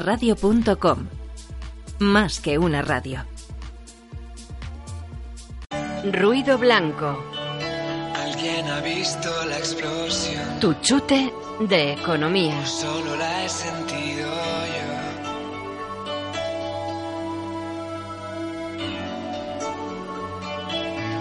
Radio.com. 0.00 1.06
Más 1.98 2.40
que 2.40 2.56
una 2.56 2.80
radio. 2.80 3.26
Ruido 6.10 6.56
blanco. 6.56 7.22
Alguien 8.16 8.68
ha 8.68 8.80
visto 8.80 9.28
la 9.44 9.58
explosión. 9.58 10.60
Tu 10.60 10.72
chute 10.80 11.30
de 11.60 11.92
economía. 11.92 12.64
Solo 12.64 13.16
la 13.16 13.44
he 13.44 13.48
sentido 13.50 14.30
yo. 14.30 14.88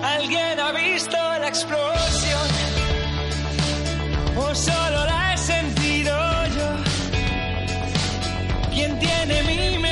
Alguien 0.01 0.59
ha 0.61 0.71
visto 0.71 1.17
la 1.17 1.47
explosión. 1.49 2.47
O 4.37 4.55
solo 4.55 5.05
la 5.05 5.20
¿Quién 8.81 8.97
tiene 8.97 9.43
mi? 9.43 9.90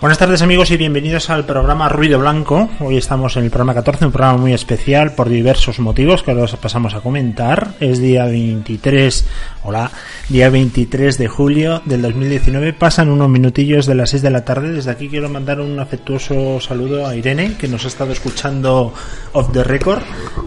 Buenas 0.00 0.16
tardes 0.16 0.40
amigos 0.40 0.70
y 0.70 0.78
bienvenidos 0.78 1.28
al 1.28 1.44
programa 1.44 1.90
Ruido 1.90 2.18
Blanco. 2.18 2.70
Hoy 2.80 2.96
estamos 2.96 3.36
en 3.36 3.44
el 3.44 3.50
programa 3.50 3.74
14, 3.74 4.06
un 4.06 4.12
programa 4.12 4.38
muy 4.38 4.54
especial 4.54 5.12
por 5.12 5.28
diversos 5.28 5.78
motivos 5.78 6.22
que 6.22 6.30
ahora 6.30 6.44
os 6.44 6.56
pasamos 6.56 6.94
a 6.94 7.02
comentar. 7.02 7.74
Es 7.80 8.00
día 8.00 8.24
23, 8.24 9.26
hola, 9.64 9.90
día 10.30 10.48
23 10.48 11.18
de 11.18 11.28
julio 11.28 11.82
del 11.84 12.00
2019. 12.00 12.72
Pasan 12.72 13.10
unos 13.10 13.28
minutillos 13.28 13.84
de 13.84 13.94
las 13.94 14.08
6 14.08 14.22
de 14.22 14.30
la 14.30 14.42
tarde. 14.42 14.72
Desde 14.72 14.90
aquí 14.90 15.06
quiero 15.10 15.28
mandar 15.28 15.60
un 15.60 15.78
afectuoso 15.78 16.58
saludo 16.62 17.06
a 17.06 17.14
Irene, 17.14 17.58
que 17.58 17.68
nos 17.68 17.84
ha 17.84 17.88
estado 17.88 18.12
escuchando 18.12 18.94
off 19.34 19.52
the 19.52 19.64
record. 19.64 20.00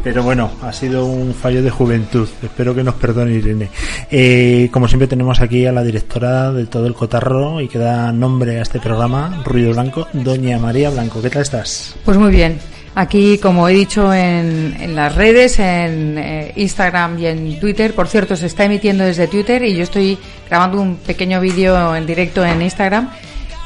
Pero 0.04 0.24
bueno, 0.24 0.50
ha 0.64 0.74
sido 0.74 1.06
un 1.06 1.32
fallo 1.36 1.62
de 1.62 1.70
juventud. 1.70 2.28
Espero 2.42 2.74
que 2.74 2.84
nos 2.84 2.96
perdone 2.96 3.34
Irene. 3.34 3.70
Eh, 4.10 4.70
como 4.74 4.88
siempre 4.88 5.08
tenemos 5.08 5.42
aquí 5.42 5.68
a 5.68 5.72
la 5.72 5.84
directora 5.84 6.52
de 6.52 6.66
todo 6.66 6.88
el 6.88 6.96
cotarro 6.96 7.62
y 7.62 7.68
que 7.68 7.78
da 7.78 8.12
nombre 8.12 8.58
a 8.58 8.64
este 8.64 8.80
programa, 8.80 9.43
Ruido 9.44 9.72
Blanco, 9.74 10.08
Doña 10.14 10.58
María 10.58 10.90
Blanco. 10.90 11.22
¿Qué 11.22 11.30
tal 11.30 11.42
estás? 11.42 11.96
Pues 12.06 12.18
muy 12.18 12.32
bien. 12.32 12.60
Aquí, 12.96 13.40
como 13.40 13.68
he 13.68 13.74
dicho 13.74 14.14
en, 14.14 14.76
en 14.80 14.96
las 14.96 15.16
redes, 15.16 15.58
en 15.58 16.18
eh, 16.18 16.54
Instagram 16.56 17.18
y 17.18 17.26
en 17.26 17.60
Twitter, 17.60 17.94
por 17.96 18.08
cierto, 18.08 18.36
se 18.36 18.46
está 18.46 18.66
emitiendo 18.66 19.04
desde 19.04 19.28
Twitter 19.28 19.64
y 19.64 19.76
yo 19.76 19.84
estoy 19.84 20.18
grabando 20.48 20.80
un 20.80 20.98
pequeño 20.98 21.42
vídeo 21.42 21.96
en 21.96 22.06
directo 22.06 22.46
en 22.46 22.62
Instagram. 22.62 23.10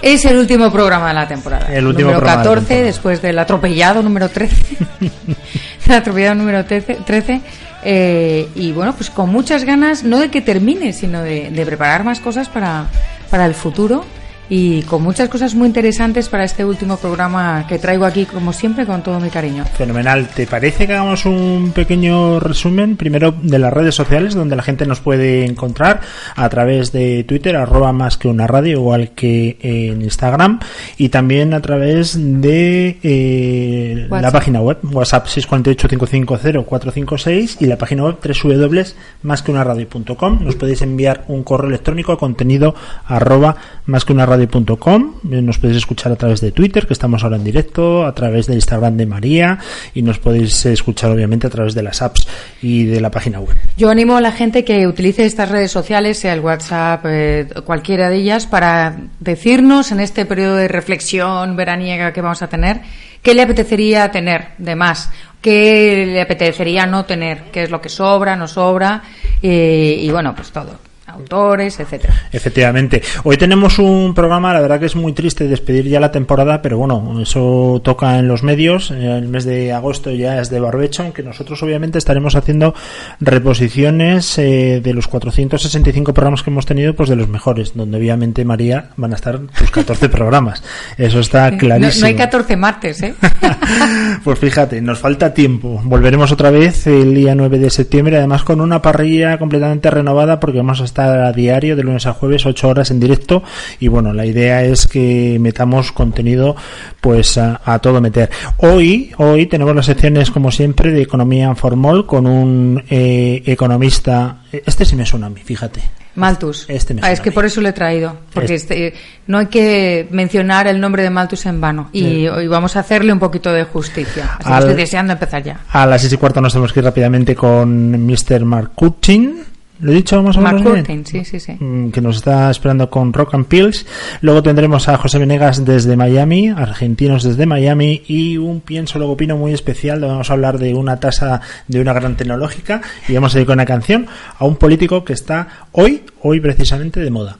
Es 0.01 0.23
el 0.25 0.37
último 0.37 0.71
programa 0.71 1.09
de 1.09 1.13
la 1.15 1.27
temporada. 1.27 1.67
El 1.73 1.87
último 1.87 2.11
número 2.11 2.19
programa 2.19 2.43
de 2.43 2.47
la 2.47 2.55
14, 2.55 2.67
temporada. 2.67 2.85
después 2.85 3.21
del 3.21 3.39
atropellado 3.39 4.01
número 4.01 4.29
13. 4.29 4.55
el 5.87 5.91
atropellado 5.91 6.35
número 6.35 6.63
13. 6.63 6.99
13. 7.05 7.41
Eh, 7.83 8.47
y 8.55 8.71
bueno, 8.71 8.93
pues 8.95 9.09
con 9.09 9.29
muchas 9.29 9.65
ganas, 9.65 10.03
no 10.03 10.19
de 10.19 10.29
que 10.29 10.39
termine, 10.39 10.93
sino 10.93 11.21
de, 11.21 11.49
de 11.51 11.65
preparar 11.65 12.05
más 12.05 12.21
cosas 12.21 12.47
para, 12.47 12.85
para 13.29 13.45
el 13.45 13.55
futuro 13.55 14.05
y 14.49 14.81
con 14.83 15.03
muchas 15.03 15.29
cosas 15.29 15.55
muy 15.55 15.67
interesantes 15.67 16.29
para 16.29 16.43
este 16.43 16.63
último 16.63 16.97
programa 16.97 17.65
que 17.67 17.79
traigo 17.79 18.05
aquí, 18.05 18.25
como 18.25 18.53
siempre, 18.53 18.85
con 18.85 19.01
todo 19.03 19.19
mi 19.19 19.29
cariño. 19.29 19.65
Fenomenal. 19.65 20.29
¿Te 20.29 20.47
parece 20.47 20.87
que 20.87 20.93
hagamos 20.93 21.25
un 21.25 21.73
pequeño 21.73 22.39
resumen 22.39 22.95
primero 22.95 23.31
de 23.31 23.59
las 23.59 23.73
redes 23.73 23.95
sociales 23.95 24.33
donde 24.33 24.55
la 24.55 24.63
gente 24.63 24.85
nos 24.85 25.01
puede 25.01 25.45
encontrar 25.45 25.99
a 26.35 26.49
través 26.49 26.91
de 26.91 27.23
Twitter, 27.23 27.55
arroba 27.55 27.91
más 27.91 28.17
que 28.17 28.27
una 28.27 28.47
radio, 28.47 28.73
igual 28.73 29.11
que 29.11 29.57
en 29.61 30.01
Instagram, 30.01 30.59
y 30.97 31.09
también 31.09 31.53
a 31.53 31.61
través 31.61 32.17
de 32.17 32.97
eh, 33.03 34.07
la 34.09 34.31
página 34.31 34.61
web, 34.61 34.79
WhatsApp 34.83 35.27
648-550-456 35.27 37.57
y 37.59 37.65
la 37.65 37.77
página 37.77 38.05
web 38.05 38.15
www.másqueunaradio.com. 38.23 40.43
Nos 40.43 40.55
podéis 40.55 40.81
enviar 40.81 41.25
un 41.27 41.43
correo 41.43 41.67
electrónico 41.69 42.13
a 42.13 42.17
contenido 42.17 42.73
arroba 43.05 43.55
másqueunaradio.com. 43.85 44.36
Eh, 44.43 45.41
Nos 45.41 45.57
podéis 45.57 45.77
escuchar 45.77 46.11
a 46.11 46.15
través 46.15 46.41
de 46.41 46.51
Twitter, 46.51 46.85
que 46.85 46.93
estamos 46.93 47.23
ahora 47.23 47.37
en 47.37 47.43
directo, 47.43 48.05
a 48.05 48.13
través 48.13 48.47
de 48.47 48.55
Instagram 48.55 48.97
de 48.97 49.05
María 49.05 49.59
y 49.93 50.01
nos 50.01 50.19
podéis 50.19 50.65
escuchar 50.65 51.11
obviamente 51.11 51.47
a 51.47 51.49
través 51.49 51.73
de 51.73 51.83
las 51.83 52.01
apps 52.01 52.27
y 52.61 52.85
de 52.85 53.01
la 53.01 53.11
página 53.11 53.39
web. 53.39 53.57
Yo 53.77 53.89
animo 53.89 54.17
a 54.17 54.21
la 54.21 54.31
gente 54.31 54.63
que 54.63 54.87
utilice 54.87 55.25
estas 55.25 55.49
redes 55.49 55.71
sociales, 55.71 56.19
sea 56.19 56.33
el 56.33 56.41
WhatsApp, 56.41 57.05
eh, 57.05 57.47
cualquiera 57.65 58.09
de 58.09 58.17
ellas, 58.17 58.45
para 58.45 58.97
decirnos 59.19 59.91
en 59.91 59.99
este 59.99 60.25
periodo 60.25 60.55
de 60.55 60.67
reflexión 60.67 61.55
veraniega 61.55 62.13
que 62.13 62.21
vamos 62.21 62.41
a 62.41 62.47
tener, 62.47 62.81
qué 63.21 63.33
le 63.33 63.41
apetecería 63.41 64.09
tener 64.11 64.49
de 64.57 64.75
más, 64.75 65.09
qué 65.41 66.05
le 66.07 66.21
apetecería 66.21 66.85
no 66.85 67.05
tener, 67.05 67.43
qué 67.51 67.63
es 67.63 67.69
lo 67.69 67.81
que 67.81 67.89
sobra, 67.89 68.35
no 68.35 68.47
sobra, 68.47 69.03
eh, 69.41 69.97
y 70.01 70.09
bueno, 70.11 70.33
pues 70.35 70.51
todo, 70.51 70.79
autores, 71.07 71.79
etcétera. 71.79 72.13
Efectivamente. 72.31 73.01
Hoy 73.23 73.37
tenemos 73.37 73.79
un 73.79 74.13
programa, 74.13 74.53
la 74.53 74.61
verdad 74.61 74.79
que 74.79 74.85
es 74.87 74.95
muy 74.95 75.13
triste 75.13 75.47
despedir 75.47 75.85
ya 75.87 75.99
la 75.99 76.11
temporada, 76.11 76.61
pero 76.61 76.77
bueno, 76.77 77.19
eso 77.21 77.81
toca 77.83 78.19
en 78.19 78.27
los 78.27 78.43
medios. 78.43 78.91
Eh, 78.91 79.17
El 79.17 79.27
mes 79.29 79.45
de 79.45 79.71
agosto 79.73 80.11
ya 80.11 80.39
es 80.41 80.49
de 80.49 80.59
barbecho, 80.59 81.03
aunque 81.03 81.23
nosotros 81.23 81.61
obviamente 81.63 81.97
estaremos 81.97 82.35
haciendo 82.35 82.73
reposiciones 83.19 84.37
eh, 84.37 84.81
de 84.83 84.93
los 84.93 85.07
465 85.07 86.13
programas 86.13 86.43
que 86.43 86.49
hemos 86.49 86.65
tenido, 86.65 86.93
pues 86.95 87.09
de 87.09 87.15
los 87.15 87.27
mejores, 87.29 87.73
donde 87.75 87.97
obviamente 87.97 88.43
María 88.45 88.89
van 88.97 89.13
a 89.13 89.15
estar 89.15 89.39
tus 89.39 89.71
14 89.71 90.09
programas. 90.17 90.61
Eso 90.97 91.19
está 91.19 91.49
No, 91.51 91.57
clarísimo. 91.57 92.01
no 92.01 92.07
hay 92.07 92.15
14 92.15 92.57
martes, 92.57 93.01
¿eh? 93.03 93.15
Pues 94.23 94.39
fíjate, 94.39 94.81
nos 94.81 94.99
falta 94.99 95.33
tiempo. 95.33 95.79
Volveremos 95.83 96.31
otra 96.31 96.49
vez 96.51 96.87
el 96.87 97.13
día 97.13 97.35
9 97.35 97.59
de 97.59 97.69
septiembre, 97.69 98.17
además 98.17 98.43
con 98.43 98.59
una 98.61 98.81
parrilla 98.81 99.37
completamente 99.37 99.89
renovada 99.89 100.39
porque 100.39 100.57
vamos 100.57 100.81
a 100.81 100.85
estar 100.85 100.96
a 100.99 101.31
diario 101.31 101.75
de 101.75 101.83
lunes 101.83 102.05
a 102.05 102.13
jueves, 102.13 102.45
8 102.45 102.67
horas 102.67 102.91
en 102.91 102.99
directo 102.99 103.43
y 103.79 103.87
bueno, 103.87 104.13
la 104.13 104.25
idea 104.25 104.63
es 104.63 104.87
que 104.87 105.37
metamos 105.39 105.91
contenido 105.91 106.55
pues 107.01 107.37
a, 107.37 107.61
a 107.65 107.79
todo 107.79 108.01
meter. 108.01 108.29
Hoy, 108.57 109.11
hoy 109.17 109.45
tenemos 109.47 109.75
las 109.75 109.85
secciones 109.85 110.31
como 110.31 110.51
siempre 110.51 110.91
de 110.91 111.01
Economía 111.01 111.53
Formol 111.55 112.05
con 112.05 112.25
un 112.27 112.83
eh, 112.89 113.41
economista, 113.45 114.37
este 114.51 114.85
sí 114.85 114.95
me 114.95 115.05
suena 115.05 115.27
a 115.27 115.29
mí, 115.29 115.41
fíjate. 115.43 115.81
Malthus. 116.15 116.65
Este 116.67 116.95
me 116.95 117.01
Ah, 117.03 117.11
es 117.11 117.21
que 117.21 117.31
por 117.31 117.45
eso 117.45 117.61
lo 117.61 117.69
he 117.69 117.73
traído. 117.73 118.17
Porque 118.33 118.55
este, 118.55 118.91
no 119.27 119.37
hay 119.37 119.45
que 119.45 120.07
mencionar 120.09 120.65
el 120.65 120.79
nombre 120.81 121.03
de 121.03 121.11
Malthus 121.11 121.45
en 121.45 121.61
vano. 121.61 121.89
Y 121.93 122.27
hoy 122.27 122.47
vamos 122.47 122.75
a 122.75 122.79
hacerle 122.79 123.13
un 123.13 123.19
poquito 123.19 123.53
de 123.53 123.65
justicia. 123.65 124.31
Así 124.39 124.47
que 124.47 124.53
Al- 124.53 124.63
estoy 124.63 124.75
deseando 124.77 125.13
empezar 125.13 125.43
ya. 125.43 125.59
A 125.71 125.85
las 125.85 126.01
6 126.01 126.13
y 126.13 126.17
cuarto 126.17 126.41
nos 126.41 126.53
tenemos 126.53 126.73
que 126.73 126.79
ir 126.79 126.85
rápidamente 126.85 127.35
con 127.35 127.91
Mr. 128.03 128.43
Mark 128.45 128.71
Kuchin. 128.73 129.43
¿Lo 129.79 129.91
he 129.91 129.95
dicho 129.95 130.21
más 130.23 130.35
o 130.37 130.41
menos 130.41 130.61
bien? 130.63 130.77
Curtin, 130.77 131.05
sí, 131.05 131.23
sí, 131.23 131.39
sí. 131.39 131.51
Mm, 131.59 131.91
que 131.91 132.01
nos 132.01 132.17
está 132.17 132.49
esperando 132.49 132.89
con 132.89 133.13
Rock 133.13 133.35
and 133.35 133.45
Pills. 133.45 133.85
Luego 134.21 134.41
tendremos 134.41 134.87
a 134.89 134.97
José 134.97 135.19
Venegas 135.19 135.63
desde 135.65 135.95
Miami, 135.95 136.49
argentinos 136.49 137.23
desde 137.23 137.45
Miami 137.45 138.01
y 138.07 138.37
un 138.37 138.61
pienso 138.61 138.97
luego 138.97 139.13
opino 139.13 139.37
muy 139.37 139.53
especial. 139.53 139.99
donde 139.99 140.13
Vamos 140.13 140.29
a 140.29 140.33
hablar 140.33 140.57
de 140.57 140.73
una 140.73 140.99
tasa 140.99 141.41
de 141.67 141.79
una 141.79 141.93
gran 141.93 142.17
tecnológica 142.17 142.81
y 143.07 143.13
vamos 143.13 143.35
a 143.35 143.39
ir 143.39 143.45
con 143.45 143.53
una 143.53 143.65
canción 143.65 144.07
a 144.39 144.45
un 144.45 144.55
político 144.55 145.03
que 145.05 145.13
está 145.13 145.67
hoy, 145.73 146.01
hoy 146.21 146.39
precisamente 146.39 146.99
de 146.99 147.11
moda. 147.11 147.37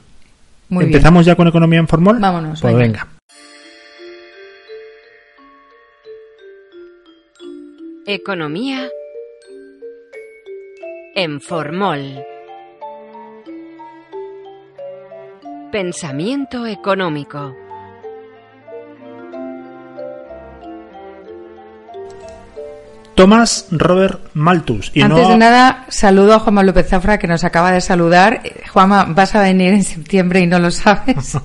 Muy 0.68 0.84
bien. 0.84 0.94
¿Empezamos 0.96 1.26
ya 1.26 1.34
con 1.34 1.48
economía 1.48 1.80
en 1.80 1.88
formol? 1.88 2.18
Vámonos, 2.20 2.60
Pues 2.60 2.74
venga. 2.74 3.04
venga. 3.04 3.08
Economía 8.06 8.88
en 11.20 11.40
Formol. 11.40 12.24
Pensamiento 15.72 16.64
económico. 16.64 17.67
Tomás 23.18 23.66
Robert 23.72 24.30
Malthus. 24.34 24.92
Y 24.94 25.02
Antes 25.02 25.24
no... 25.24 25.30
de 25.30 25.36
nada, 25.38 25.86
saludo 25.88 26.34
a 26.34 26.38
Juanma 26.38 26.62
López 26.62 26.86
Zafra 26.86 27.18
que 27.18 27.26
nos 27.26 27.42
acaba 27.42 27.72
de 27.72 27.80
saludar. 27.80 28.42
Eh, 28.44 28.62
Juanma, 28.72 29.06
vas 29.06 29.34
a 29.34 29.42
venir 29.42 29.72
en 29.72 29.82
septiembre 29.82 30.38
y 30.38 30.46
no 30.46 30.60
lo 30.60 30.70
sabes. 30.70 31.36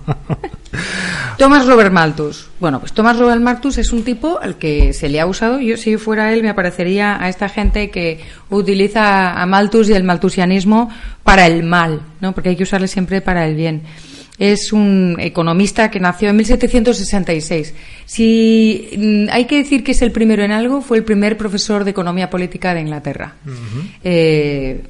Thomas 1.39 1.65
Robert 1.65 1.91
Malthus. 1.91 2.47
Bueno, 2.59 2.79
pues 2.79 2.93
Thomas 2.93 3.17
Robert 3.17 3.41
Malthus 3.41 3.79
es 3.79 3.91
un 3.91 4.03
tipo 4.03 4.39
al 4.39 4.59
que 4.59 4.93
se 4.93 5.09
le 5.09 5.19
ha 5.19 5.25
usado. 5.25 5.59
Yo, 5.59 5.75
si 5.75 5.97
fuera 5.97 6.31
él, 6.31 6.43
me 6.43 6.49
aparecería 6.49 7.19
a 7.19 7.27
esta 7.27 7.49
gente 7.49 7.89
que 7.89 8.23
utiliza 8.51 9.41
a 9.41 9.43
Malthus 9.47 9.89
y 9.89 9.93
el 9.93 10.03
malthusianismo 10.03 10.91
para 11.23 11.47
el 11.47 11.63
mal, 11.63 12.01
¿no? 12.21 12.33
Porque 12.33 12.49
hay 12.49 12.55
que 12.55 12.63
usarle 12.63 12.87
siempre 12.87 13.21
para 13.21 13.47
el 13.47 13.55
bien. 13.55 13.81
Es 14.39 14.73
un 14.73 15.15
economista 15.19 15.91
que 15.91 15.99
nació 15.99 16.29
en 16.29 16.37
1766. 16.37 17.73
Si 18.05 18.89
mm, 18.97 19.25
hay 19.31 19.45
que 19.45 19.57
decir 19.57 19.83
que 19.83 19.91
es 19.91 20.01
el 20.01 20.11
primero 20.11 20.43
en 20.43 20.51
algo, 20.51 20.81
fue 20.81 20.97
el 20.97 21.03
primer 21.03 21.37
profesor 21.37 21.83
de 21.83 21.91
economía 21.91 22.29
política 22.29 22.73
de 22.73 22.81
Inglaterra. 22.81 23.35
Eh, 24.03 24.81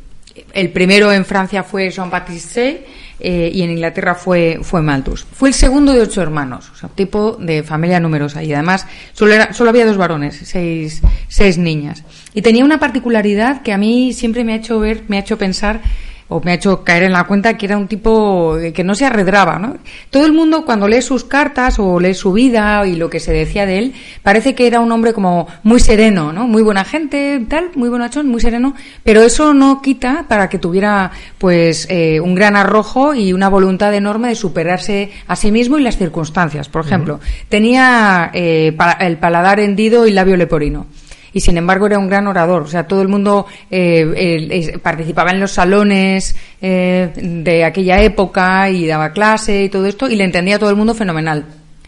el 0.54 0.70
primero 0.72 1.12
en 1.12 1.26
Francia 1.26 1.62
fue 1.64 1.90
Jean-Baptiste 1.92 2.86
eh, 3.20 3.52
y 3.54 3.62
en 3.62 3.72
Inglaterra 3.72 4.16
fue, 4.16 4.60
fue 4.64 4.82
Malthus. 4.82 5.28
Fue 5.32 5.50
el 5.50 5.54
segundo 5.56 5.94
de 5.94 6.02
ocho 6.02 6.22
hermanos, 6.22 6.72
o 6.74 6.76
sea, 6.76 6.90
tipo 6.90 7.34
de 7.34 7.62
familia 7.64 8.00
numerosa. 8.00 8.42
Y 8.44 8.52
además 8.54 8.88
solo, 9.14 9.34
era- 9.34 9.54
solo 9.54 9.70
había 9.70 9.86
dos 9.86 9.98
varones, 9.98 10.40
seis, 10.44 11.02
seis 11.28 11.58
niñas. 11.58 12.04
Y 12.34 12.42
tenía 12.42 12.66
una 12.66 12.80
particularidad 12.80 13.62
que 13.62 13.74
a 13.74 13.78
mí 13.78 14.14
siempre 14.14 14.44
me 14.44 14.54
ha 14.54 14.56
hecho 14.56 14.80
ver, 14.80 15.04
me 15.08 15.18
ha 15.18 15.20
hecho 15.20 15.38
pensar 15.38 15.82
o 16.30 16.42
me 16.42 16.52
ha 16.52 16.56
hecho 16.56 16.84
caer 16.84 17.04
en 17.04 17.12
la 17.12 17.26
cuenta 17.26 17.58
que 17.58 17.66
era 17.66 17.78
un 17.78 17.88
tipo 17.88 18.58
que 18.74 18.84
no 18.84 18.96
se 18.96 19.06
arredraba, 19.06 19.60
¿no? 19.60 19.78
Todo 20.10 20.26
el 20.26 20.34
mundo 20.34 20.66
cuando 20.66 20.88
lee 20.88 21.02
sus 21.02 21.24
cartas 21.24 21.80
o 21.80 22.00
lee 22.00 22.14
su 22.14 22.34
vida 22.34 22.86
y 22.88 22.96
lo 22.96 23.10
que 23.10 23.20
se 23.20 23.34
decía 23.34 23.66
de 23.66 23.78
él, 23.80 23.94
parece 24.22 24.56
que 24.56 24.68
era 24.68 24.80
un 24.80 24.92
hombre 24.92 25.14
como 25.14 25.48
muy 25.64 25.80
sereno, 25.80 26.34
¿no? 26.34 26.48
Muy 26.48 26.62
buena 26.62 26.86
gente, 26.86 27.46
tal, 27.48 27.72
muy 27.76 27.90
bonachón, 27.90 28.28
muy 28.28 28.42
sereno, 28.42 28.76
pero 29.04 29.22
eso 29.22 29.54
no 29.54 29.82
quita 29.82 30.26
para 30.28 30.50
que 30.50 30.60
tuviera 30.60 31.12
pues 31.38 31.88
eh, 31.90 32.20
un 32.20 32.36
gran 32.36 32.56
arrojo 32.56 33.14
y 33.14 33.34
una 33.34 33.50
voluntad 33.50 33.94
enorme 33.94 34.30
de 34.30 34.36
superarse 34.36 35.12
a 35.28 35.36
sí 35.36 35.52
mismo 35.52 35.78
y 35.78 35.84
las 35.84 35.98
circunstancias. 35.98 36.70
Por 36.70 36.86
ejemplo, 36.86 37.20
tenía 37.50 38.32
eh, 38.34 38.76
el 39.00 39.18
paladar 39.18 39.60
hendido 39.60 40.08
y 40.08 40.12
labio 40.12 40.38
leporino 40.38 40.88
y 41.34 41.42
sin 41.42 41.58
embargo 41.58 41.88
era 41.88 42.00
un 42.00 42.08
gran 42.08 42.28
orador. 42.28 42.64
O 42.64 42.68
sea, 42.68 42.88
todo 42.88 43.02
el 43.02 43.08
mundo 43.08 43.46
eh, 43.70 44.80
participaba 44.82 45.32
en 45.32 45.40
los 45.40 45.52
salones 45.52 46.36
eh, 46.62 47.10
de 47.16 47.66
aquella 47.66 48.02
época 48.02 48.70
y 48.70 48.86
daba 48.86 49.12
clase 49.12 49.64
y 49.64 49.70
todo 49.70 49.86
esto 49.86 50.10
y 50.10 50.16
le 50.16 50.24
entendía 50.24 50.56
a 50.58 50.60
todo 50.60 50.70
el 50.70 50.76
mundo 50.76 50.94
fenomenal. 50.94 51.46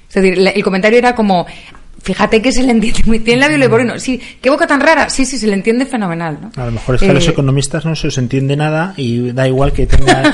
Es 0.08 0.16
decir, 0.16 0.52
el 0.54 0.64
comentario 0.64 0.98
era 0.98 1.14
como, 1.14 1.46
fíjate 2.06 2.40
que 2.42 2.52
se 2.52 2.64
le 2.64 2.72
entiende 2.72 3.02
muy 3.06 3.20
bien 3.20 3.40
la 3.40 3.50
leporino. 3.50 4.00
Sí, 4.00 4.22
qué 4.40 4.50
boca 4.50 4.68
tan 4.68 4.80
rara. 4.80 5.10
Sí, 5.10 5.26
sí, 5.26 5.38
se 5.38 5.48
le 5.48 5.54
entiende 5.54 5.86
fenomenal. 5.86 6.38
¿no? 6.40 6.52
A 6.62 6.66
lo 6.68 6.72
mejor 6.72 6.96
es 6.96 7.02
que 7.02 7.10
a 7.10 7.14
los 7.14 7.28
eh, 7.28 7.32
economistas 7.32 7.84
no 7.84 7.96
se 7.96 8.08
os 8.08 8.18
entiende 8.18 8.56
nada 8.56 8.94
y 8.96 9.32
da 9.32 9.48
igual 9.48 9.74
que 9.74 9.88
tenga. 9.88 10.34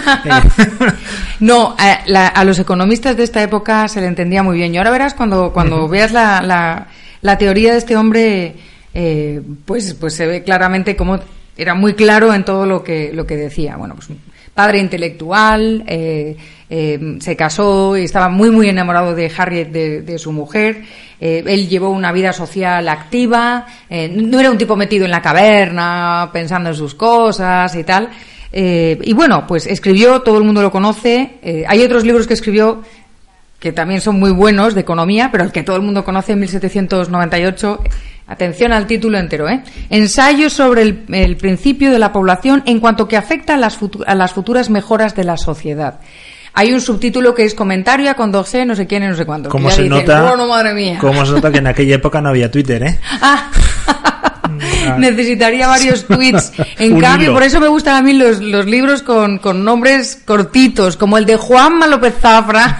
no, 1.40 1.76
a, 1.78 2.44
los 2.44 2.60
economistas 2.60 3.16
de 3.16 3.24
esta 3.24 3.42
época 3.42 3.88
se 3.88 4.02
le 4.02 4.08
entendía 4.08 4.44
muy 4.44 4.58
bien. 4.58 4.74
Y 4.74 4.78
ahora 4.78 4.92
verás 4.92 5.14
cuando, 5.14 5.54
cuando 5.54 5.88
veas 5.88 6.12
la, 6.12 6.42
la, 6.42 6.88
la, 7.22 7.38
teoría 7.38 7.72
de 7.72 7.78
este 7.78 7.96
hombre 7.96 8.56
eh, 8.94 9.42
pues, 9.66 9.94
pues 9.94 10.14
se 10.14 10.28
ve 10.28 10.44
claramente 10.44 10.96
cómo 10.96 11.20
era 11.58 11.74
muy 11.76 11.94
claro 11.94 12.34
en 12.34 12.44
todo 12.44 12.66
lo 12.66 12.84
que, 12.84 13.12
lo 13.14 13.26
que 13.26 13.38
decía. 13.38 13.78
Bueno, 13.78 13.96
pues 13.96 14.10
padre 14.54 14.80
intelectual, 14.80 15.84
eh, 15.88 16.36
eh, 16.70 17.18
se 17.20 17.36
casó 17.36 17.96
y 17.98 18.04
estaba 18.04 18.28
muy, 18.28 18.52
muy 18.52 18.68
enamorado 18.68 19.16
de 19.16 19.32
Harriet, 19.36 19.70
de, 19.70 20.20
su 20.20 20.32
mujer. 20.34 20.84
él 21.20 21.70
llevó 21.70 21.90
una 21.90 22.12
vida 22.12 22.34
social 22.34 22.88
activa, 22.90 23.66
no 23.90 24.40
era 24.40 24.52
un 24.52 24.58
tipo 24.58 24.76
metido 24.76 25.06
en 25.06 25.12
la 25.12 25.22
caverna, 25.22 26.30
pensando 26.34 26.70
en 26.70 26.76
sus 26.76 26.96
cosas 26.96 27.74
y 27.76 27.84
tal. 27.86 28.10
y 28.52 29.14
bueno, 29.14 29.46
pues 29.48 29.68
escribió, 29.68 30.22
todo 30.22 30.38
el 30.38 30.44
mundo 30.44 30.62
lo 30.62 30.72
conoce. 30.72 31.40
hay 31.68 31.82
otros 31.84 32.04
libros 32.04 32.28
que 32.28 32.34
escribió 32.34 32.82
que 33.62 33.72
también 33.72 34.02
son 34.02 34.20
muy 34.20 34.32
buenos 34.32 34.74
de 34.74 34.82
economía, 34.82 35.30
pero 35.32 35.44
el 35.44 35.52
que 35.52 35.62
todo 35.62 35.76
el 35.76 35.84
mundo 35.84 36.04
conoce 36.04 36.32
en 36.32 36.40
1798 36.40 37.80
Atención 38.32 38.72
al 38.72 38.88
título 38.88 39.18
entero, 39.18 39.50
¿eh? 39.50 39.62
Ensayo 39.90 40.50
sobre 40.50 40.84
el, 40.84 41.36
principio 41.36 41.92
de 41.92 42.00
la 42.00 42.14
población 42.14 42.64
en 42.66 42.80
cuanto 42.80 43.06
que 43.06 43.18
afecta 43.18 43.56
a 43.56 43.58
las, 43.58 43.78
a 44.08 44.16
las 44.16 44.32
futuras 44.32 44.70
mejoras 44.70 45.16
de 45.16 45.26
la 45.26 45.36
sociedad. 45.36 46.00
Hay 46.54 46.72
un 46.72 46.80
subtítulo 46.80 47.36
que 47.36 47.44
es 47.44 47.54
comentario 47.54 48.10
a 48.10 48.14
Condorcet, 48.14 48.66
no 48.66 48.74
sé 48.74 48.88
quién 48.88 49.04
y 49.04 49.08
no 49.08 49.16
sé 49.18 49.26
cuándo. 49.26 49.50
¿Cómo 49.50 49.70
se, 49.70 49.84
nota, 49.84 50.34
¿Cómo 51.02 51.26
se 51.26 51.34
nota 51.34 51.52
que 51.52 51.58
en 51.58 51.68
aquella 51.68 51.96
época 51.96 52.22
no 52.22 52.30
había 52.30 52.50
Twitter, 52.50 52.82
eh? 52.84 53.00
Ah. 53.22 53.52
necesitaría 54.98 55.68
varios 55.68 56.06
tweets. 56.08 56.52
En 56.78 57.00
cambio, 57.00 57.34
por 57.34 57.44
eso 57.44 57.60
me 57.60 57.68
gustan 57.68 57.96
a 57.96 58.02
mí 58.02 58.14
los, 58.14 58.40
los 58.42 58.66
libros 58.66 59.02
con, 59.02 59.38
con, 59.38 59.64
nombres 59.64 60.22
cortitos, 60.26 60.98
como 60.98 61.18
el 61.18 61.26
de 61.26 61.38
Juanma 61.38 61.88
López 61.88 62.16
Zafra, 62.20 62.80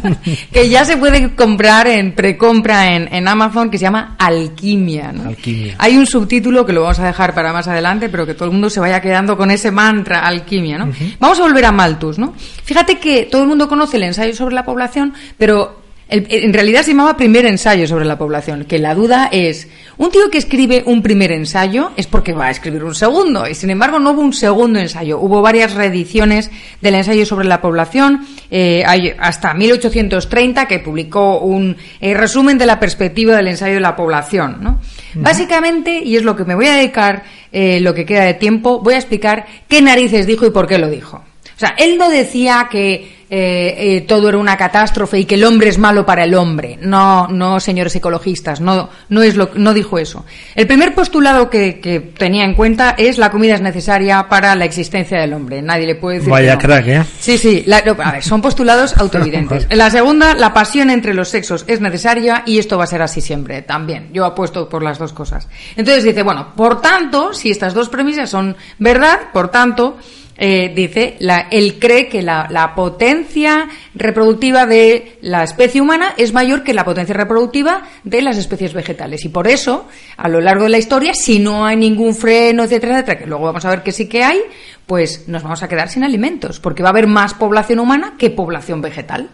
que 0.52 0.68
ya 0.68 0.84
se 0.84 0.96
puede 0.96 1.34
comprar 1.34 1.86
en 1.86 2.12
precompra 2.14 2.94
en, 2.94 3.12
en 3.12 3.28
Amazon, 3.28 3.70
que 3.70 3.78
se 3.78 3.82
llama 3.82 4.16
Alquimia, 4.18 5.10
Alquimia. 5.10 5.76
Hay 5.78 5.96
un 5.96 6.06
subtítulo 6.06 6.66
que 6.66 6.72
lo 6.72 6.82
vamos 6.82 6.98
a 6.98 7.06
dejar 7.06 7.34
para 7.34 7.52
más 7.52 7.68
adelante, 7.68 8.08
pero 8.08 8.26
que 8.26 8.34
todo 8.34 8.46
el 8.46 8.52
mundo 8.52 8.70
se 8.70 8.80
vaya 8.80 9.00
quedando 9.00 9.36
con 9.36 9.50
ese 9.50 9.70
mantra, 9.70 10.26
Alquimia, 10.26 10.78
¿no? 10.78 10.90
Vamos 11.18 11.38
a 11.38 11.42
volver 11.42 11.64
a 11.64 11.72
Malthus, 11.72 12.18
¿no? 12.18 12.34
Fíjate 12.64 12.98
que 12.98 13.28
todo 13.30 13.42
el 13.42 13.48
mundo 13.48 13.68
conoce 13.68 13.96
el 13.96 14.04
ensayo 14.04 14.34
sobre 14.34 14.54
la 14.54 14.64
población, 14.64 15.14
pero 15.36 15.87
en 16.10 16.54
realidad 16.54 16.82
se 16.82 16.92
llamaba 16.92 17.18
primer 17.18 17.44
ensayo 17.44 17.86
sobre 17.86 18.06
la 18.06 18.16
población, 18.16 18.64
que 18.64 18.78
la 18.78 18.94
duda 18.94 19.28
es, 19.30 19.68
un 19.98 20.10
tío 20.10 20.30
que 20.30 20.38
escribe 20.38 20.82
un 20.86 21.02
primer 21.02 21.32
ensayo 21.32 21.90
es 21.96 22.06
porque 22.06 22.32
va 22.32 22.46
a 22.46 22.50
escribir 22.50 22.82
un 22.82 22.94
segundo, 22.94 23.46
y 23.46 23.54
sin 23.54 23.68
embargo 23.68 23.98
no 23.98 24.12
hubo 24.12 24.22
un 24.22 24.32
segundo 24.32 24.78
ensayo, 24.78 25.18
hubo 25.18 25.42
varias 25.42 25.74
reediciones 25.74 26.50
del 26.80 26.94
ensayo 26.94 27.26
sobre 27.26 27.46
la 27.46 27.60
población, 27.60 28.26
eh, 28.50 28.84
hay 28.86 29.12
hasta 29.18 29.52
1830 29.52 30.66
que 30.66 30.78
publicó 30.78 31.40
un 31.40 31.76
eh, 32.00 32.14
resumen 32.14 32.56
de 32.56 32.64
la 32.64 32.80
perspectiva 32.80 33.36
del 33.36 33.48
ensayo 33.48 33.74
de 33.74 33.80
la 33.80 33.94
población. 33.94 34.58
¿no? 34.60 34.80
Básicamente, 35.14 36.00
y 36.02 36.16
es 36.16 36.22
lo 36.22 36.36
que 36.36 36.44
me 36.44 36.54
voy 36.54 36.68
a 36.68 36.74
dedicar, 36.74 37.24
eh, 37.52 37.80
lo 37.80 37.92
que 37.92 38.06
queda 38.06 38.24
de 38.24 38.34
tiempo, 38.34 38.80
voy 38.80 38.94
a 38.94 38.98
explicar 38.98 39.44
qué 39.68 39.82
narices 39.82 40.26
dijo 40.26 40.46
y 40.46 40.50
por 40.50 40.66
qué 40.66 40.78
lo 40.78 40.88
dijo. 40.88 41.16
O 41.16 41.58
sea, 41.58 41.74
él 41.76 41.98
no 41.98 42.08
decía 42.08 42.68
que 42.70 43.17
eh, 43.30 43.74
eh, 43.78 44.00
todo 44.02 44.28
era 44.28 44.38
una 44.38 44.56
catástrofe 44.56 45.18
y 45.18 45.24
que 45.26 45.34
el 45.34 45.44
hombre 45.44 45.68
es 45.68 45.78
malo 45.78 46.06
para 46.06 46.24
el 46.24 46.34
hombre. 46.34 46.78
No, 46.80 47.28
no, 47.28 47.60
señores 47.60 47.94
ecologistas, 47.94 48.60
no, 48.60 48.88
no 49.10 49.22
es 49.22 49.36
lo, 49.36 49.50
no 49.54 49.74
dijo 49.74 49.98
eso. 49.98 50.24
El 50.54 50.66
primer 50.66 50.94
postulado 50.94 51.50
que, 51.50 51.78
que 51.80 52.00
tenía 52.00 52.44
en 52.44 52.54
cuenta 52.54 52.94
es 52.96 53.18
la 53.18 53.30
comida 53.30 53.54
es 53.54 53.60
necesaria 53.60 54.28
para 54.28 54.54
la 54.54 54.64
existencia 54.64 55.20
del 55.20 55.34
hombre. 55.34 55.60
Nadie 55.60 55.86
le 55.86 55.94
puede 55.96 56.18
decir. 56.18 56.30
Vaya 56.30 56.56
crack, 56.56 56.86
¿eh? 56.86 57.04
Sí, 57.20 57.36
sí. 57.36 57.66
a 57.70 58.12
ver, 58.12 58.22
son 58.22 58.40
postulados 58.40 58.96
autoevidentes. 58.98 59.66
En 59.68 59.78
la 59.78 59.90
segunda, 59.90 60.34
la 60.34 60.54
pasión 60.54 60.88
entre 60.88 61.12
los 61.12 61.28
sexos 61.28 61.64
es 61.66 61.80
necesaria 61.80 62.42
y 62.46 62.58
esto 62.58 62.78
va 62.78 62.84
a 62.84 62.88
ser 62.88 63.02
así 63.02 63.20
siempre. 63.20 63.62
También. 63.62 64.08
Yo 64.12 64.24
apuesto 64.24 64.68
por 64.68 64.82
las 64.82 64.98
dos 64.98 65.12
cosas. 65.12 65.48
Entonces 65.76 66.04
dice, 66.04 66.22
bueno, 66.22 66.54
por 66.56 66.80
tanto, 66.80 67.34
si 67.34 67.50
estas 67.50 67.74
dos 67.74 67.88
premisas 67.88 68.30
son 68.30 68.56
verdad, 68.78 69.18
por 69.32 69.50
tanto, 69.50 69.98
eh, 70.40 70.72
dice, 70.72 71.16
la, 71.18 71.48
él 71.50 71.80
cree 71.80 72.08
que 72.08 72.22
la, 72.22 72.46
la, 72.48 72.76
potencia 72.76 73.68
reproductiva 73.96 74.66
de 74.66 75.18
la 75.20 75.42
especie 75.42 75.80
humana 75.80 76.14
es 76.16 76.32
mayor 76.32 76.62
que 76.62 76.72
la 76.72 76.84
potencia 76.84 77.12
reproductiva 77.12 77.82
de 78.04 78.22
las 78.22 78.38
especies 78.38 78.72
vegetales. 78.72 79.24
Y 79.24 79.30
por 79.30 79.48
eso, 79.48 79.88
a 80.16 80.28
lo 80.28 80.40
largo 80.40 80.62
de 80.62 80.70
la 80.70 80.78
historia, 80.78 81.12
si 81.12 81.40
no 81.40 81.66
hay 81.66 81.76
ningún 81.76 82.14
freno, 82.14 82.62
etcétera, 82.62 82.94
etcétera, 82.94 83.18
que 83.18 83.26
luego 83.26 83.46
vamos 83.46 83.64
a 83.64 83.70
ver 83.70 83.82
que 83.82 83.90
sí 83.90 84.08
que 84.08 84.22
hay, 84.22 84.40
pues 84.86 85.26
nos 85.26 85.42
vamos 85.42 85.64
a 85.64 85.68
quedar 85.68 85.88
sin 85.88 86.04
alimentos, 86.04 86.60
porque 86.60 86.84
va 86.84 86.90
a 86.90 86.92
haber 86.92 87.08
más 87.08 87.34
población 87.34 87.80
humana 87.80 88.14
que 88.16 88.30
población 88.30 88.80
vegetal. 88.80 89.30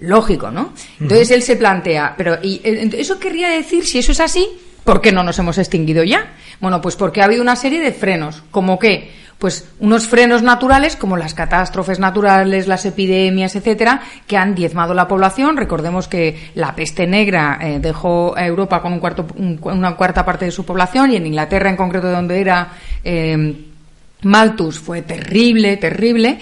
Lógico, 0.00 0.50
¿no? 0.50 0.72
Entonces 1.00 1.30
él 1.30 1.42
se 1.42 1.54
plantea, 1.54 2.14
pero 2.18 2.38
¿y 2.42 2.60
eh, 2.64 2.90
eso 2.94 3.20
querría 3.20 3.48
decir, 3.48 3.86
si 3.86 4.00
eso 4.00 4.10
es 4.10 4.18
así, 4.18 4.48
¿por 4.82 5.00
qué 5.00 5.12
no 5.12 5.22
nos 5.22 5.38
hemos 5.38 5.58
extinguido 5.58 6.02
ya? 6.02 6.34
Bueno, 6.60 6.80
pues 6.80 6.96
porque 6.96 7.22
ha 7.22 7.26
habido 7.26 7.42
una 7.42 7.54
serie 7.54 7.80
de 7.80 7.92
frenos, 7.92 8.42
como 8.50 8.80
que 8.80 9.21
pues 9.38 9.68
unos 9.80 10.06
frenos 10.06 10.42
naturales 10.42 10.96
como 10.96 11.16
las 11.16 11.34
catástrofes 11.34 11.98
naturales, 11.98 12.68
las 12.68 12.86
epidemias, 12.86 13.56
etcétera, 13.56 14.00
que 14.26 14.36
han 14.36 14.54
diezmado 14.54 14.94
la 14.94 15.08
población. 15.08 15.56
Recordemos 15.56 16.08
que 16.08 16.50
la 16.54 16.74
peste 16.74 17.06
negra 17.06 17.58
eh, 17.60 17.78
dejó 17.80 18.34
a 18.36 18.46
Europa 18.46 18.80
con 18.80 18.92
un 18.92 19.00
cuarto, 19.00 19.26
una 19.36 19.96
cuarta 19.96 20.24
parte 20.24 20.44
de 20.44 20.50
su 20.50 20.64
población 20.64 21.12
y 21.12 21.16
en 21.16 21.26
Inglaterra, 21.26 21.70
en 21.70 21.76
concreto, 21.76 22.10
donde 22.10 22.40
era 22.40 22.68
eh, 23.02 23.66
Malthus, 24.22 24.78
fue 24.78 25.02
terrible, 25.02 25.76
terrible. 25.76 26.38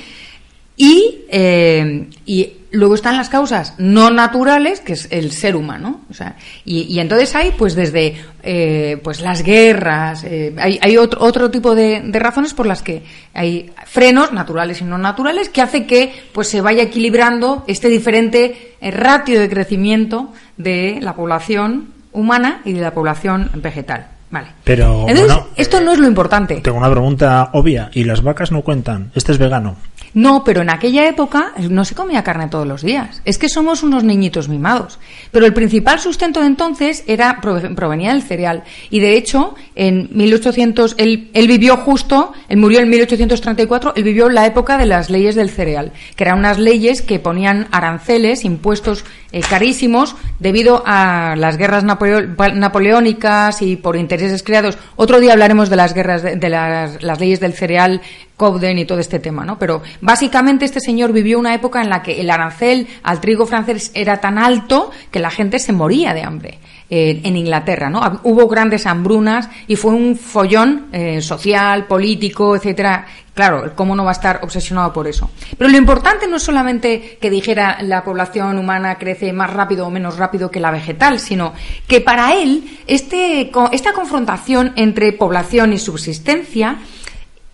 Y, 0.82 1.26
eh, 1.28 2.08
y 2.24 2.52
luego 2.70 2.94
están 2.94 3.18
las 3.18 3.28
causas 3.28 3.74
no 3.76 4.10
naturales, 4.10 4.80
que 4.80 4.94
es 4.94 5.08
el 5.10 5.30
ser 5.30 5.54
humano. 5.54 6.00
O 6.08 6.14
sea, 6.14 6.36
y, 6.64 6.84
y 6.84 7.00
entonces 7.00 7.34
hay, 7.34 7.50
pues 7.50 7.74
desde 7.74 8.14
eh, 8.42 8.98
pues 9.04 9.20
las 9.20 9.42
guerras, 9.42 10.24
eh, 10.24 10.54
hay, 10.56 10.78
hay 10.80 10.96
otro, 10.96 11.22
otro 11.22 11.50
tipo 11.50 11.74
de, 11.74 12.00
de, 12.00 12.18
razones 12.18 12.54
por 12.54 12.64
las 12.64 12.80
que 12.80 13.02
hay 13.34 13.70
frenos 13.84 14.32
naturales 14.32 14.80
y 14.80 14.84
no 14.84 14.96
naturales 14.96 15.50
que 15.50 15.60
hace 15.60 15.84
que 15.84 16.14
pues 16.32 16.48
se 16.48 16.62
vaya 16.62 16.84
equilibrando 16.84 17.62
este 17.66 17.90
diferente 17.90 18.76
eh, 18.80 18.90
ratio 18.90 19.38
de 19.38 19.50
crecimiento 19.50 20.32
de 20.56 20.98
la 21.02 21.14
población 21.14 21.92
humana 22.12 22.62
y 22.64 22.72
de 22.72 22.80
la 22.80 22.94
población 22.94 23.50
vegetal. 23.56 24.06
Vale. 24.30 24.46
Pero 24.64 25.06
esto 25.56 25.80
no 25.82 25.92
es 25.92 25.98
lo 25.98 26.06
importante. 26.06 26.62
Tengo 26.62 26.78
una 26.78 26.90
pregunta 26.90 27.50
obvia. 27.52 27.90
¿Y 27.92 28.04
las 28.04 28.22
vacas 28.22 28.50
no 28.50 28.62
cuentan? 28.62 29.10
Este 29.14 29.32
es 29.32 29.38
vegano. 29.38 29.76
No, 30.14 30.42
pero 30.44 30.62
en 30.62 30.70
aquella 30.70 31.08
época 31.08 31.52
no 31.68 31.84
se 31.84 31.94
comía 31.94 32.24
carne 32.24 32.48
todos 32.48 32.66
los 32.66 32.82
días. 32.82 33.22
Es 33.24 33.38
que 33.38 33.48
somos 33.48 33.82
unos 33.82 34.02
niñitos 34.02 34.48
mimados. 34.48 34.98
Pero 35.30 35.46
el 35.46 35.54
principal 35.54 36.00
sustento 36.00 36.40
de 36.40 36.46
entonces 36.46 37.04
era 37.06 37.40
provenía 37.40 38.12
del 38.12 38.22
cereal. 38.22 38.64
Y 38.90 39.00
de 39.00 39.16
hecho, 39.16 39.54
en 39.74 40.08
1800, 40.12 40.96
él, 40.98 41.30
él 41.32 41.46
vivió 41.46 41.76
justo, 41.76 42.32
él 42.48 42.58
murió 42.58 42.80
en 42.80 42.88
1834, 42.88 43.94
él 43.96 44.02
vivió 44.02 44.28
la 44.28 44.46
época 44.46 44.78
de 44.78 44.86
las 44.86 45.10
leyes 45.10 45.34
del 45.34 45.50
cereal, 45.50 45.92
que 46.16 46.24
eran 46.24 46.38
unas 46.38 46.58
leyes 46.58 47.02
que 47.02 47.18
ponían 47.18 47.68
aranceles, 47.70 48.44
impuestos 48.44 49.04
eh, 49.32 49.40
carísimos, 49.40 50.16
debido 50.38 50.82
a 50.84 51.34
las 51.36 51.56
guerras 51.56 51.84
napoleónicas 51.84 53.62
y 53.62 53.76
por 53.76 53.96
intereses 53.96 54.42
creados. 54.42 54.76
Otro 54.96 55.20
día 55.20 55.32
hablaremos 55.32 55.70
de 55.70 55.76
las 55.76 55.94
guerras, 55.94 56.22
de, 56.22 56.48
las, 56.48 57.02
las 57.02 57.20
leyes 57.20 57.40
del 57.40 57.54
cereal 57.54 58.00
Cobden 58.36 58.78
y 58.78 58.86
todo 58.86 58.98
este 58.98 59.18
tema, 59.18 59.44
¿no? 59.44 59.58
Pero 59.58 59.82
básicamente 60.00 60.64
este 60.64 60.80
señor 60.80 61.12
vivió 61.12 61.38
una 61.38 61.54
época 61.54 61.80
en 61.82 61.90
la 61.90 62.02
que 62.02 62.20
el 62.20 62.30
arancel 62.30 62.88
al 63.02 63.20
trigo 63.20 63.46
francés 63.46 63.90
era 63.94 64.20
tan 64.20 64.38
alto 64.38 64.90
que 65.10 65.20
la 65.20 65.30
gente 65.30 65.58
se 65.58 65.72
moría 65.72 66.14
de 66.14 66.22
hambre. 66.22 66.58
Eh, 66.92 67.20
en 67.22 67.36
Inglaterra, 67.36 67.88
¿no? 67.88 68.20
Hubo 68.24 68.48
grandes 68.48 68.84
hambrunas 68.84 69.48
y 69.68 69.76
fue 69.76 69.92
un 69.92 70.16
follón 70.16 70.88
eh, 70.90 71.22
social, 71.22 71.86
político, 71.86 72.56
etcétera. 72.56 73.06
Claro, 73.32 73.74
¿cómo 73.76 73.94
no 73.94 74.02
va 74.02 74.10
a 74.10 74.12
estar 74.12 74.40
obsesionado 74.42 74.92
por 74.92 75.06
eso? 75.06 75.30
Pero 75.56 75.70
lo 75.70 75.78
importante 75.78 76.26
no 76.26 76.38
es 76.38 76.42
solamente 76.42 77.16
que 77.20 77.30
dijera 77.30 77.78
la 77.82 78.02
población 78.02 78.58
humana 78.58 78.98
crece 78.98 79.32
más 79.32 79.52
rápido 79.52 79.86
o 79.86 79.90
menos 79.90 80.16
rápido 80.16 80.50
que 80.50 80.58
la 80.58 80.72
vegetal, 80.72 81.20
sino 81.20 81.52
que 81.86 82.00
para 82.00 82.34
él 82.34 82.80
este, 82.88 83.52
esta 83.70 83.92
confrontación 83.92 84.72
entre 84.74 85.12
población 85.12 85.72
y 85.72 85.78
subsistencia 85.78 86.78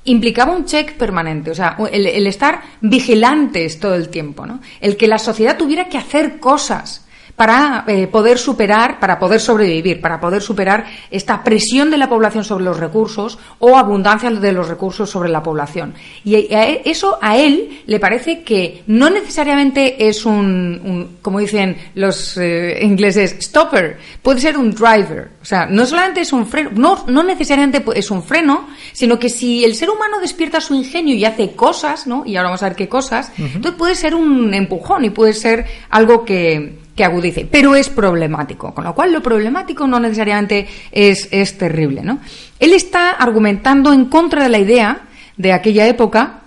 implicaba 0.05 0.53
un 0.53 0.65
check 0.65 0.95
permanente, 0.95 1.51
o 1.51 1.55
sea, 1.55 1.77
el, 1.93 2.07
el 2.07 2.27
estar 2.27 2.63
vigilantes 2.81 3.79
todo 3.79 3.97
el 3.97 4.09
tiempo, 4.09 4.47
¿no? 4.47 4.61
El 4.81 4.97
que 4.97 5.09
la 5.09 5.19
sociedad 5.19 5.59
tuviera 5.59 5.91
que 5.91 5.99
hacer 5.99 6.39
cosas 6.41 7.06
para 7.37 7.85
eh, 7.87 8.07
poder 8.07 8.39
superar, 8.39 8.99
para 8.99 9.19
poder 9.19 9.41
sobrevivir, 9.41 10.01
para 10.01 10.19
poder 10.19 10.41
superar 10.41 10.87
esta 11.11 11.45
presión 11.45 11.91
de 11.91 11.99
la 11.99 12.09
población 12.09 12.45
sobre 12.45 12.65
los 12.65 12.79
recursos 12.81 13.39
o 13.59 13.77
abundancia 13.77 14.31
de 14.31 14.53
los 14.53 14.69
recursos 14.69 15.11
sobre 15.11 15.29
la 15.29 15.43
población. 15.43 15.95
Y 16.25 16.35
a- 16.55 16.67
e- 16.67 16.83
eso 16.87 17.19
a 17.21 17.37
él 17.37 17.83
le 17.87 18.01
parece 18.01 18.43
que 18.43 18.83
no 18.87 19.11
necesariamente 19.11 20.09
es 20.09 20.25
un, 20.25 20.81
un- 20.83 21.17
como 21.21 21.39
dicen 21.41 21.77
los 21.95 22.39
eh, 22.39 22.79
ingleses, 22.83 23.37
stopper, 23.41 23.99
puede 24.23 24.41
ser 24.41 24.57
un 24.57 24.71
driver. 24.71 25.33
O 25.43 25.45
sea, 25.45 25.67
no 25.67 25.85
solamente 25.85 26.23
es 26.23 26.33
un 26.33 26.47
freno, 26.47 26.71
no, 26.75 27.05
no 27.07 27.23
necesariamente 27.23 27.85
es 27.95 28.11
un 28.11 28.23
freno, 28.23 28.67
sino 28.93 29.19
que 29.19 29.29
si 29.29 29.63
el 29.65 29.75
ser 29.75 29.91
humano 29.91 30.21
despierta 30.21 30.61
su 30.61 30.75
ingenio 30.75 31.15
y 31.15 31.25
hace 31.27 31.53
cosas, 31.55 32.07
¿no? 32.07 32.25
Y 32.25 32.37
ahora 32.37 32.49
vamos 32.49 32.63
a 32.63 32.69
ver 32.71 32.77
qué 32.77 32.89
cosas, 32.89 33.31
entonces 33.37 33.73
puede 33.77 33.95
ser 33.95 34.15
un 34.15 34.55
empujón 34.55 35.05
y 35.05 35.11
puede 35.11 35.35
ser 35.35 35.67
algo 35.91 36.25
que, 36.25 36.79
que 36.97 37.05
agudice, 37.05 37.47
pero 37.49 37.77
es 37.77 37.91
problemático, 37.91 38.75
con 38.75 38.85
lo 38.85 38.95
cual 38.95 39.13
lo 39.13 39.23
problemático 39.23 39.87
no 39.87 40.01
necesariamente 40.01 40.67
es, 40.91 41.29
es 41.31 41.59
terrible, 41.59 42.03
¿no? 42.03 42.19
Él 42.59 42.73
está 42.73 43.11
argumentando 43.11 43.93
en 43.93 44.07
contra 44.07 44.43
de 44.43 44.49
la 44.49 44.59
idea 44.59 45.03
de 45.37 45.53
aquella 45.53 45.87
época 45.87 46.41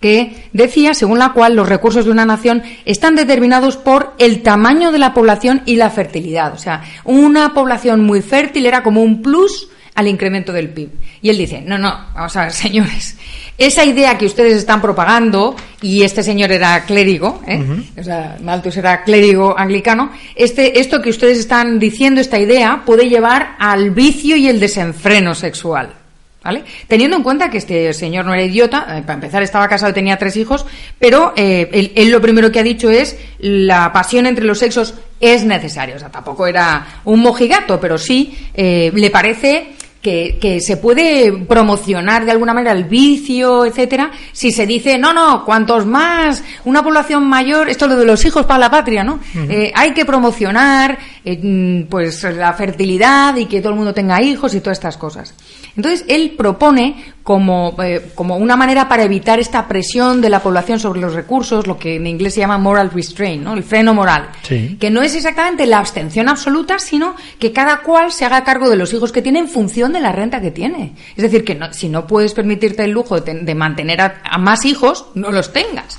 que 0.00 0.48
decía, 0.52 0.94
según 0.94 1.18
la 1.18 1.32
cual 1.32 1.56
los 1.56 1.68
recursos 1.68 2.04
de 2.04 2.12
una 2.12 2.24
nación 2.24 2.62
están 2.84 3.16
determinados 3.16 3.76
por 3.76 4.14
el 4.18 4.42
tamaño 4.42 4.92
de 4.92 4.98
la 4.98 5.12
población 5.12 5.62
y 5.66 5.74
la 5.74 5.90
fertilidad. 5.90 6.54
O 6.54 6.58
sea, 6.58 6.84
una 7.04 7.52
población 7.52 8.02
muy 8.04 8.22
fértil 8.22 8.66
era 8.66 8.84
como 8.84 9.02
un 9.02 9.22
plus 9.22 9.68
al 9.98 10.06
incremento 10.06 10.52
del 10.52 10.68
PIB. 10.68 10.90
Y 11.22 11.28
él 11.28 11.36
dice, 11.36 11.60
no, 11.60 11.76
no, 11.76 11.92
vamos 12.14 12.36
a 12.36 12.42
ver, 12.42 12.52
señores, 12.66 13.16
esa 13.58 13.84
idea 13.84 14.16
que 14.16 14.26
ustedes 14.26 14.54
están 14.54 14.80
propagando, 14.80 15.56
y 15.82 16.04
este 16.04 16.22
señor 16.22 16.52
era 16.52 16.84
clérigo, 16.84 17.42
¿eh? 17.48 17.60
o 17.98 18.04
sea, 18.04 18.36
Malthus 18.40 18.76
era 18.76 19.02
clérigo 19.02 19.58
anglicano, 19.58 20.12
este, 20.36 20.78
esto 20.78 21.02
que 21.02 21.10
ustedes 21.10 21.40
están 21.40 21.80
diciendo, 21.80 22.20
esta 22.20 22.38
idea, 22.38 22.82
puede 22.86 23.08
llevar 23.08 23.56
al 23.58 23.90
vicio 23.90 24.36
y 24.36 24.46
el 24.46 24.60
desenfreno 24.60 25.34
sexual. 25.34 25.94
¿Vale? 26.40 26.62
Teniendo 26.86 27.16
en 27.16 27.24
cuenta 27.24 27.50
que 27.50 27.58
este 27.58 27.92
señor 27.92 28.24
no 28.24 28.32
era 28.32 28.44
idiota, 28.44 28.86
eh, 28.96 29.02
para 29.02 29.14
empezar 29.14 29.42
estaba 29.42 29.68
casado 29.68 29.90
y 29.90 29.94
tenía 29.94 30.16
tres 30.16 30.36
hijos, 30.36 30.64
pero 30.98 31.34
eh, 31.36 31.68
él, 31.72 31.92
él 31.96 32.10
lo 32.10 32.22
primero 32.22 32.50
que 32.52 32.60
ha 32.60 32.62
dicho 32.62 32.88
es 32.88 33.18
la 33.40 33.92
pasión 33.92 34.24
entre 34.24 34.44
los 34.44 34.60
sexos 34.60 34.94
es 35.20 35.44
necesaria. 35.44 35.96
O 35.96 35.98
sea, 35.98 36.10
tampoco 36.10 36.46
era 36.46 37.00
un 37.04 37.20
mojigato, 37.20 37.80
pero 37.80 37.98
sí 37.98 38.36
eh, 38.54 38.90
le 38.94 39.10
parece 39.10 39.72
que, 40.02 40.38
que 40.40 40.60
se 40.60 40.76
puede 40.76 41.32
promocionar 41.32 42.24
de 42.24 42.30
alguna 42.30 42.54
manera 42.54 42.72
el 42.72 42.84
vicio, 42.84 43.64
etcétera, 43.64 44.10
si 44.32 44.52
se 44.52 44.66
dice, 44.66 44.96
no, 44.98 45.12
no, 45.12 45.44
cuantos 45.44 45.86
más, 45.86 46.44
una 46.64 46.82
población 46.82 47.26
mayor, 47.26 47.68
esto 47.68 47.86
es 47.86 47.92
lo 47.92 47.96
de 47.96 48.04
los 48.04 48.24
hijos 48.24 48.46
para 48.46 48.60
la 48.60 48.70
patria, 48.70 49.02
¿no? 49.02 49.18
Eh, 49.34 49.72
hay 49.74 49.92
que 49.92 50.04
promocionar, 50.04 50.98
eh, 51.24 51.86
pues, 51.90 52.22
la 52.22 52.52
fertilidad 52.52 53.36
y 53.36 53.46
que 53.46 53.60
todo 53.60 53.70
el 53.70 53.76
mundo 53.76 53.92
tenga 53.92 54.22
hijos 54.22 54.54
y 54.54 54.60
todas 54.60 54.78
estas 54.78 54.96
cosas. 54.96 55.34
Entonces, 55.78 56.04
él 56.08 56.34
propone 56.36 57.02
como, 57.22 57.74
eh, 57.82 58.10
como 58.14 58.36
una 58.36 58.56
manera 58.56 58.88
para 58.88 59.04
evitar 59.04 59.38
esta 59.38 59.66
presión 59.68 60.20
de 60.20 60.28
la 60.28 60.40
población 60.42 60.80
sobre 60.80 61.00
los 61.00 61.14
recursos, 61.14 61.66
lo 61.68 61.78
que 61.78 61.94
en 61.96 62.06
inglés 62.06 62.34
se 62.34 62.40
llama 62.40 62.58
moral 62.58 62.90
restraint, 62.90 63.44
¿no? 63.44 63.54
El 63.54 63.62
freno 63.62 63.94
moral. 63.94 64.28
Sí. 64.42 64.76
Que 64.80 64.90
no 64.90 65.02
es 65.02 65.14
exactamente 65.14 65.64
la 65.66 65.78
abstención 65.78 66.28
absoluta, 66.28 66.78
sino 66.80 67.14
que 67.38 67.52
cada 67.52 67.78
cual 67.82 68.10
se 68.12 68.24
haga 68.24 68.42
cargo 68.44 68.68
de 68.68 68.76
los 68.76 68.92
hijos 68.92 69.12
que 69.12 69.22
tiene 69.22 69.38
en 69.38 69.48
función 69.48 69.92
de 69.92 70.00
la 70.00 70.10
renta 70.12 70.40
que 70.40 70.50
tiene. 70.50 70.94
Es 71.16 71.22
decir, 71.22 71.44
que 71.44 71.54
no- 71.54 71.72
si 71.72 71.88
no 71.88 72.06
puedes 72.06 72.34
permitirte 72.34 72.82
el 72.84 72.90
lujo 72.90 73.20
de 73.20 73.54
mantener 73.54 74.00
a, 74.00 74.20
a 74.28 74.36
más 74.38 74.64
hijos, 74.66 75.06
no 75.14 75.30
los 75.30 75.52
tengas. 75.52 75.98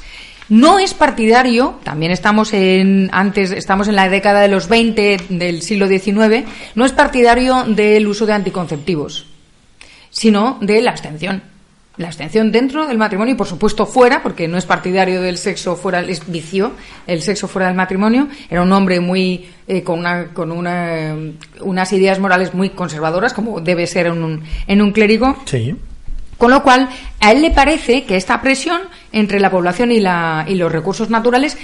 No 0.49 0.77
es 0.79 0.93
partidario, 0.95 1.79
también 1.83 2.11
estamos 2.11 2.51
en 2.53 3.09
antes 3.13 3.51
estamos 3.51 3.87
en 3.87 3.95
la 3.95 4.09
década 4.09 4.41
de 4.41 4.47
los 4.47 4.67
20 4.67 5.17
del 5.29 5.61
siglo 5.61 5.87
XIX, 5.87 6.43
no 6.75 6.85
es 6.85 6.91
partidario 6.91 7.65
del 7.67 8.07
uso 8.07 8.25
de 8.25 8.33
anticonceptivos, 8.33 9.27
sino 10.09 10.57
de 10.61 10.81
la 10.81 10.91
abstención. 10.91 11.41
La 11.97 12.07
abstención 12.07 12.49
dentro 12.51 12.87
del 12.87 12.97
matrimonio 12.97 13.33
y 13.33 13.37
por 13.37 13.47
supuesto 13.47 13.85
fuera, 13.85 14.23
porque 14.23 14.47
no 14.47 14.57
es 14.57 14.65
partidario 14.65 15.21
del 15.21 15.37
sexo 15.37 15.75
fuera, 15.75 15.99
es 15.99 16.31
vicio 16.31 16.71
el 17.07 17.21
sexo 17.21 17.49
fuera 17.49 17.67
del 17.67 17.75
matrimonio. 17.75 18.29
Era 18.49 18.61
un 18.61 18.71
hombre 18.71 19.01
muy 19.01 19.49
eh, 19.67 19.83
con, 19.83 19.99
una, 19.99 20.27
con 20.27 20.53
una, 20.53 21.13
unas 21.59 21.91
ideas 21.91 22.17
morales 22.19 22.53
muy 22.53 22.69
conservadoras, 22.69 23.33
como 23.33 23.59
debe 23.59 23.85
ser 23.85 24.07
en 24.07 24.23
un, 24.23 24.43
en 24.65 24.81
un 24.81 24.93
clérigo. 24.93 25.35
Sí. 25.43 25.75
Con 26.37 26.51
lo 26.51 26.63
cual, 26.63 26.87
a 27.19 27.33
él 27.33 27.41
le 27.41 27.51
parece 27.51 28.05
que 28.05 28.15
esta 28.15 28.41
presión 28.41 28.79
entre 29.11 29.41
la 29.41 29.51
población 29.51 29.91
y, 29.91 29.99
la, 29.99 30.45
y 30.47 30.55
los 30.55 30.71
recursos 30.71 31.09
naturales 31.09 31.57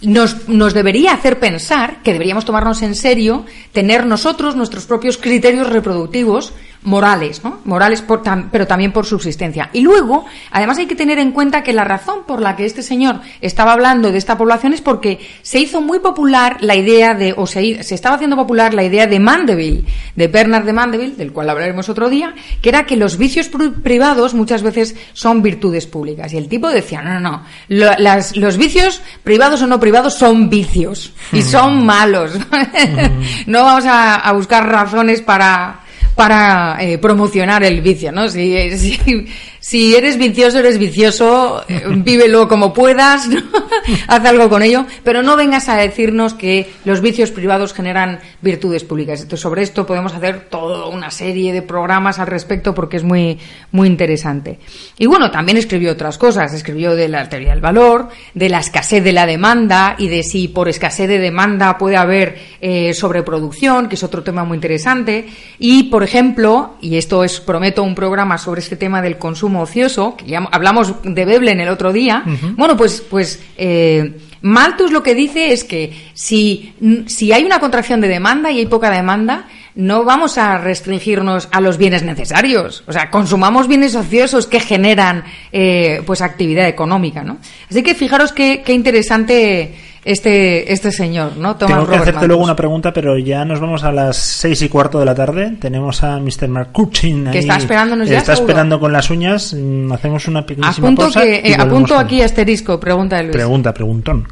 nos, 0.00 0.48
nos 0.48 0.74
debería 0.74 1.12
hacer 1.12 1.40
pensar 1.40 2.02
que 2.02 2.12
deberíamos 2.12 2.44
tomarnos 2.44 2.82
en 2.82 2.94
serio, 2.94 3.46
tener 3.72 4.06
nosotros 4.06 4.54
nuestros 4.54 4.86
propios 4.86 5.18
criterios 5.18 5.70
reproductivos 5.70 6.52
morales, 6.84 7.44
¿no? 7.44 7.60
Morales, 7.64 8.02
por 8.02 8.22
tam- 8.22 8.48
pero 8.50 8.66
también 8.66 8.92
por 8.92 9.06
subsistencia. 9.06 9.70
Y 9.72 9.82
luego, 9.82 10.24
además 10.50 10.78
hay 10.78 10.86
que 10.86 10.96
tener 10.96 11.18
en 11.18 11.30
cuenta 11.32 11.62
que 11.62 11.72
la 11.72 11.84
razón 11.84 12.24
por 12.26 12.40
la 12.42 12.56
que 12.56 12.64
este 12.64 12.82
señor 12.82 13.20
estaba 13.40 13.72
hablando 13.72 14.10
de 14.10 14.18
esta 14.18 14.36
población 14.36 14.72
es 14.72 14.80
porque 14.80 15.20
se 15.42 15.60
hizo 15.60 15.80
muy 15.80 16.00
popular 16.00 16.56
la 16.60 16.74
idea 16.74 17.14
de, 17.14 17.34
o 17.36 17.46
se, 17.46 17.82
se 17.84 17.94
estaba 17.94 18.16
haciendo 18.16 18.34
popular 18.36 18.74
la 18.74 18.82
idea 18.82 19.06
de 19.06 19.20
Mandeville, 19.20 19.84
de 20.16 20.26
Bernard 20.28 20.64
de 20.64 20.72
Mandeville, 20.72 21.16
del 21.16 21.32
cual 21.32 21.50
hablaremos 21.50 21.88
otro 21.88 22.08
día, 22.10 22.34
que 22.60 22.68
era 22.70 22.84
que 22.84 22.96
los 22.96 23.16
vicios 23.16 23.48
privados 23.82 24.34
muchas 24.34 24.62
veces 24.62 24.96
son 25.12 25.40
virtudes 25.42 25.86
públicas. 25.86 26.32
Y 26.32 26.36
el 26.36 26.48
tipo 26.48 26.68
decía, 26.68 27.00
no, 27.02 27.12
no, 27.14 27.20
no, 27.20 27.42
lo- 27.68 27.98
las- 27.98 28.36
los 28.36 28.56
vicios 28.56 29.00
privados 29.22 29.62
o 29.62 29.66
no 29.68 29.78
privados 29.78 30.14
son 30.14 30.50
vicios 30.50 31.12
y 31.32 31.42
son 31.42 31.86
malos. 31.86 32.32
no 33.46 33.62
vamos 33.64 33.84
a, 33.86 34.16
a 34.16 34.32
buscar 34.32 34.68
razones 34.68 35.22
para 35.22 35.80
para 36.14 36.76
eh, 36.80 36.98
promocionar 36.98 37.64
el 37.64 37.80
vicio, 37.80 38.12
¿no? 38.12 38.28
Si, 38.28 38.56
eh, 38.56 38.76
si, 38.78 39.26
si 39.62 39.94
eres 39.94 40.18
vicioso, 40.18 40.58
eres 40.58 40.76
vicioso, 40.76 41.64
eh, 41.68 41.84
vívelo 41.88 42.48
como 42.48 42.72
puedas, 42.72 43.28
haz 44.08 44.24
algo 44.24 44.48
con 44.48 44.62
ello, 44.62 44.86
pero 45.04 45.22
no 45.22 45.36
vengas 45.36 45.68
a 45.68 45.76
decirnos 45.76 46.34
que 46.34 46.68
los 46.84 47.00
vicios 47.00 47.30
privados 47.30 47.72
generan 47.72 48.18
virtudes 48.40 48.82
públicas. 48.82 49.20
Entonces, 49.20 49.40
sobre 49.40 49.62
esto 49.62 49.86
podemos 49.86 50.14
hacer 50.14 50.48
toda 50.50 50.88
una 50.88 51.12
serie 51.12 51.52
de 51.52 51.62
programas 51.62 52.18
al 52.18 52.26
respecto 52.26 52.74
porque 52.74 52.96
es 52.96 53.04
muy, 53.04 53.38
muy 53.70 53.86
interesante. 53.86 54.58
Y 54.98 55.06
bueno, 55.06 55.30
también 55.30 55.58
escribió 55.58 55.92
otras 55.92 56.18
cosas. 56.18 56.52
Escribió 56.52 56.96
de 56.96 57.08
la 57.08 57.28
teoría 57.28 57.50
del 57.50 57.60
valor, 57.60 58.08
de 58.34 58.48
la 58.48 58.58
escasez 58.58 59.04
de 59.04 59.12
la 59.12 59.26
demanda 59.26 59.94
y 59.96 60.08
de 60.08 60.24
si 60.24 60.48
por 60.48 60.68
escasez 60.68 61.08
de 61.08 61.18
demanda 61.18 61.78
puede 61.78 61.96
haber 61.96 62.36
eh, 62.60 62.94
sobreproducción, 62.94 63.88
que 63.88 63.94
es 63.94 64.02
otro 64.02 64.24
tema 64.24 64.44
muy 64.44 64.56
interesante. 64.56 65.26
Y, 65.58 65.84
por 65.84 66.01
ejemplo, 66.04 66.74
y 66.80 66.96
esto 66.96 67.24
es, 67.24 67.40
prometo, 67.40 67.82
un 67.82 67.94
programa 67.94 68.38
sobre 68.38 68.60
este 68.60 68.76
tema 68.76 69.02
del 69.02 69.18
consumo 69.18 69.62
ocioso, 69.62 70.16
que 70.16 70.26
ya 70.26 70.38
hablamos 70.50 70.94
de 71.02 71.24
Veblen 71.24 71.60
el 71.60 71.68
otro 71.68 71.92
día. 71.92 72.24
Bueno, 72.56 72.76
pues, 72.76 73.02
pues, 73.08 73.42
eh, 73.56 74.18
Malthus 74.42 74.90
lo 74.90 75.02
que 75.02 75.14
dice 75.14 75.52
es 75.52 75.64
que 75.64 75.92
si, 76.14 76.74
si 77.06 77.32
hay 77.32 77.44
una 77.44 77.60
contracción 77.60 78.00
de 78.00 78.08
demanda 78.08 78.50
y 78.50 78.58
hay 78.58 78.66
poca 78.66 78.90
demanda, 78.90 79.46
no 79.74 80.04
vamos 80.04 80.36
a 80.36 80.58
restringirnos 80.58 81.48
a 81.52 81.60
los 81.60 81.78
bienes 81.78 82.02
necesarios. 82.02 82.84
O 82.86 82.92
sea, 82.92 83.10
consumamos 83.10 83.68
bienes 83.68 83.94
ociosos 83.94 84.46
que 84.46 84.60
generan 84.60 85.24
eh, 85.52 86.02
pues 86.04 86.20
actividad 86.20 86.68
económica, 86.68 87.22
¿no? 87.22 87.38
Así 87.70 87.82
que 87.82 87.94
fijaros 87.94 88.32
qué, 88.32 88.62
qué 88.64 88.72
interesante 88.72 89.74
este, 90.04 90.72
este 90.72 90.90
señor, 90.90 91.36
¿no? 91.36 91.56
Thomas 91.56 91.74
Tengo 91.76 91.86
que 91.86 91.92
Robert 91.96 92.02
hacerte 92.02 92.26
luego 92.26 92.42
una 92.42 92.56
pregunta, 92.56 92.92
pero 92.92 93.16
ya 93.18 93.44
nos 93.44 93.60
vamos 93.60 93.84
a 93.84 93.92
las 93.92 94.16
seis 94.16 94.60
y 94.62 94.68
cuarto 94.68 94.98
de 94.98 95.04
la 95.04 95.14
tarde. 95.14 95.56
Tenemos 95.60 96.02
a 96.02 96.18
Mr. 96.18 96.48
McCutcheon 96.48 97.30
Que 97.30 97.38
está 97.40 97.56
esperándonos 97.56 98.08
ya, 98.08 98.18
Está 98.18 98.34
seguro. 98.34 98.50
esperando 98.52 98.80
con 98.80 98.92
las 98.92 99.10
uñas. 99.10 99.54
Mm, 99.54 99.92
Hacemos 99.92 100.26
una 100.28 100.44
pequeñísima 100.44 100.88
Apunto, 100.88 101.02
pausa. 101.02 101.22
que, 101.22 101.36
eh, 101.44 101.56
apunto 101.58 101.96
aquí 101.96 102.22
asterisco, 102.22 102.80
pregunta 102.80 103.16
de 103.16 103.22
Luis. 103.24 103.32
Pregunta, 103.36 103.72
preguntón. 103.72 104.26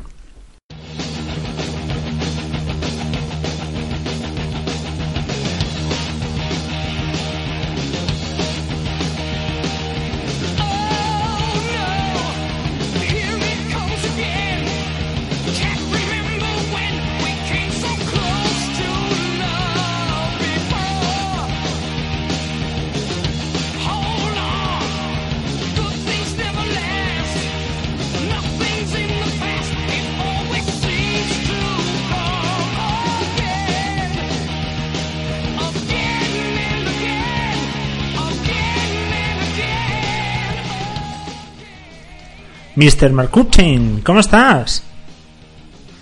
Mr. 42.81 43.13
Marcuchin, 43.13 44.01
¿cómo 44.01 44.21
estás? 44.21 44.83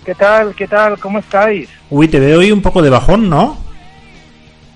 ¿Qué 0.05 0.15
tal? 0.15 0.55
¿Qué 0.55 0.65
tal? 0.65 0.97
¿Cómo 0.97 1.19
estáis? 1.19 1.67
Uy, 1.89 2.07
te 2.07 2.21
veo 2.21 2.39
hoy 2.39 2.53
un 2.53 2.61
poco 2.61 2.81
de 2.81 2.89
bajón, 2.89 3.29
¿no? 3.29 3.57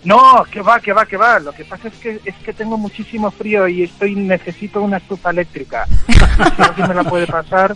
No, 0.03 0.43
que 0.51 0.61
va, 0.61 0.81
que 0.81 0.91
va, 0.91 1.05
que 1.05 1.15
va. 1.15 1.39
Lo 1.39 1.53
que 1.53 1.63
pasa 1.63 1.87
es 1.87 1.93
que 1.93 2.19
es 2.25 2.35
que 2.43 2.51
tengo 2.51 2.77
muchísimo 2.77 3.31
frío 3.31 3.69
y 3.69 3.83
estoy 3.83 4.15
necesito 4.15 4.81
una 4.81 4.97
estufa 4.97 5.29
eléctrica. 5.29 5.87
si 6.07 6.61
alguien 6.61 6.89
me 6.89 6.93
la 6.93 7.05
puede 7.05 7.25
pasar, 7.25 7.73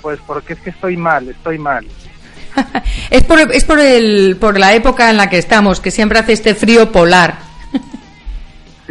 pues 0.00 0.18
porque 0.26 0.54
es 0.54 0.58
que 0.58 0.70
estoy 0.70 0.96
mal, 0.96 1.28
estoy 1.28 1.58
mal. 1.58 1.86
es 3.10 3.22
por, 3.22 3.38
es 3.38 3.64
por, 3.64 3.78
el, 3.78 4.38
por 4.40 4.58
la 4.58 4.74
época 4.74 5.08
en 5.08 5.16
la 5.16 5.30
que 5.30 5.38
estamos, 5.38 5.78
que 5.78 5.92
siempre 5.92 6.18
hace 6.18 6.32
este 6.32 6.56
frío 6.56 6.90
polar. 6.90 7.51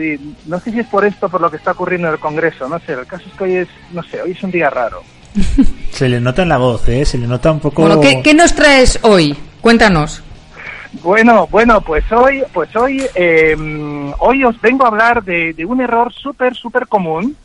Sí, 0.01 0.35
no 0.47 0.59
sé 0.59 0.71
si 0.71 0.79
es 0.79 0.87
por 0.87 1.05
esto, 1.05 1.29
por 1.29 1.41
lo 1.41 1.49
que 1.49 1.57
está 1.57 1.71
ocurriendo 1.71 2.07
en 2.07 2.15
el 2.15 2.19
Congreso, 2.19 2.67
no 2.67 2.79
sé. 2.79 2.93
El 2.93 3.05
caso 3.05 3.23
es 3.27 3.37
que 3.37 3.43
hoy 3.43 3.55
es, 3.55 3.67
no 3.91 4.03
sé, 4.03 4.21
hoy 4.21 4.31
es 4.31 4.43
un 4.43 4.51
día 4.51 4.69
raro. 4.69 5.01
Se 5.91 6.09
le 6.09 6.19
nota 6.19 6.41
en 6.41 6.49
la 6.49 6.57
voz, 6.57 6.87
¿eh? 6.89 7.05
Se 7.05 7.17
le 7.17 7.27
nota 7.27 7.51
un 7.51 7.59
poco... 7.59 7.83
Bueno, 7.83 8.01
¿qué, 8.01 8.21
qué 8.23 8.33
nos 8.33 8.55
traes 8.55 8.99
hoy? 9.03 9.37
Cuéntanos. 9.61 10.23
Bueno, 11.03 11.47
bueno, 11.47 11.79
pues 11.81 12.03
hoy, 12.11 12.43
pues 12.51 12.75
hoy, 12.75 13.01
eh, 13.15 13.55
hoy 14.19 14.43
os 14.43 14.59
vengo 14.59 14.83
a 14.83 14.89
hablar 14.89 15.23
de, 15.23 15.53
de 15.53 15.65
un 15.65 15.79
error 15.79 16.11
súper, 16.11 16.53
súper 16.55 16.87
común. 16.87 17.37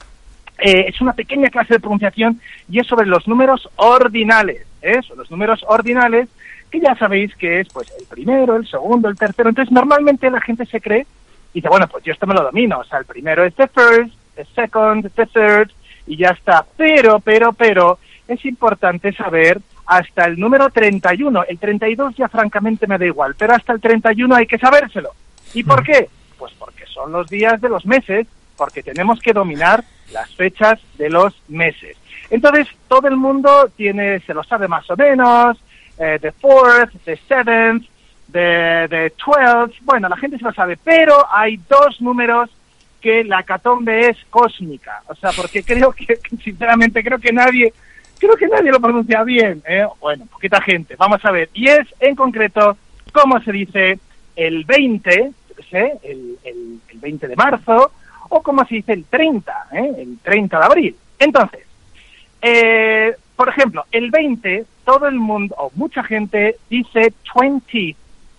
Eh, 0.58 0.86
es 0.88 1.00
una 1.00 1.12
pequeña 1.12 1.50
clase 1.50 1.74
de 1.74 1.80
pronunciación 1.80 2.40
y 2.68 2.80
es 2.80 2.86
sobre 2.86 3.06
los 3.06 3.28
números 3.28 3.68
ordinales. 3.76 4.66
¿eh? 4.82 5.00
Son 5.06 5.18
los 5.18 5.30
números 5.30 5.64
ordinales 5.68 6.28
que 6.70 6.80
ya 6.80 6.96
sabéis 6.96 7.36
que 7.36 7.60
es 7.60 7.68
pues 7.72 7.92
el 8.00 8.06
primero, 8.06 8.56
el 8.56 8.66
segundo, 8.66 9.08
el 9.08 9.16
tercero. 9.16 9.50
Entonces 9.50 9.72
normalmente 9.72 10.28
la 10.30 10.40
gente 10.40 10.66
se 10.66 10.80
cree 10.80 11.06
y 11.56 11.60
dice, 11.60 11.70
bueno, 11.70 11.88
pues 11.88 12.04
yo 12.04 12.12
esto 12.12 12.26
me 12.26 12.34
lo 12.34 12.42
domino. 12.42 12.80
O 12.80 12.84
sea, 12.84 12.98
el 12.98 13.06
primero 13.06 13.42
es 13.42 13.54
the 13.54 13.66
first, 13.68 14.14
the 14.34 14.44
second, 14.54 15.10
the 15.14 15.24
third 15.24 15.70
y 16.06 16.18
ya 16.18 16.28
está. 16.28 16.66
Pero, 16.76 17.18
pero, 17.18 17.54
pero, 17.54 17.98
es 18.28 18.44
importante 18.44 19.10
saber 19.14 19.62
hasta 19.86 20.26
el 20.26 20.38
número 20.38 20.68
31. 20.68 21.44
El 21.48 21.58
32 21.58 22.14
ya 22.14 22.28
francamente 22.28 22.86
me 22.86 22.98
da 22.98 23.06
igual, 23.06 23.36
pero 23.38 23.54
hasta 23.54 23.72
el 23.72 23.80
31 23.80 24.34
hay 24.34 24.46
que 24.46 24.58
sabérselo. 24.58 25.12
¿Y 25.54 25.64
por 25.64 25.82
qué? 25.82 26.10
Pues 26.36 26.52
porque 26.58 26.84
son 26.92 27.10
los 27.10 27.26
días 27.30 27.58
de 27.58 27.70
los 27.70 27.86
meses, 27.86 28.26
porque 28.54 28.82
tenemos 28.82 29.18
que 29.20 29.32
dominar 29.32 29.82
las 30.12 30.34
fechas 30.34 30.78
de 30.98 31.08
los 31.08 31.32
meses. 31.48 31.96
Entonces, 32.28 32.68
todo 32.86 33.08
el 33.08 33.16
mundo 33.16 33.70
tiene, 33.74 34.20
se 34.20 34.34
lo 34.34 34.44
sabe 34.44 34.68
más 34.68 34.90
o 34.90 34.96
menos, 34.96 35.56
eh, 35.98 36.18
the 36.20 36.32
fourth, 36.32 36.92
the 37.06 37.16
seventh, 37.26 37.86
the, 38.32 38.86
the 38.88 39.10
twelfth, 39.10 39.74
bueno, 39.82 40.08
la 40.08 40.16
gente 40.16 40.38
se 40.38 40.44
lo 40.44 40.52
sabe, 40.52 40.76
pero 40.82 41.26
hay 41.30 41.58
dos 41.68 42.00
números 42.00 42.50
que 43.00 43.24
la 43.24 43.42
catombe 43.42 44.08
es 44.08 44.16
cósmica, 44.30 45.02
o 45.06 45.14
sea, 45.14 45.30
porque 45.36 45.62
creo 45.62 45.92
que, 45.92 46.16
sinceramente, 46.42 47.02
creo 47.02 47.18
que 47.18 47.32
nadie 47.32 47.72
creo 48.18 48.36
que 48.36 48.48
nadie 48.48 48.70
lo 48.72 48.80
pronuncia 48.80 49.22
bien, 49.24 49.62
¿eh? 49.68 49.86
Bueno, 50.00 50.26
poquita 50.26 50.60
gente. 50.60 50.96
Vamos 50.96 51.24
a 51.24 51.30
ver. 51.30 51.50
Y 51.52 51.68
es, 51.68 51.86
en 52.00 52.16
concreto, 52.16 52.76
cómo 53.12 53.40
se 53.40 53.52
dice 53.52 53.98
el 54.34 54.64
20, 54.64 55.32
¿sí? 55.70 55.76
el, 56.02 56.38
el, 56.44 56.80
el 56.88 56.98
20 56.98 57.28
de 57.28 57.36
marzo, 57.36 57.92
o 58.28 58.42
cómo 58.42 58.64
se 58.66 58.76
dice 58.76 58.92
el 58.92 59.04
30, 59.04 59.68
¿eh? 59.72 59.92
el 59.98 60.18
30 60.22 60.58
de 60.58 60.64
abril. 60.64 60.96
Entonces, 61.18 61.60
eh, 62.42 63.14
por 63.34 63.48
ejemplo, 63.48 63.84
el 63.92 64.10
20, 64.10 64.64
todo 64.84 65.06
el 65.08 65.16
mundo, 65.16 65.54
o 65.58 65.70
mucha 65.74 66.02
gente, 66.02 66.56
dice 66.68 67.12
20, 67.34 67.96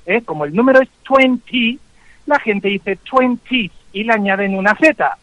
¿eh? 0.07 0.21
como 0.23 0.45
el 0.45 0.55
número 0.55 0.81
es 0.81 0.89
20, 1.07 1.77
la 2.25 2.39
gente 2.39 2.69
dice 2.69 2.97
20 3.11 3.71
y 3.93 4.03
le 4.03 4.13
añaden 4.13 4.55
una 4.55 4.75
Z. 4.75 5.17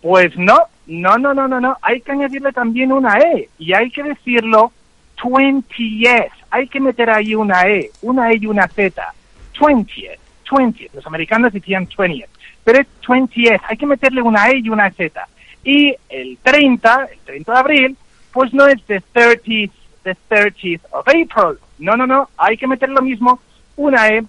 Pues 0.00 0.36
no, 0.36 0.58
no, 0.86 1.16
no, 1.18 1.32
no, 1.32 1.46
no, 1.46 1.60
no. 1.60 1.76
Hay 1.80 2.00
que 2.00 2.12
añadirle 2.12 2.52
también 2.52 2.92
una 2.92 3.18
E 3.18 3.48
y 3.58 3.72
hay 3.72 3.90
que 3.90 4.02
decirlo 4.02 4.72
20th. 5.22 6.30
Hay 6.50 6.66
que 6.66 6.80
meter 6.80 7.10
ahí 7.10 7.34
una 7.34 7.62
E, 7.68 7.90
una 8.02 8.30
E 8.32 8.38
y 8.40 8.46
una 8.46 8.66
Z. 8.66 9.14
20th, 9.58 10.18
20th. 10.50 10.90
Los 10.94 11.06
americanos 11.06 11.52
decían 11.52 11.86
20th, 11.86 12.26
pero 12.64 12.80
es 12.80 12.86
20th. 13.06 13.60
Hay 13.68 13.76
que 13.76 13.86
meterle 13.86 14.22
una 14.22 14.48
E 14.48 14.58
y 14.58 14.68
una 14.68 14.90
Z. 14.90 15.28
Y 15.64 15.94
el 16.08 16.38
30, 16.42 17.08
el 17.12 17.18
30 17.20 17.52
de 17.52 17.58
abril, 17.58 17.96
pues 18.32 18.52
no 18.52 18.66
es 18.66 18.82
the 18.86 19.00
30th, 19.14 19.70
the 20.02 20.16
30th 20.28 20.80
of 20.90 21.06
April. 21.06 21.58
No, 21.78 21.96
no, 21.96 22.06
no. 22.06 22.28
Hay 22.36 22.56
que 22.56 22.66
meter 22.66 22.88
lo 22.88 23.02
mismo, 23.02 23.40
una 23.84 24.08
E 24.08 24.22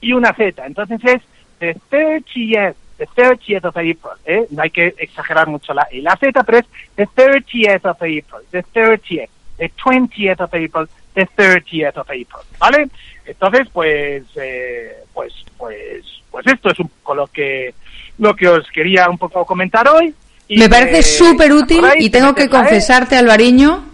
y 0.00 0.12
una 0.12 0.32
Z. 0.34 0.64
Entonces 0.66 1.00
es 1.04 1.22
the 1.58 1.76
30th 1.90 2.74
the 2.98 3.06
30th 3.16 3.64
of 3.64 3.76
April, 3.76 3.96
¿eh? 4.26 4.46
No 4.50 4.62
hay 4.62 4.70
que 4.70 4.94
exagerar 4.98 5.48
mucho 5.48 5.74
la, 5.74 5.88
la 5.92 6.16
Z, 6.16 6.44
pero 6.44 6.58
es 6.58 6.66
the 6.94 7.06
30th 7.08 7.84
of 7.90 7.96
April, 7.96 8.46
the 8.52 8.62
30th, 8.62 9.28
the 9.58 9.72
20th 9.82 10.40
of 10.40 10.54
April, 10.54 10.88
the 11.14 11.26
30th 11.36 11.96
of 11.96 12.06
April, 12.08 12.26
¿vale? 12.60 12.88
Entonces, 13.26 13.66
pues, 13.72 14.22
eh, 14.36 14.92
pues, 15.12 15.32
pues, 15.56 16.04
pues 16.30 16.46
esto 16.46 16.70
es 16.70 16.78
un 16.78 16.88
poco 16.88 17.14
lo 17.16 17.26
que, 17.26 17.74
lo 18.18 18.36
que 18.36 18.46
os 18.46 18.68
quería 18.70 19.08
un 19.08 19.18
poco 19.18 19.44
comentar 19.46 19.88
hoy. 19.88 20.14
Y 20.46 20.58
Me 20.58 20.68
parece 20.68 20.96
que- 20.98 21.02
súper 21.02 21.52
útil 21.52 21.78
¿acordáis 21.78 22.04
y 22.06 22.10
tengo 22.10 22.34
que 22.36 22.44
E? 22.44 22.48
confesarte, 22.50 23.16
Alvariño, 23.16 23.84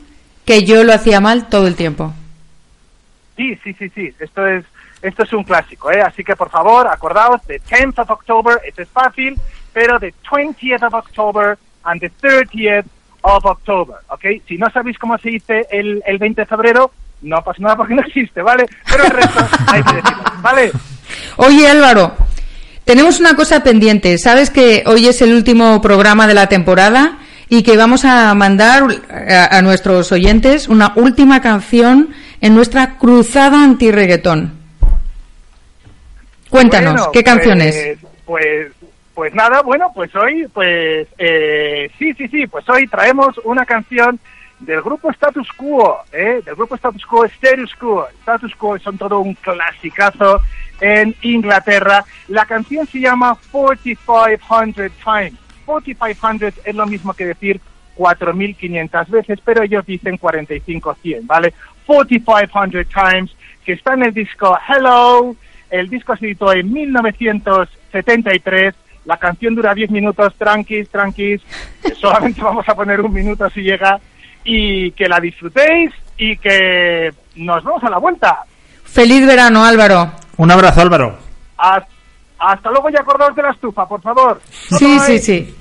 que 0.44 0.64
yo 0.64 0.84
lo 0.84 0.92
hacía 0.92 1.20
mal 1.20 1.48
todo 1.48 1.66
el 1.66 1.76
tiempo. 1.76 2.12
Sí, 3.36 3.56
sí, 3.64 3.72
sí, 3.74 3.88
sí. 3.94 4.12
Esto 4.18 4.46
es, 4.46 4.64
esto 5.02 5.22
es 5.22 5.32
un 5.32 5.44
clásico, 5.44 5.90
¿eh? 5.90 6.00
Así 6.02 6.24
que 6.24 6.36
por 6.36 6.50
favor, 6.50 6.86
acordaos, 6.88 7.42
the 7.46 7.60
10th 7.60 8.02
of 8.02 8.10
October, 8.10 8.60
esto 8.66 8.82
es 8.82 8.88
fácil, 8.88 9.38
pero 9.72 9.98
the 9.98 10.12
20th 10.30 10.86
of 10.86 10.94
October 10.94 11.58
and 11.84 12.00
the 12.00 12.10
30th 12.20 12.86
of 13.22 13.44
October, 13.44 13.96
¿ok? 14.08 14.24
Si 14.46 14.56
no 14.56 14.70
sabéis 14.70 14.98
cómo 14.98 15.18
se 15.18 15.30
dice 15.30 15.66
el, 15.70 16.02
el 16.06 16.18
20 16.18 16.42
de 16.42 16.46
febrero, 16.46 16.90
no 17.22 17.42
pasa 17.42 17.58
nada 17.60 17.76
porque 17.76 17.94
no 17.94 18.02
existe, 18.02 18.42
¿vale? 18.42 18.66
Pero 18.90 19.04
el 19.04 19.10
resto 19.10 19.46
hay 19.68 19.82
que 19.82 19.94
decirlo, 19.94 20.22
¿vale? 20.40 20.72
Oye, 21.36 21.68
Álvaro, 21.68 22.12
tenemos 22.84 23.20
una 23.20 23.34
cosa 23.34 23.62
pendiente. 23.62 24.16
Sabes 24.18 24.50
que 24.50 24.84
hoy 24.86 25.06
es 25.08 25.20
el 25.22 25.34
último 25.34 25.80
programa 25.80 26.26
de 26.26 26.34
la 26.34 26.48
temporada 26.48 27.18
y 27.48 27.62
que 27.62 27.76
vamos 27.76 28.04
a 28.04 28.34
mandar 28.34 28.84
a, 29.10 29.56
a 29.56 29.62
nuestros 29.62 30.12
oyentes 30.12 30.68
una 30.68 30.92
última 30.96 31.40
canción 31.40 32.10
en 32.40 32.54
nuestra 32.54 32.98
cruzada 32.98 33.64
anti-reggaetón. 33.64 34.57
Cuéntanos, 36.50 36.94
Bueno, 36.94 37.12
¿qué 37.12 37.22
canciones? 37.22 37.74
Pues, 37.74 37.98
pues, 38.24 38.72
pues 39.14 39.34
nada, 39.34 39.62
bueno, 39.62 39.90
pues 39.94 40.14
hoy, 40.14 40.46
pues, 40.52 41.08
eh, 41.18 41.90
sí, 41.98 42.14
sí, 42.14 42.28
sí, 42.28 42.46
pues 42.46 42.68
hoy 42.68 42.86
traemos 42.86 43.36
una 43.44 43.66
canción 43.66 44.18
del 44.60 44.82
grupo 44.82 45.10
Status 45.10 45.48
Quo, 45.52 45.98
¿eh? 46.12 46.40
del 46.44 46.54
grupo 46.54 46.74
Status 46.74 47.04
Quo, 47.06 47.24
Status 47.24 47.74
Quo. 47.76 48.06
Status 48.20 48.54
Quo 48.56 48.78
son 48.78 48.98
todo 48.98 49.20
un 49.20 49.34
clasicazo 49.34 50.40
en 50.80 51.14
Inglaterra. 51.22 52.04
La 52.28 52.44
canción 52.44 52.86
se 52.86 53.00
llama 53.00 53.36
4500 53.50 54.90
Times. 55.04 55.34
4500 55.64 56.54
es 56.64 56.74
lo 56.74 56.86
mismo 56.86 57.12
que 57.12 57.26
decir 57.26 57.60
4500 57.94 59.10
veces, 59.10 59.38
pero 59.44 59.62
ellos 59.62 59.84
dicen 59.84 60.16
4500, 60.16 61.26
¿vale? 61.26 61.52
4500 61.86 62.86
Times, 62.88 63.30
que 63.64 63.72
está 63.72 63.94
en 63.94 64.04
el 64.04 64.14
disco 64.14 64.56
Hello. 64.68 65.36
El 65.70 65.88
disco 65.88 66.16
se 66.16 66.26
editó 66.26 66.52
en 66.52 66.72
1973. 66.72 68.74
La 69.04 69.16
canción 69.16 69.54
dura 69.54 69.74
10 69.74 69.90
minutos, 69.90 70.34
tranquis, 70.36 70.88
tranquis. 70.88 71.40
Solamente 72.00 72.42
vamos 72.42 72.68
a 72.68 72.74
poner 72.74 73.00
un 73.00 73.12
minuto 73.12 73.48
si 73.50 73.62
llega. 73.62 73.98
Y 74.44 74.92
que 74.92 75.08
la 75.08 75.20
disfrutéis 75.20 75.92
y 76.16 76.36
que 76.38 77.10
nos 77.36 77.62
vemos 77.64 77.82
a 77.84 77.90
la 77.90 77.98
vuelta. 77.98 78.40
Feliz 78.84 79.26
verano, 79.26 79.64
Álvaro. 79.64 80.10
Un 80.38 80.50
abrazo, 80.50 80.80
Álvaro. 80.80 81.18
Hasta, 81.56 81.88
hasta 82.38 82.70
luego 82.70 82.88
y 82.90 82.96
acordaos 82.96 83.36
de 83.36 83.42
la 83.42 83.50
estufa, 83.50 83.86
por 83.86 84.00
favor. 84.00 84.40
Sí, 84.50 84.98
sí, 85.00 85.12
Bye. 85.12 85.18
sí. 85.18 85.54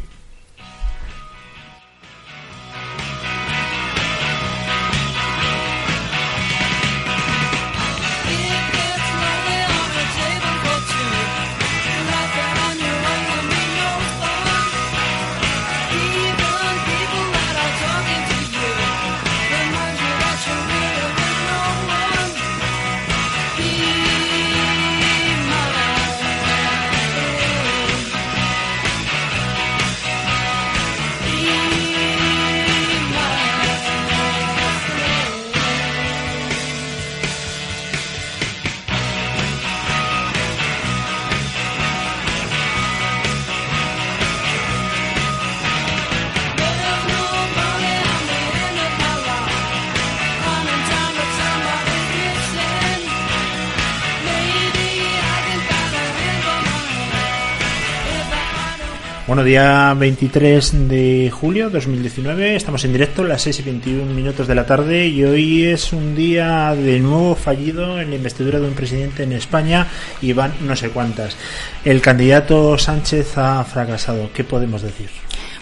Bueno, 59.28 59.44
día 59.44 59.94
23 59.94 60.88
de 60.88 61.30
julio 61.30 61.70
2019, 61.70 62.56
estamos 62.56 62.86
en 62.86 62.94
directo, 62.94 63.26
las 63.26 63.42
6 63.42 63.60
y 63.60 63.64
21 63.64 64.14
minutos 64.14 64.48
de 64.48 64.56
la 64.56 64.66
tarde 64.66 65.06
y 65.06 65.22
hoy 65.26 65.66
es 65.66 65.92
un 65.92 66.16
día 66.16 66.74
de 66.74 66.98
nuevo 67.02 67.36
fallido 67.36 68.00
en 68.00 68.10
la 68.10 68.16
investidura 68.16 68.58
de 68.58 68.68
un 68.68 68.74
presidente 68.74 69.24
en 69.24 69.34
España 69.34 69.86
y 70.22 70.32
van 70.32 70.54
no 70.62 70.78
sé 70.78 70.92
cuántas. 70.92 71.36
El 71.84 72.00
candidato 72.00 72.78
Sánchez 72.78 73.38
ha 73.38 73.66
fracasado. 73.66 74.30
¿Qué 74.34 74.46
podemos 74.46 74.82
decir? 74.82 75.10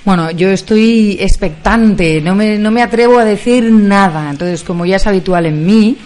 Bueno, 0.06 0.30
yo 0.30 0.51
estoy 0.51 1.17
expectante, 1.19 2.21
no 2.21 2.36
me, 2.36 2.60
no 2.60 2.69
me 2.69 2.84
atrevo 2.84 3.17
a 3.17 3.25
decir 3.25 3.71
nada. 3.71 4.30
Entonces, 4.30 4.63
como 4.63 4.86
ya 4.86 4.97
es 4.97 5.08
habitual 5.08 5.47
en 5.47 5.65
mí, 5.65 5.97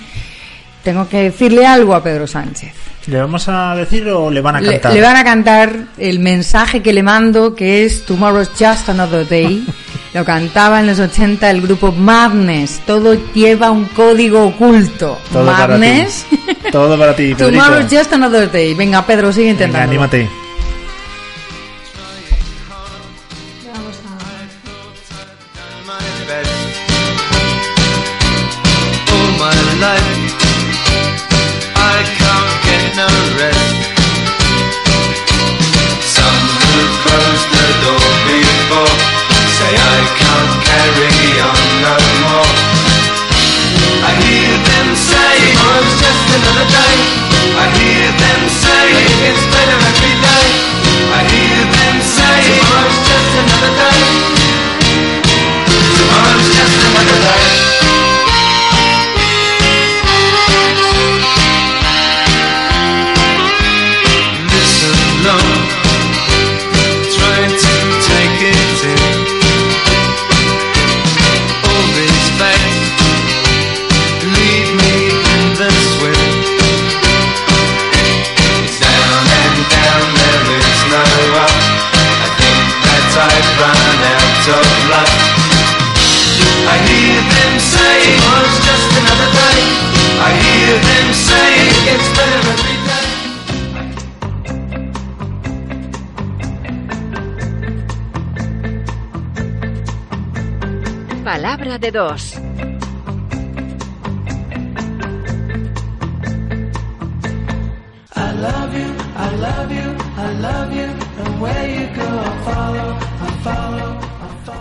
tengo 0.81 1.09
que 1.09 1.23
decirle 1.23 1.65
algo 1.65 1.93
a 1.93 2.01
Pedro 2.01 2.25
Sánchez. 2.25 2.78
¿Le 3.07 3.19
vamos 3.19 3.47
a 3.47 3.75
decir 3.75 4.07
o 4.09 4.29
le 4.29 4.41
van 4.41 4.57
a 4.57 4.61
cantar? 4.61 4.93
Le, 4.93 5.01
van 5.01 5.15
a 5.15 5.23
cantar 5.23 5.73
el 5.97 6.19
mensaje 6.19 6.81
que 6.81 6.93
le 6.93 7.01
mando, 7.01 7.55
que 7.55 7.85
es 7.85 8.05
Tomorrow's 8.05 8.49
Just 8.59 8.89
Another 8.89 9.27
Day. 9.27 9.65
Lo 10.13 10.25
cantaba 10.25 10.79
en 10.79 10.87
los 10.87 10.99
80 10.99 11.49
el 11.51 11.61
grupo 11.61 11.91
Madness. 11.91 12.81
Todo 12.85 13.15
lleva 13.33 13.69
un 13.69 13.85
código 13.85 14.45
oculto. 14.47 15.19
Todo 15.31 15.45
Madness. 15.45 16.25
Para 16.29 16.55
ti. 16.55 16.71
Todo 16.71 16.97
para 16.97 17.15
ti. 17.15 17.33
Tomorrow's 17.37 17.91
Just 17.91 18.13
Another 18.13 18.51
Day. 18.51 18.73
Venga, 18.73 19.05
Pedro, 19.05 19.31
sigue 19.31 19.51
intentando. 19.51 19.87
anímate. 19.87 20.27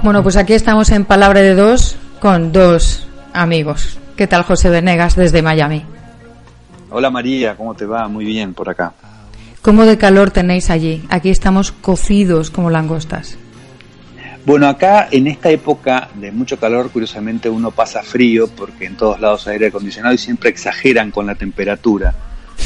Bueno, 0.02 0.22
pues 0.22 0.36
aquí 0.36 0.54
estamos 0.54 0.90
en 0.90 1.04
Palabra 1.04 1.42
de 1.42 1.54
Dos 1.54 1.96
con 2.18 2.50
dos 2.50 3.06
amigos. 3.34 3.98
¿Qué 4.16 4.26
tal, 4.26 4.42
José 4.42 4.70
Venegas, 4.70 5.14
desde 5.14 5.42
Miami? 5.42 5.84
Hola 6.90 7.10
María, 7.10 7.56
¿cómo 7.56 7.74
te 7.74 7.84
va? 7.84 8.08
Muy 8.08 8.24
bien 8.24 8.54
por 8.54 8.70
acá. 8.70 8.94
¿Cómo 9.60 9.84
de 9.84 9.98
calor 9.98 10.30
tenéis 10.30 10.70
allí? 10.70 11.04
Aquí 11.10 11.28
estamos 11.28 11.72
cocidos 11.72 12.50
como 12.50 12.70
langostas. 12.70 13.36
Bueno, 14.48 14.66
acá 14.66 15.08
en 15.10 15.26
esta 15.26 15.50
época 15.50 16.08
de 16.14 16.32
mucho 16.32 16.58
calor, 16.58 16.90
curiosamente 16.90 17.50
uno 17.50 17.70
pasa 17.70 18.02
frío 18.02 18.48
porque 18.48 18.86
en 18.86 18.96
todos 18.96 19.20
lados 19.20 19.46
hay 19.46 19.52
aire 19.52 19.66
acondicionado 19.66 20.14
y 20.14 20.16
siempre 20.16 20.48
exageran 20.48 21.10
con 21.10 21.26
la 21.26 21.34
temperatura. 21.34 22.14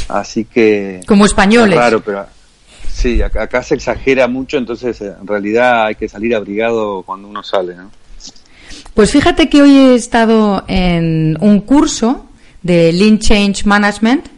Así 0.07 0.45
que... 0.45 1.01
Como 1.09 1.27
españoles. 1.27 1.75
Claro, 1.75 2.01
pero 2.01 2.25
sí, 2.89 3.21
acá, 3.21 3.43
acá, 3.43 3.65
se 3.65 3.75
exagera 3.75 4.29
mucho, 4.29 4.59
entonces 4.59 5.01
en 5.01 5.27
realidad 5.27 5.87
hay 5.87 5.97
que 5.97 6.09
salir 6.09 6.37
abrigado 6.37 7.03
cuando 7.03 7.27
uno 7.27 7.43
sale, 7.43 7.75
¿no? 7.75 7.91
Pues 8.95 9.11
fíjate 9.11 9.49
que 9.49 9.63
hoy 9.63 9.77
he 9.77 9.95
estado 9.97 10.63
en 10.69 11.37
un 11.41 11.63
curso 11.63 12.27
de 12.63 12.93
Lean 12.93 13.19
Change 13.19 13.65
Management 13.65 14.29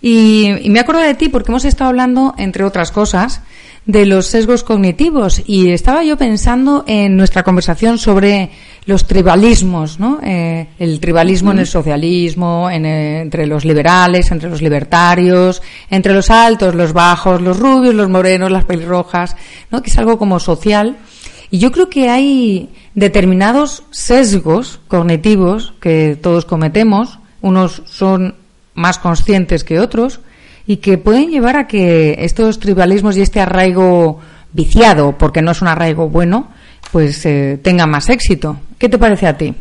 y, 0.00 0.46
y 0.62 0.70
me 0.70 0.80
acuerdo 0.80 1.02
de 1.02 1.12
ti 1.12 1.28
porque 1.28 1.50
hemos 1.50 1.66
estado 1.66 1.90
hablando, 1.90 2.34
entre 2.38 2.64
otras 2.64 2.90
cosas, 2.90 3.42
de 3.86 4.04
los 4.04 4.26
sesgos 4.26 4.64
cognitivos 4.64 5.42
y 5.46 5.70
estaba 5.70 6.02
yo 6.02 6.16
pensando 6.16 6.84
en 6.88 7.16
nuestra 7.16 7.44
conversación 7.44 7.98
sobre 7.98 8.50
los 8.84 9.06
tribalismos, 9.06 10.00
¿no? 10.00 10.18
Eh, 10.24 10.66
el 10.78 10.98
tribalismo 10.98 11.52
en 11.52 11.60
el 11.60 11.66
socialismo, 11.66 12.68
en, 12.68 12.84
eh, 12.84 13.20
entre 13.20 13.46
los 13.46 13.64
liberales, 13.64 14.30
entre 14.32 14.50
los 14.50 14.60
libertarios, 14.60 15.62
entre 15.88 16.12
los 16.12 16.30
altos, 16.30 16.74
los 16.74 16.92
bajos, 16.92 17.40
los 17.40 17.58
rubios, 17.58 17.94
los 17.94 18.08
morenos, 18.08 18.50
las 18.50 18.64
pelirrojas, 18.64 19.36
¿no? 19.70 19.82
Que 19.82 19.90
es 19.90 19.98
algo 19.98 20.18
como 20.18 20.40
social. 20.40 20.96
Y 21.50 21.58
yo 21.58 21.70
creo 21.70 21.88
que 21.88 22.08
hay 22.08 22.70
determinados 22.94 23.84
sesgos 23.92 24.80
cognitivos 24.88 25.74
que 25.80 26.18
todos 26.20 26.44
cometemos, 26.44 27.20
unos 27.40 27.82
son 27.86 28.34
más 28.74 28.98
conscientes 28.98 29.62
que 29.62 29.78
otros, 29.78 30.20
y 30.66 30.78
que 30.78 30.98
pueden 30.98 31.30
llevar 31.30 31.56
a 31.56 31.66
que 31.66 32.16
estos 32.18 32.58
tribalismos 32.58 33.16
y 33.16 33.22
este 33.22 33.40
arraigo 33.40 34.20
viciado, 34.52 35.16
porque 35.16 35.42
no 35.42 35.52
es 35.52 35.62
un 35.62 35.68
arraigo 35.68 36.08
bueno, 36.08 36.48
pues 36.92 37.24
eh, 37.26 37.58
tenga 37.62 37.86
más 37.86 38.08
éxito. 38.08 38.58
¿Qué 38.78 38.88
te 38.88 38.98
parece 38.98 39.26
a 39.26 39.36
ti? 39.36 39.54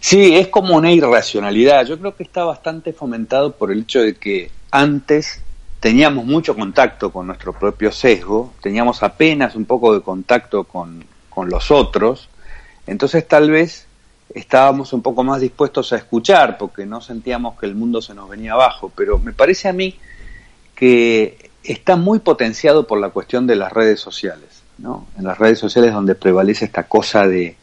Sí, 0.00 0.34
es 0.34 0.48
como 0.48 0.76
una 0.76 0.92
irracionalidad. 0.92 1.86
Yo 1.86 1.98
creo 1.98 2.14
que 2.14 2.22
está 2.22 2.44
bastante 2.44 2.92
fomentado 2.92 3.52
por 3.52 3.70
el 3.70 3.80
hecho 3.80 4.00
de 4.00 4.14
que 4.14 4.50
antes 4.70 5.40
teníamos 5.80 6.24
mucho 6.24 6.54
contacto 6.54 7.12
con 7.12 7.26
nuestro 7.26 7.52
propio 7.52 7.92
sesgo, 7.92 8.52
teníamos 8.60 9.02
apenas 9.02 9.54
un 9.54 9.66
poco 9.66 9.94
de 9.94 10.00
contacto 10.00 10.64
con, 10.64 11.04
con 11.28 11.48
los 11.48 11.70
otros, 11.70 12.28
entonces 12.86 13.26
tal 13.28 13.50
vez 13.50 13.85
estábamos 14.36 14.92
un 14.92 15.00
poco 15.00 15.24
más 15.24 15.40
dispuestos 15.40 15.94
a 15.94 15.96
escuchar 15.96 16.58
porque 16.58 16.84
no 16.84 17.00
sentíamos 17.00 17.58
que 17.58 17.64
el 17.64 17.74
mundo 17.74 18.02
se 18.02 18.14
nos 18.14 18.28
venía 18.28 18.52
abajo, 18.52 18.92
pero 18.94 19.18
me 19.18 19.32
parece 19.32 19.66
a 19.68 19.72
mí 19.72 19.96
que 20.74 21.50
está 21.64 21.96
muy 21.96 22.18
potenciado 22.18 22.86
por 22.86 23.00
la 23.00 23.08
cuestión 23.08 23.46
de 23.46 23.56
las 23.56 23.72
redes 23.72 23.98
sociales, 23.98 24.62
¿no? 24.76 25.06
En 25.16 25.24
las 25.24 25.38
redes 25.38 25.58
sociales 25.58 25.94
donde 25.94 26.14
prevalece 26.14 26.66
esta 26.66 26.82
cosa 26.82 27.26
de, 27.26 27.56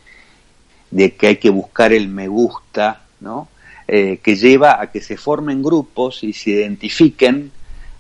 de 0.90 1.14
que 1.14 1.28
hay 1.28 1.38
que 1.38 1.52
buscar 1.52 1.94
el 1.94 2.08
me 2.08 2.28
gusta, 2.28 3.04
¿no? 3.20 3.50
Eh, 3.88 4.20
que 4.24 4.36
lleva 4.36 4.82
a 4.82 4.88
que 4.88 5.00
se 5.00 5.16
formen 5.16 5.62
grupos 5.62 6.24
y 6.24 6.34
se 6.34 6.52
identifiquen 6.52 7.52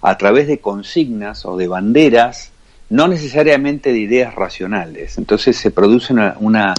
a 0.02 0.18
través 0.18 0.48
de 0.48 0.58
consignas 0.58 1.46
o 1.46 1.58
de 1.58 1.68
banderas 1.68 2.53
no 2.94 3.08
necesariamente 3.08 3.92
de 3.92 3.98
ideas 3.98 4.36
racionales. 4.36 5.18
Entonces 5.18 5.58
se 5.58 5.72
produce 5.72 6.14
una, 6.14 6.76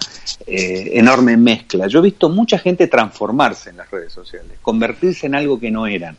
eh, 0.46 0.92
enorme 0.94 1.36
mezcla. 1.36 1.88
Yo 1.88 1.98
he 1.98 2.02
visto 2.02 2.28
mucha 2.28 2.56
gente 2.56 2.86
transformarse 2.86 3.70
en 3.70 3.78
las 3.78 3.90
redes 3.90 4.12
sociales, 4.12 4.52
convertirse 4.62 5.26
en 5.26 5.34
algo 5.34 5.58
que 5.58 5.72
no 5.72 5.88
eran, 5.88 6.16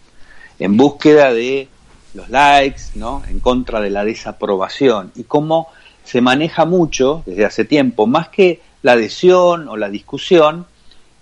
en 0.60 0.76
búsqueda 0.76 1.34
de 1.34 1.70
los 2.14 2.30
likes, 2.30 2.82
¿no? 2.96 3.24
en 3.30 3.40
contra 3.40 3.80
de 3.80 3.90
la 3.90 4.04
desaprobación, 4.04 5.14
y 5.16 5.24
cómo 5.24 5.70
se 6.04 6.20
maneja 6.20 6.66
mucho 6.66 7.24
desde 7.26 7.46
hace 7.46 7.64
tiempo, 7.64 8.06
más 8.06 8.28
que 8.28 8.60
la 8.82 8.94
adhesión 8.94 9.70
o 9.70 9.78
la 9.78 9.90
discusión, 9.90 10.66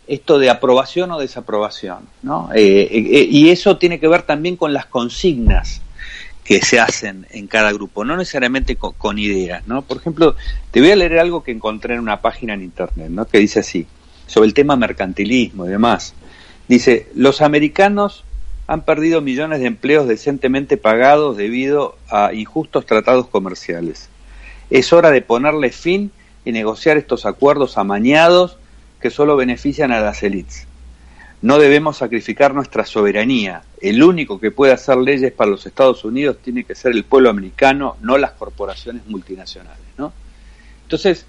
esto 0.08 0.40
de 0.40 0.50
aprobación 0.50 1.12
o 1.12 1.20
desaprobación. 1.20 2.08
¿no? 2.24 2.50
Eh, 2.56 2.90
eh, 2.92 3.28
y 3.30 3.52
eso 3.52 3.78
tiene 3.78 4.00
que 4.00 4.08
ver 4.08 4.24
también 4.24 4.56
con 4.56 4.74
las 4.74 4.88
consignas 4.88 5.84
que 6.44 6.62
se 6.62 6.80
hacen 6.80 7.26
en 7.32 7.48
cada 7.48 7.72
grupo, 7.72 8.04
no 8.04 8.18
necesariamente 8.18 8.76
con, 8.76 9.18
ideas, 9.18 9.66
¿no? 9.68 9.82
Por 9.82 9.98
ejemplo, 9.98 10.36
te 10.72 10.82
voy 10.82 10.92
a 10.92 10.96
leer 10.96 11.20
algo 11.20 11.44
que 11.44 11.52
encontré 11.52 11.94
en 11.94 12.02
una 12.02 12.22
página 12.22 12.54
en 12.54 12.64
internet, 12.64 13.10
¿no? 13.10 13.26
Que 13.26 13.40
dice 13.40 13.62
así, 13.62 13.88
sobre 14.28 14.48
el 14.48 14.54
tema 14.54 14.76
mercantilismo 14.76 15.66
y 15.66 15.70
demás. 15.70 16.14
Dice, 16.68 17.08
los 17.16 17.42
americanos 17.42 18.24
han 18.68 18.84
perdido 18.84 19.22
millones 19.22 19.60
de 19.60 19.68
empleos 19.68 20.08
decentemente 20.08 20.78
pagados 20.78 21.38
debido 21.38 21.98
a 22.10 22.34
injustos 22.34 22.86
tratados 22.86 23.28
comerciales. 23.28 24.10
Es 24.70 24.92
hora 24.94 25.12
de 25.12 25.22
ponerle 25.22 25.72
fin 25.72 26.12
y 26.46 26.52
negociar 26.52 26.98
estos 26.98 27.26
acuerdos 27.26 27.78
amañados 27.78 28.58
que 29.02 29.10
solo 29.10 29.36
benefician 29.36 29.92
a 29.92 30.00
las 30.00 30.24
élites. 30.24 30.68
No 31.44 31.60
debemos 31.60 31.98
sacrificar 31.98 32.54
nuestra 32.54 32.86
soberanía. 32.86 33.64
El 33.82 34.02
único 34.02 34.40
que 34.40 34.50
puede 34.52 34.72
hacer 34.72 34.96
leyes 34.96 35.34
para 35.34 35.52
los 35.52 35.66
Estados 35.66 36.06
Unidos 36.06 36.38
tiene 36.42 36.64
que 36.64 36.74
ser 36.74 36.94
el 36.94 37.04
pueblo 37.04 37.30
americano, 37.30 37.98
no 38.02 38.18
las 38.18 38.32
corporaciones 38.32 39.06
multinacionales. 39.08 39.84
¿no? 39.98 40.14
Entonces, 40.84 41.26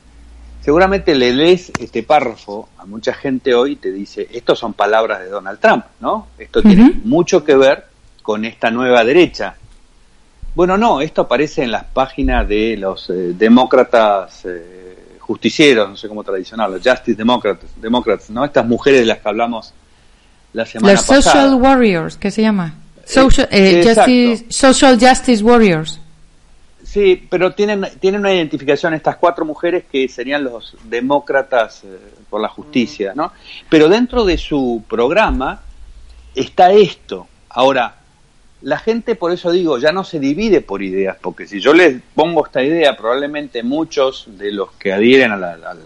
seguramente 0.60 1.16
le 1.16 1.32
lees 1.32 1.72
este 1.80 2.04
párrafo 2.04 2.68
a 2.78 2.86
mucha 2.86 3.12
gente 3.12 3.54
hoy 3.54 3.72
y 3.72 3.76
te 3.76 3.90
dice, 3.90 4.28
estos 4.32 4.56
son 4.56 4.72
palabras 4.74 5.18
de 5.18 5.30
Donald 5.30 5.58
Trump, 5.58 5.84
¿no? 5.98 6.28
Esto 6.38 6.62
tiene 6.62 7.00
mucho 7.02 7.42
que 7.42 7.56
ver 7.56 7.84
con 8.22 8.44
esta 8.44 8.70
nueva 8.70 9.02
derecha. 9.04 9.56
Bueno, 10.54 10.78
no, 10.78 11.00
esto 11.00 11.22
aparece 11.22 11.64
en 11.64 11.72
las 11.72 11.86
páginas 11.86 12.46
de 12.48 12.76
los 12.76 13.10
eh, 13.10 13.34
demócratas 13.36 14.44
eh, 14.44 15.16
justicieros, 15.18 15.90
no 15.90 15.96
sé 15.96 16.06
cómo 16.06 16.22
tradicional, 16.22 16.70
los 16.70 16.82
Justice 16.86 17.16
Democrats, 17.16 17.66
Democrats, 17.80 18.30
¿no? 18.30 18.44
Estas 18.44 18.64
mujeres 18.64 19.00
de 19.00 19.06
las 19.06 19.18
que 19.18 19.28
hablamos 19.28 19.74
la 20.54 20.64
semana 20.64 20.92
Los 20.94 21.02
Social 21.02 21.54
Warriors, 21.54 22.16
¿qué 22.16 22.30
se 22.30 22.40
llama? 22.40 22.74
Social, 23.04 23.48
eh, 23.50 23.82
justice, 23.84 24.46
social 24.48 24.98
Justice 24.98 25.44
Warriors. 25.44 26.00
Sí, 26.82 27.26
pero 27.28 27.52
tienen, 27.52 27.86
tienen 28.00 28.20
una 28.20 28.32
identificación 28.32 28.94
estas 28.94 29.16
cuatro 29.16 29.44
mujeres 29.44 29.84
que 29.90 30.08
serían 30.08 30.44
los 30.44 30.76
demócratas 30.84 31.82
eh, 31.84 31.98
por 32.30 32.40
la 32.40 32.48
justicia, 32.48 33.12
¿no? 33.14 33.32
Pero 33.68 33.88
dentro 33.88 34.24
de 34.24 34.38
su 34.38 34.84
programa 34.88 35.60
está 36.34 36.72
esto. 36.72 37.26
Ahora, 37.50 37.96
la 38.62 38.78
gente, 38.78 39.16
por 39.16 39.32
eso 39.32 39.50
digo, 39.50 39.78
ya 39.78 39.92
no 39.92 40.04
se 40.04 40.18
divide 40.20 40.60
por 40.60 40.82
ideas, 40.82 41.16
porque 41.20 41.46
si 41.46 41.60
yo 41.60 41.74
les 41.74 42.00
pongo 42.14 42.46
esta 42.46 42.62
idea, 42.62 42.96
probablemente 42.96 43.62
muchos 43.62 44.26
de 44.38 44.52
los 44.52 44.72
que 44.72 44.92
adhieren 44.92 45.32
al, 45.32 45.80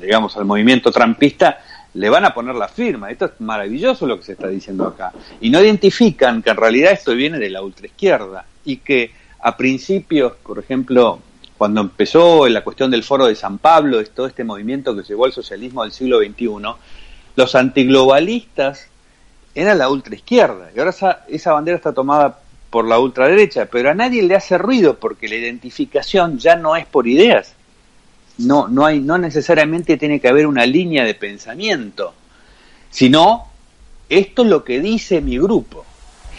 digamos, 0.00 0.36
al 0.36 0.44
movimiento 0.44 0.90
trampista 0.90 1.60
le 1.94 2.10
van 2.10 2.24
a 2.24 2.34
poner 2.34 2.54
la 2.54 2.68
firma. 2.68 3.10
Esto 3.10 3.26
es 3.26 3.32
maravilloso 3.40 4.06
lo 4.06 4.18
que 4.18 4.24
se 4.24 4.32
está 4.32 4.48
diciendo 4.48 4.86
acá. 4.86 5.12
Y 5.40 5.50
no 5.50 5.60
identifican 5.62 6.42
que 6.42 6.50
en 6.50 6.56
realidad 6.56 6.92
esto 6.92 7.14
viene 7.14 7.38
de 7.38 7.50
la 7.50 7.62
ultraizquierda 7.62 8.44
y 8.64 8.78
que 8.78 9.12
a 9.40 9.56
principios, 9.56 10.34
por 10.42 10.58
ejemplo, 10.58 11.20
cuando 11.56 11.80
empezó 11.80 12.46
la 12.48 12.62
cuestión 12.62 12.90
del 12.90 13.02
foro 13.02 13.26
de 13.26 13.34
San 13.34 13.58
Pablo, 13.58 14.02
todo 14.06 14.26
este 14.26 14.44
movimiento 14.44 14.94
que 14.94 15.02
llevó 15.02 15.24
al 15.24 15.32
socialismo 15.32 15.82
del 15.82 15.92
siglo 15.92 16.18
XXI, 16.18 16.46
los 17.36 17.54
antiglobalistas 17.54 18.86
eran 19.54 19.78
la 19.78 19.88
ultraizquierda. 19.88 20.70
Y 20.74 20.78
ahora 20.78 20.94
esa 21.28 21.52
bandera 21.52 21.76
está 21.76 21.92
tomada 21.92 22.38
por 22.70 22.86
la 22.86 22.98
ultraderecha, 22.98 23.66
pero 23.66 23.90
a 23.90 23.94
nadie 23.94 24.22
le 24.22 24.34
hace 24.34 24.58
ruido 24.58 24.98
porque 24.98 25.28
la 25.28 25.36
identificación 25.36 26.38
ya 26.38 26.56
no 26.56 26.76
es 26.76 26.86
por 26.86 27.08
ideas, 27.08 27.54
no, 28.38 28.68
no, 28.68 28.86
hay, 28.86 29.00
no 29.00 29.18
necesariamente 29.18 29.96
tiene 29.96 30.20
que 30.20 30.28
haber 30.28 30.46
una 30.46 30.64
línea 30.64 31.04
de 31.04 31.14
pensamiento, 31.14 32.14
sino 32.90 33.46
esto 34.08 34.42
es 34.42 34.48
lo 34.48 34.64
que 34.64 34.80
dice 34.80 35.20
mi 35.20 35.38
grupo. 35.38 35.84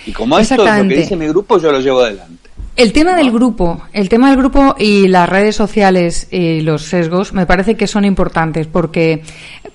Y 0.05 0.13
como 0.13 0.39
esto 0.39 0.65
es 0.65 0.77
lo 0.77 0.87
que 0.87 0.95
dice 0.95 1.15
mi 1.15 1.27
grupo, 1.27 1.59
yo 1.59 1.71
lo 1.71 1.79
llevo 1.79 2.01
adelante. 2.01 2.38
El 2.79 2.93
tema 2.93 3.13
del 3.13 3.29
grupo, 3.29 3.81
el 3.91 4.07
tema 4.07 4.29
del 4.29 4.37
grupo 4.37 4.73
y 4.79 5.09
las 5.09 5.27
redes 5.27 5.53
sociales 5.53 6.29
y 6.31 6.61
los 6.61 6.83
sesgos 6.83 7.33
me 7.33 7.45
parece 7.45 7.75
que 7.75 7.87
son 7.87 8.05
importantes 8.05 8.67
porque 8.67 9.21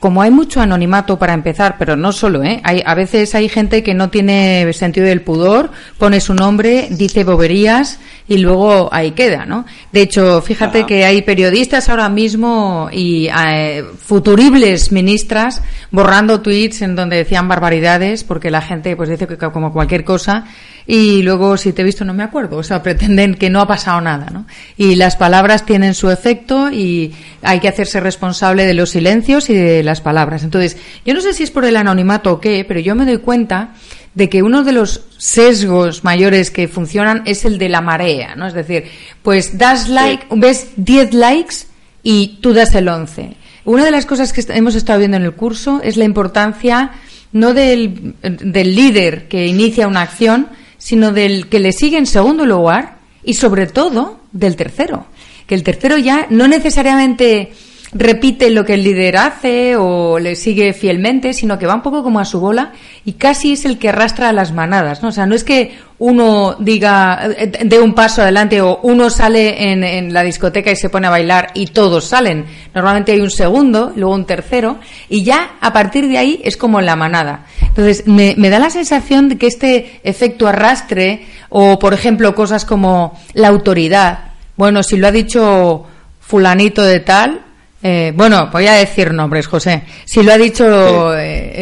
como 0.00 0.22
hay 0.22 0.30
mucho 0.30 0.62
anonimato 0.62 1.18
para 1.18 1.34
empezar, 1.34 1.76
pero 1.78 1.96
no 1.96 2.12
solo, 2.12 2.42
¿eh? 2.42 2.62
Hay, 2.64 2.82
a 2.84 2.94
veces 2.94 3.34
hay 3.34 3.50
gente 3.50 3.82
que 3.82 3.92
no 3.92 4.08
tiene 4.08 4.72
sentido 4.72 5.06
del 5.06 5.20
pudor, 5.20 5.70
pone 5.98 6.18
su 6.18 6.32
nombre, 6.32 6.88
dice 6.92 7.24
boberías 7.24 8.00
y 8.26 8.38
luego 8.38 8.88
ahí 8.90 9.10
queda, 9.10 9.44
¿no? 9.44 9.66
De 9.92 10.00
hecho, 10.00 10.40
fíjate 10.40 10.86
que 10.86 11.04
hay 11.04 11.20
periodistas 11.20 11.90
ahora 11.90 12.08
mismo 12.08 12.88
y 12.90 13.28
eh, 13.28 13.84
futuribles 13.98 14.92
ministras 14.92 15.60
borrando 15.90 16.40
tweets 16.40 16.80
en 16.80 16.96
donde 16.96 17.16
decían 17.16 17.48
barbaridades 17.48 18.24
porque 18.24 18.50
la 18.50 18.62
gente 18.62 18.96
pues 18.96 19.10
dice 19.10 19.26
que 19.26 19.36
como 19.36 19.74
cualquier 19.74 20.04
cosa 20.04 20.46
y 20.86 21.22
luego 21.22 21.56
si 21.56 21.72
te 21.72 21.82
he 21.82 21.84
visto 21.84 22.04
no 22.04 22.12
me 22.12 22.22
acuerdo, 22.22 22.58
o 22.58 22.62
sea, 22.62 22.82
pretenden 22.82 23.34
que 23.34 23.50
no 23.50 23.60
ha 23.60 23.66
pasado 23.66 24.00
nada, 24.00 24.30
¿no? 24.30 24.46
Y 24.76 24.96
las 24.96 25.16
palabras 25.16 25.64
tienen 25.64 25.94
su 25.94 26.10
efecto 26.10 26.70
y 26.70 27.12
hay 27.42 27.60
que 27.60 27.68
hacerse 27.68 28.00
responsable 28.00 28.66
de 28.66 28.74
los 28.74 28.90
silencios 28.90 29.48
y 29.48 29.54
de 29.54 29.82
las 29.82 30.00
palabras. 30.00 30.44
Entonces, 30.44 30.76
yo 31.04 31.14
no 31.14 31.20
sé 31.20 31.32
si 31.32 31.42
es 31.42 31.50
por 31.50 31.64
el 31.64 31.76
anonimato 31.76 32.32
o 32.32 32.40
qué, 32.40 32.64
pero 32.66 32.80
yo 32.80 32.94
me 32.94 33.06
doy 33.06 33.18
cuenta 33.18 33.74
de 34.14 34.28
que 34.28 34.42
uno 34.42 34.62
de 34.62 34.72
los 34.72 35.06
sesgos 35.18 36.04
mayores 36.04 36.50
que 36.50 36.68
funcionan 36.68 37.22
es 37.24 37.44
el 37.44 37.58
de 37.58 37.68
la 37.68 37.80
marea, 37.80 38.36
¿no? 38.36 38.46
Es 38.46 38.54
decir, 38.54 38.84
pues 39.22 39.58
das 39.58 39.88
like, 39.88 40.26
ves 40.30 40.68
10 40.76 41.14
likes 41.14 41.54
y 42.02 42.38
tú 42.40 42.52
das 42.52 42.74
el 42.74 42.88
11. 42.88 43.36
Una 43.64 43.84
de 43.84 43.90
las 43.90 44.06
cosas 44.06 44.32
que 44.32 44.44
hemos 44.52 44.74
estado 44.74 44.98
viendo 44.98 45.16
en 45.16 45.24
el 45.24 45.32
curso 45.32 45.80
es 45.82 45.96
la 45.96 46.04
importancia 46.04 46.92
no 47.32 47.52
del, 47.52 48.14
del 48.22 48.76
líder 48.76 49.26
que 49.26 49.46
inicia 49.46 49.88
una 49.88 50.02
acción, 50.02 50.48
sino 50.84 51.12
del 51.12 51.48
que 51.48 51.60
le 51.60 51.72
sigue 51.72 51.96
en 51.96 52.04
segundo 52.04 52.44
lugar 52.44 52.98
y 53.24 53.32
sobre 53.32 53.66
todo 53.66 54.20
del 54.32 54.54
tercero. 54.54 55.06
Que 55.46 55.54
el 55.54 55.62
tercero 55.62 55.96
ya 55.96 56.26
no 56.28 56.46
necesariamente 56.46 57.54
repite 57.94 58.50
lo 58.50 58.64
que 58.64 58.74
el 58.74 58.82
líder 58.82 59.16
hace 59.16 59.76
o 59.76 60.18
le 60.18 60.34
sigue 60.34 60.72
fielmente, 60.72 61.32
sino 61.32 61.58
que 61.58 61.66
va 61.66 61.74
un 61.74 61.82
poco 61.82 62.02
como 62.02 62.18
a 62.18 62.24
su 62.24 62.40
bola 62.40 62.72
y 63.04 63.12
casi 63.12 63.52
es 63.52 63.64
el 63.64 63.78
que 63.78 63.88
arrastra 63.88 64.28
a 64.28 64.32
las 64.32 64.52
manadas, 64.52 65.02
¿no? 65.02 65.08
O 65.08 65.12
sea, 65.12 65.26
no 65.26 65.34
es 65.34 65.44
que 65.44 65.78
uno 66.00 66.56
diga, 66.58 67.30
eh, 67.36 67.52
dé 67.64 67.78
un 67.78 67.94
paso 67.94 68.22
adelante 68.22 68.60
o 68.60 68.80
uno 68.82 69.10
sale 69.10 69.72
en, 69.72 70.12
la 70.12 70.22
discoteca 70.22 70.72
y 70.72 70.76
se 70.76 70.90
pone 70.90 71.06
a 71.06 71.10
bailar 71.10 71.52
y 71.54 71.68
todos 71.68 72.06
salen. 72.06 72.44
Normalmente 72.74 73.12
hay 73.12 73.20
un 73.20 73.30
segundo, 73.30 73.92
luego 73.94 74.12
un 74.12 74.26
tercero 74.26 74.78
y 75.08 75.22
ya 75.22 75.52
a 75.60 75.72
partir 75.72 76.08
de 76.08 76.18
ahí 76.18 76.40
es 76.44 76.56
como 76.56 76.80
la 76.80 76.96
manada. 76.96 77.46
Entonces, 77.62 78.06
me 78.06 78.50
da 78.50 78.58
la 78.58 78.70
sensación 78.70 79.28
de 79.28 79.38
que 79.38 79.46
este 79.46 80.00
efecto 80.02 80.48
arrastre 80.48 81.26
o, 81.48 81.78
por 81.78 81.94
ejemplo, 81.94 82.34
cosas 82.34 82.64
como 82.64 83.16
la 83.34 83.48
autoridad, 83.48 84.32
bueno, 84.56 84.82
si 84.82 84.96
lo 84.96 85.06
ha 85.06 85.12
dicho 85.12 85.86
fulanito 86.20 86.82
de 86.82 87.00
tal, 87.00 87.42
eh, 87.86 88.14
bueno, 88.16 88.48
voy 88.50 88.66
a 88.66 88.72
decir 88.72 89.12
nombres, 89.12 89.46
José. 89.46 89.82
Si 90.06 90.22
lo 90.22 90.32
ha 90.32 90.38
dicho 90.38 91.14
eh, 91.14 91.52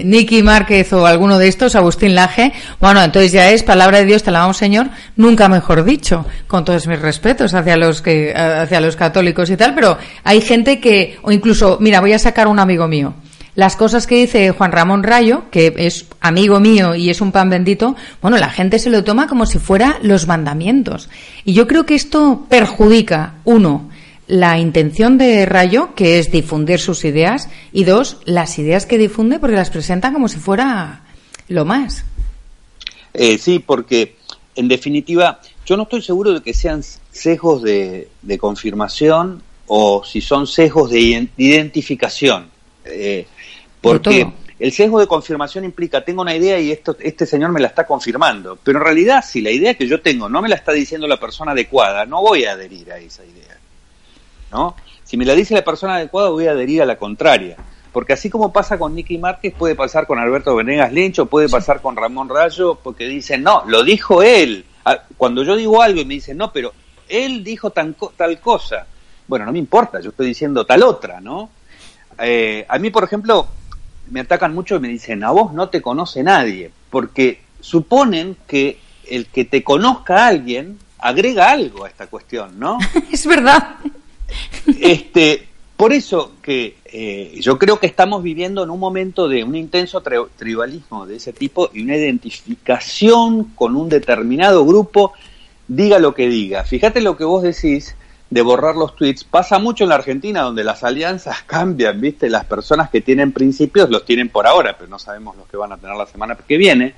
eh, 0.00 0.02
Nicky 0.06 0.42
Márquez 0.42 0.90
o 0.94 1.04
alguno 1.04 1.38
de 1.38 1.48
estos, 1.48 1.76
Agustín 1.76 2.14
Laje, 2.14 2.54
bueno, 2.80 3.02
entonces 3.02 3.30
ya 3.30 3.50
es 3.50 3.62
palabra 3.62 3.98
de 3.98 4.06
Dios, 4.06 4.22
te 4.22 4.30
la 4.30 4.38
vamos, 4.38 4.56
Señor, 4.56 4.88
nunca 5.16 5.50
mejor 5.50 5.84
dicho, 5.84 6.24
con 6.46 6.64
todos 6.64 6.86
mis 6.86 6.98
respetos 6.98 7.52
hacia 7.52 7.76
los 7.76 8.00
que, 8.00 8.32
hacia 8.34 8.80
los 8.80 8.96
católicos 8.96 9.50
y 9.50 9.58
tal, 9.58 9.74
pero 9.74 9.98
hay 10.24 10.40
gente 10.40 10.80
que, 10.80 11.18
o 11.20 11.30
incluso, 11.30 11.76
mira, 11.78 12.00
voy 12.00 12.14
a 12.14 12.18
sacar 12.18 12.48
un 12.48 12.58
amigo 12.58 12.88
mío. 12.88 13.12
Las 13.54 13.76
cosas 13.76 14.06
que 14.06 14.16
dice 14.16 14.52
Juan 14.52 14.72
Ramón 14.72 15.02
Rayo, 15.02 15.44
que 15.50 15.74
es 15.76 16.06
amigo 16.22 16.58
mío 16.58 16.94
y 16.94 17.10
es 17.10 17.20
un 17.20 17.32
pan 17.32 17.50
bendito, 17.50 17.96
bueno, 18.22 18.38
la 18.38 18.48
gente 18.48 18.78
se 18.78 18.88
lo 18.88 19.04
toma 19.04 19.26
como 19.26 19.44
si 19.44 19.58
fuera 19.58 19.98
los 20.00 20.26
mandamientos. 20.26 21.10
Y 21.44 21.52
yo 21.52 21.66
creo 21.66 21.84
que 21.84 21.94
esto 21.94 22.46
perjudica, 22.48 23.34
uno, 23.44 23.90
la 24.26 24.58
intención 24.58 25.18
de 25.18 25.46
Rayo, 25.46 25.94
que 25.94 26.18
es 26.18 26.30
difundir 26.30 26.80
sus 26.80 27.04
ideas, 27.04 27.48
y 27.72 27.84
dos, 27.84 28.18
las 28.24 28.58
ideas 28.58 28.86
que 28.86 28.98
difunde 28.98 29.38
porque 29.38 29.56
las 29.56 29.70
presenta 29.70 30.12
como 30.12 30.28
si 30.28 30.38
fuera 30.38 31.02
lo 31.48 31.64
más. 31.64 32.04
Eh, 33.14 33.38
sí, 33.38 33.60
porque 33.60 34.16
en 34.56 34.68
definitiva 34.68 35.40
yo 35.64 35.76
no 35.76 35.84
estoy 35.84 36.02
seguro 36.02 36.32
de 36.32 36.42
que 36.42 36.54
sean 36.54 36.82
sesgos 37.10 37.62
de, 37.62 38.08
confirmación 38.38 39.42
o 39.66 40.04
si 40.04 40.20
son 40.20 40.46
sesgos 40.46 40.90
de 40.90 41.28
identificación. 41.36 42.48
Eh, 42.84 43.26
porque 43.80 44.26
el 44.58 44.72
sesgo 44.72 45.00
de 45.00 45.06
confirmación 45.06 45.64
implica, 45.64 46.04
tengo 46.04 46.22
una 46.22 46.34
idea 46.34 46.58
y 46.58 46.72
esto, 46.72 46.96
este 47.00 47.26
señor 47.26 47.52
me 47.52 47.60
la 47.60 47.68
está 47.68 47.86
confirmando. 47.86 48.58
Pero 48.62 48.78
en 48.78 48.84
realidad, 48.84 49.24
si 49.26 49.40
la 49.40 49.50
idea 49.50 49.74
que 49.74 49.86
yo 49.86 50.00
tengo 50.00 50.28
no 50.28 50.40
me 50.40 50.48
la 50.48 50.56
está 50.56 50.72
diciendo 50.72 51.06
la 51.06 51.20
persona 51.20 51.52
adecuada, 51.52 52.06
no 52.06 52.22
voy 52.22 52.44
a 52.44 52.52
adherir 52.52 52.90
a 52.92 52.98
esa 52.98 53.24
idea. 53.24 53.55
¿No? 54.50 54.76
Si 55.04 55.16
me 55.16 55.24
la 55.24 55.34
dice 55.34 55.54
la 55.54 55.64
persona 55.64 55.96
adecuada, 55.96 56.30
voy 56.30 56.46
a 56.46 56.52
adherir 56.52 56.82
a 56.82 56.86
la 56.86 56.96
contraria. 56.96 57.56
Porque 57.92 58.12
así 58.12 58.28
como 58.28 58.52
pasa 58.52 58.78
con 58.78 58.94
Nicky 58.94 59.16
Márquez, 59.18 59.54
puede 59.54 59.74
pasar 59.74 60.06
con 60.06 60.18
Alberto 60.18 60.54
Venegas 60.54 60.92
Lencho, 60.92 61.26
puede 61.26 61.48
pasar 61.48 61.80
con 61.80 61.96
Ramón 61.96 62.28
Rayo, 62.28 62.78
porque 62.82 63.06
dicen, 63.06 63.42
no, 63.42 63.64
lo 63.66 63.84
dijo 63.84 64.22
él. 64.22 64.66
Ah, 64.84 65.02
cuando 65.16 65.42
yo 65.42 65.56
digo 65.56 65.80
algo 65.80 66.00
y 66.00 66.04
me 66.04 66.14
dicen, 66.14 66.36
no, 66.36 66.52
pero 66.52 66.72
él 67.08 67.42
dijo 67.42 67.70
tal 67.70 67.96
cosa. 68.40 68.86
Bueno, 69.26 69.46
no 69.46 69.52
me 69.52 69.58
importa, 69.58 70.00
yo 70.00 70.10
estoy 70.10 70.26
diciendo 70.26 70.66
tal 70.66 70.82
otra, 70.82 71.20
¿no? 71.20 71.50
Eh, 72.18 72.64
a 72.68 72.78
mí, 72.78 72.90
por 72.90 73.04
ejemplo, 73.04 73.48
me 74.10 74.20
atacan 74.20 74.54
mucho 74.54 74.76
y 74.76 74.80
me 74.80 74.88
dicen, 74.88 75.24
a 75.24 75.30
vos 75.30 75.52
no 75.52 75.68
te 75.68 75.82
conoce 75.82 76.22
nadie, 76.22 76.70
porque 76.90 77.40
suponen 77.60 78.36
que 78.46 78.78
el 79.08 79.26
que 79.26 79.44
te 79.44 79.62
conozca 79.62 80.24
a 80.24 80.28
alguien 80.28 80.78
agrega 80.98 81.50
algo 81.50 81.84
a 81.84 81.88
esta 81.88 82.06
cuestión, 82.06 82.58
¿no? 82.58 82.78
es 83.12 83.26
verdad. 83.26 83.76
Este, 84.80 85.46
por 85.76 85.92
eso 85.92 86.32
que 86.42 86.76
eh, 86.86 87.38
yo 87.40 87.58
creo 87.58 87.78
que 87.78 87.86
estamos 87.86 88.22
viviendo 88.22 88.64
en 88.64 88.70
un 88.70 88.80
momento 88.80 89.28
de 89.28 89.44
un 89.44 89.54
intenso 89.54 90.02
tribalismo 90.36 91.06
de 91.06 91.16
ese 91.16 91.32
tipo 91.32 91.70
y 91.74 91.82
una 91.82 91.96
identificación 91.96 93.44
con 93.54 93.76
un 93.76 93.88
determinado 93.88 94.64
grupo, 94.64 95.12
diga 95.68 95.98
lo 95.98 96.14
que 96.14 96.28
diga. 96.28 96.64
Fíjate 96.64 97.00
lo 97.00 97.16
que 97.16 97.24
vos 97.24 97.42
decís 97.42 97.94
de 98.30 98.42
borrar 98.42 98.74
los 98.74 98.96
tweets. 98.96 99.24
Pasa 99.24 99.58
mucho 99.58 99.84
en 99.84 99.90
la 99.90 99.96
Argentina 99.96 100.42
donde 100.42 100.64
las 100.64 100.82
alianzas 100.82 101.42
cambian, 101.46 102.00
¿viste? 102.00 102.30
Las 102.30 102.46
personas 102.46 102.90
que 102.90 103.00
tienen 103.00 103.32
principios 103.32 103.90
los 103.90 104.04
tienen 104.04 104.28
por 104.28 104.46
ahora, 104.46 104.76
pero 104.76 104.88
no 104.88 104.98
sabemos 104.98 105.36
los 105.36 105.46
que 105.46 105.56
van 105.56 105.72
a 105.72 105.76
tener 105.76 105.96
la 105.96 106.06
semana 106.06 106.36
que 106.36 106.56
viene. 106.56 106.94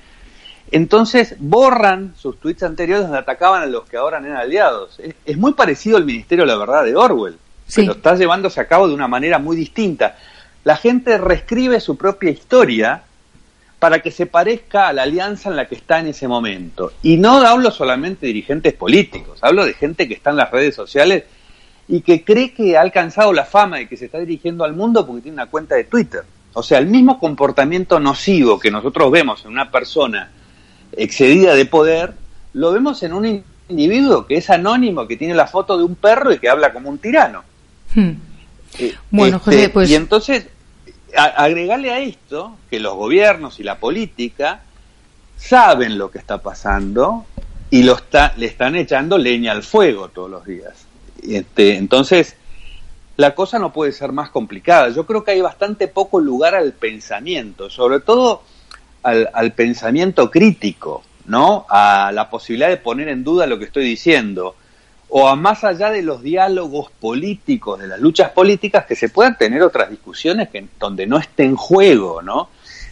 Entonces 0.71 1.35
borran 1.39 2.13
sus 2.17 2.39
tweets 2.39 2.63
anteriores 2.63 3.03
donde 3.03 3.17
atacaban 3.19 3.63
a 3.63 3.65
los 3.65 3.85
que 3.87 3.97
ahora 3.97 4.19
eran 4.19 4.37
aliados. 4.37 4.99
Es, 4.99 5.15
es 5.25 5.37
muy 5.37 5.53
parecido 5.53 5.97
al 5.97 6.05
Ministerio 6.05 6.45
de 6.45 6.51
la 6.51 6.57
Verdad 6.57 6.83
de 6.83 6.95
Orwell, 6.95 7.37
Sí. 7.67 7.81
pero 7.81 7.93
está 7.93 8.15
llevándose 8.15 8.59
a 8.59 8.67
cabo 8.67 8.87
de 8.87 8.93
una 8.93 9.07
manera 9.07 9.37
muy 9.39 9.55
distinta. 9.55 10.17
La 10.63 10.75
gente 10.75 11.17
reescribe 11.17 11.79
su 11.79 11.95
propia 11.97 12.29
historia 12.31 13.03
para 13.79 13.99
que 14.01 14.11
se 14.11 14.25
parezca 14.25 14.87
a 14.89 14.93
la 14.93 15.03
alianza 15.03 15.49
en 15.49 15.55
la 15.55 15.67
que 15.67 15.75
está 15.75 15.99
en 15.99 16.07
ese 16.07 16.27
momento. 16.27 16.91
Y 17.01 17.17
no 17.17 17.37
hablo 17.45 17.71
solamente 17.71 18.21
de 18.25 18.33
dirigentes 18.33 18.73
políticos, 18.73 19.39
hablo 19.41 19.65
de 19.65 19.73
gente 19.73 20.07
que 20.07 20.15
está 20.15 20.31
en 20.31 20.35
las 20.37 20.51
redes 20.51 20.75
sociales 20.75 21.23
y 21.87 22.01
que 22.01 22.23
cree 22.23 22.53
que 22.53 22.77
ha 22.77 22.81
alcanzado 22.81 23.31
la 23.33 23.45
fama 23.45 23.79
y 23.81 23.87
que 23.87 23.95
se 23.97 24.05
está 24.05 24.19
dirigiendo 24.19 24.63
al 24.65 24.73
mundo 24.73 25.07
porque 25.07 25.21
tiene 25.21 25.35
una 25.35 25.45
cuenta 25.45 25.75
de 25.75 25.85
Twitter. 25.85 26.23
O 26.53 26.61
sea, 26.61 26.77
el 26.79 26.87
mismo 26.87 27.19
comportamiento 27.19 27.99
nocivo 27.99 28.59
que 28.59 28.69
nosotros 28.69 29.09
vemos 29.11 29.45
en 29.45 29.51
una 29.51 29.71
persona 29.71 30.29
excedida 31.03 31.55
de 31.55 31.65
poder, 31.65 32.13
lo 32.53 32.71
vemos 32.71 33.01
en 33.03 33.13
un 33.13 33.43
individuo 33.69 34.25
que 34.25 34.37
es 34.37 34.49
anónimo, 34.49 35.07
que 35.07 35.17
tiene 35.17 35.33
la 35.35 35.47
foto 35.47 35.77
de 35.77 35.83
un 35.83 35.95
perro 35.95 36.31
y 36.33 36.39
que 36.39 36.49
habla 36.49 36.73
como 36.73 36.89
un 36.89 36.97
tirano. 36.97 37.43
Hmm. 37.95 38.11
Eh, 38.77 38.93
Bueno, 39.09 39.37
este, 39.37 39.51
José, 39.51 39.69
pues- 39.69 39.89
Y 39.89 39.95
entonces, 39.95 40.47
a- 41.15 41.43
agregarle 41.43 41.91
a 41.91 41.99
esto 41.99 42.57
que 42.69 42.79
los 42.79 42.95
gobiernos 42.95 43.59
y 43.59 43.63
la 43.63 43.77
política 43.79 44.61
saben 45.37 45.97
lo 45.97 46.11
que 46.11 46.17
está 46.19 46.39
pasando 46.39 47.25
y 47.71 47.83
lo 47.83 47.95
está, 47.95 48.33
le 48.37 48.47
están 48.47 48.75
echando 48.75 49.17
leña 49.17 49.51
al 49.53 49.63
fuego 49.63 50.09
todos 50.09 50.29
los 50.29 50.45
días. 50.45 50.73
Este, 51.27 51.77
entonces, 51.77 52.35
la 53.17 53.35
cosa 53.35 53.59
no 53.59 53.71
puede 53.73 53.91
ser 53.91 54.11
más 54.11 54.29
complicada. 54.29 54.89
Yo 54.89 55.05
creo 55.05 55.23
que 55.23 55.31
hay 55.31 55.41
bastante 55.41 55.87
poco 55.87 56.19
lugar 56.19 56.55
al 56.55 56.71
pensamiento, 56.73 57.69
sobre 57.69 57.99
todo 57.99 58.43
al, 59.03 59.29
al 59.33 59.53
pensamiento 59.53 60.29
crítico, 60.29 61.03
¿no? 61.25 61.65
A 61.69 62.11
la 62.13 62.29
posibilidad 62.29 62.69
de 62.69 62.77
poner 62.77 63.07
en 63.09 63.23
duda 63.23 63.47
lo 63.47 63.59
que 63.59 63.65
estoy 63.65 63.85
diciendo, 63.85 64.55
o 65.09 65.27
a 65.27 65.35
más 65.35 65.63
allá 65.63 65.89
de 65.89 66.03
los 66.03 66.21
diálogos 66.21 66.91
políticos, 66.91 67.79
de 67.79 67.87
las 67.87 67.99
luchas 67.99 68.31
políticas, 68.31 68.85
que 68.85 68.95
se 68.95 69.09
puedan 69.09 69.37
tener 69.37 69.61
otras 69.63 69.89
discusiones 69.89 70.49
que, 70.49 70.65
donde 70.79 71.07
no 71.07 71.17
esté 71.17 71.43
en 71.43 71.55
juego, 71.55 72.21
¿no? 72.21 72.49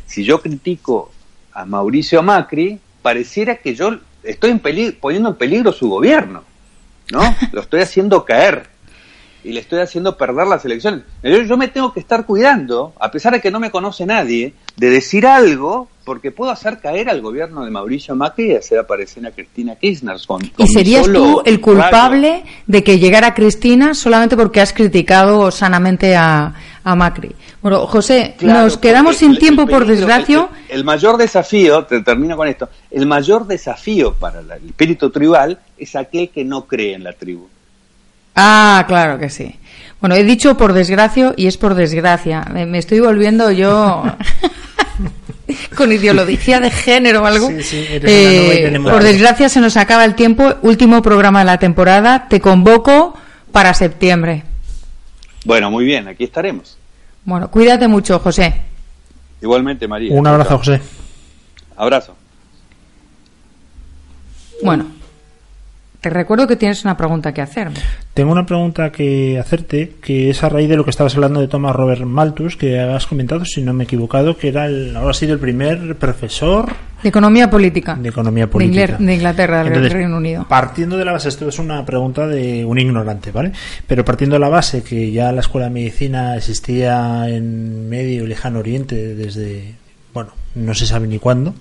Si 0.08 0.24
yo 0.24 0.42
critico 0.42 1.12
a 1.54 1.66
Mauricio 1.66 2.24
Macri, 2.24 2.80
pareciera 3.02 3.58
que 3.58 3.76
yo 3.76 4.00
estoy 4.24 4.52
en 4.52 4.60
poniendo 5.00 5.30
en 5.30 5.36
peligro 5.36 5.72
su 5.72 5.90
gobierno, 5.90 6.44
¿no? 7.12 7.36
Lo 7.52 7.62
estoy 7.62 7.82
haciendo 7.82 8.26
caer 8.26 8.68
y 9.44 9.54
le 9.54 9.60
estoy 9.60 9.80
haciendo 9.80 10.18
perder 10.18 10.48
las 10.48 10.66
elecciones. 10.66 11.04
Yo, 11.22 11.44
yo 11.44 11.56
me 11.56 11.68
tengo 11.68 11.94
que 11.94 12.00
estar 12.00 12.26
cuidando, 12.26 12.94
a 13.00 13.12
pesar 13.12 13.34
de 13.34 13.42
que 13.42 13.52
no 13.52 13.60
me 13.60 13.70
conoce 13.70 14.06
nadie, 14.08 14.54
de 14.78 14.90
decir 14.90 15.26
algo 15.28 15.90
porque 16.06 16.32
puedo 16.32 16.52
hacer 16.52 16.80
caer 16.80 17.10
al 17.10 17.20
gobierno 17.22 17.66
de 17.66 17.72
Mauricio 17.72 18.16
Macri 18.16 18.52
y 18.52 18.56
hacer 18.56 18.80
aparecer 18.80 19.26
a 19.26 19.32
Cristina 19.32 19.76
Kirchner. 19.76 20.16
Con, 20.26 20.40
con 20.48 20.66
Y 20.66 20.70
serías 20.70 21.06
tú 21.06 21.42
el 21.44 21.60
culpable 21.60 22.44
de 22.66 22.84
que 22.84 22.98
llegara 22.98 23.34
Cristina 23.34 23.94
solamente 23.94 24.38
porque 24.38 24.62
has 24.62 24.72
criticado 24.72 25.52
sanamente 25.52 26.16
a, 26.16 26.54
a 26.84 26.96
Macri. 26.96 27.32
Bueno, 27.62 27.88
José, 27.88 28.36
Claro, 28.38 28.62
nos 28.62 28.78
quedamos 28.78 29.18
sin 29.18 29.32
el- 29.32 29.40
tiempo 29.40 29.64
el 29.64 29.68
por 29.68 29.86
desgracia. 29.86 30.48
El, 30.70 30.78
el 30.80 30.84
mayor 30.86 31.18
desafío, 31.18 31.84
te 31.84 32.02
termino 32.02 32.38
con 32.38 32.48
esto, 32.48 32.70
el 32.92 33.06
mayor 33.06 33.46
desafío 33.48 34.14
para 34.14 34.40
el 34.40 34.50
espíritu 34.52 35.10
tribal 35.10 35.60
es 35.78 35.94
aquel 35.98 36.30
que 36.30 36.46
no 36.46 36.66
cree 36.66 36.94
en 36.94 37.04
la 37.04 37.12
tribu. 37.14 37.48
Ah, 38.36 38.86
claro 38.88 39.18
que 39.20 39.30
sí. 39.30 39.54
Bueno, 40.00 40.16
he 40.16 40.24
dicho 40.24 40.58
por 40.58 40.74
desgracia 40.74 41.34
y 41.36 41.48
es 41.48 41.58
por 41.58 41.74
desgracia. 41.74 42.46
Me, 42.52 42.78
estoy 42.78 43.00
volviendo 43.00 43.52
yo 43.52 44.04
con 45.76 45.92
ideología 45.92 46.60
de 46.60 46.70
género 46.70 47.24
o 47.24 47.26
algo. 47.26 47.48
Sí, 47.48 47.64
sí, 47.64 47.86
Eh, 47.90 48.80
por 48.84 49.02
desgracia 49.02 49.50
se 49.50 49.60
nos 49.60 49.76
acaba 49.76 50.06
el 50.06 50.16
tiempo. 50.16 50.54
Último 50.62 51.02
programa 51.02 51.40
de 51.40 51.46
la 51.46 51.58
temporada. 51.58 52.28
Te 52.30 52.40
convoco 52.40 53.18
para 53.52 53.74
septiembre. 53.74 54.44
Bueno, 55.46 55.72
muy 55.72 55.86
bien, 55.86 56.08
aquí 56.08 56.26
estaremos. 56.26 56.78
Bueno, 57.26 57.50
cuídate 57.50 57.88
mucho, 57.88 58.20
José. 58.20 58.62
Igualmente, 59.42 59.88
María. 59.88 60.14
Un 60.14 60.28
abrazo. 60.28 60.58
José. 60.60 60.82
Abrazo. 61.76 62.16
Bueno, 64.64 64.86
te 66.08 66.14
recuerdo 66.14 66.48
que 66.48 66.56
tienes 66.56 66.86
una 66.86 66.96
pregunta 66.96 67.34
que 67.34 67.42
hacerme. 67.42 67.76
Tengo 68.14 68.32
una 68.32 68.46
pregunta 68.46 68.94
que 68.94 69.38
hacerte, 69.38 69.96
que 70.02 70.30
es 70.30 70.42
a 70.42 70.48
raíz 70.48 70.70
de 70.70 70.78
lo 70.78 70.86
que 70.86 70.90
estabas 70.90 71.14
hablando 71.16 71.42
de 71.42 71.50
Thomas 71.50 71.76
Robert 71.76 72.02
Malthus, 72.04 72.56
que 72.56 72.80
has 72.80 73.06
comentado, 73.06 73.44
si 73.44 73.62
no 73.62 73.74
me 73.74 73.84
he 73.84 73.86
equivocado, 73.86 74.38
que 74.38 74.48
era 74.48 74.68
el, 74.68 74.96
ahora 74.96 75.12
ha 75.12 75.14
sido 75.14 75.34
el 75.34 75.40
primer 75.40 75.98
profesor 75.98 76.72
De 77.04 77.10
economía 77.10 77.50
política. 77.50 77.96
de 77.96 78.08
economía 78.08 78.50
política. 78.50 78.96
De 78.98 79.16
Inglaterra, 79.16 79.58
del 79.60 79.68
Entonces, 79.68 79.92
Reino 79.92 80.16
Unido. 80.16 80.46
Partiendo 80.48 80.96
de 80.96 81.04
la 81.04 81.12
base, 81.12 81.28
esto 81.28 81.50
es 81.50 81.60
una 81.60 81.86
pregunta 81.86 82.26
de 82.26 82.64
un 82.64 82.80
ignorante, 82.80 83.32
¿vale? 83.32 83.52
Pero 83.86 84.06
partiendo 84.06 84.36
de 84.36 84.40
la 84.40 84.50
base 84.50 84.84
que 84.84 85.12
ya 85.12 85.34
la 85.34 85.42
escuela 85.42 85.68
de 85.68 85.74
medicina 85.74 86.38
existía 86.38 87.28
en 87.28 87.90
Medio 87.90 88.24
y 88.24 88.28
Lejano 88.28 88.60
Oriente 88.60 89.14
desde, 89.14 89.76
bueno, 90.14 90.32
no 90.56 90.74
se 90.74 90.86
sabe 90.86 91.06
ni 91.08 91.20
cuándo. 91.20 91.54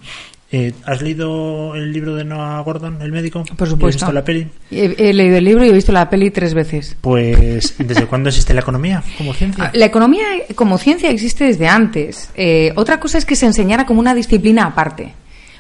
Eh, 0.53 0.73
¿Has 0.85 1.03
leído 1.03 1.75
el 1.75 1.93
libro 1.93 2.15
de 2.15 2.25
Noah 2.25 2.61
Gordon, 2.61 3.03
el 3.03 3.11
médico? 3.11 3.43
Por 3.57 3.67
¿Y 3.67 3.71
supuesto. 3.71 3.87
¿Has 3.87 3.95
visto 3.95 4.13
la 4.13 4.25
peli? 4.25 4.47
He, 4.71 4.95
he 4.97 5.13
leído 5.13 5.39
el 5.39 5.45
libro 5.45 5.65
y 5.65 5.71
he 5.71 5.73
visto 5.73 5.91
la 5.93 6.09
peli 6.09 6.31
tres 6.31 6.55
veces. 6.55 6.97
Pues, 7.01 7.75
¿desde 7.79 8.07
cuándo 8.07 8.29
existe 8.29 8.55
la 8.55 8.61
economía 8.61 9.03
como 9.19 9.35
ciencia? 9.35 9.65
Ah, 9.65 9.71
La 9.75 9.87
economía 9.87 10.25
como 10.55 10.79
ciencia 10.79 11.11
existe 11.11 11.45
desde 11.45 11.67
antes. 11.67 12.31
Eh, 12.37 12.73
otra 12.77 13.01
cosa 13.01 13.19
es 13.19 13.25
que 13.25 13.35
se 13.35 13.47
enseñara 13.47 13.87
como 13.87 13.99
una 14.01 14.15
disciplina 14.15 14.67
aparte. 14.67 15.15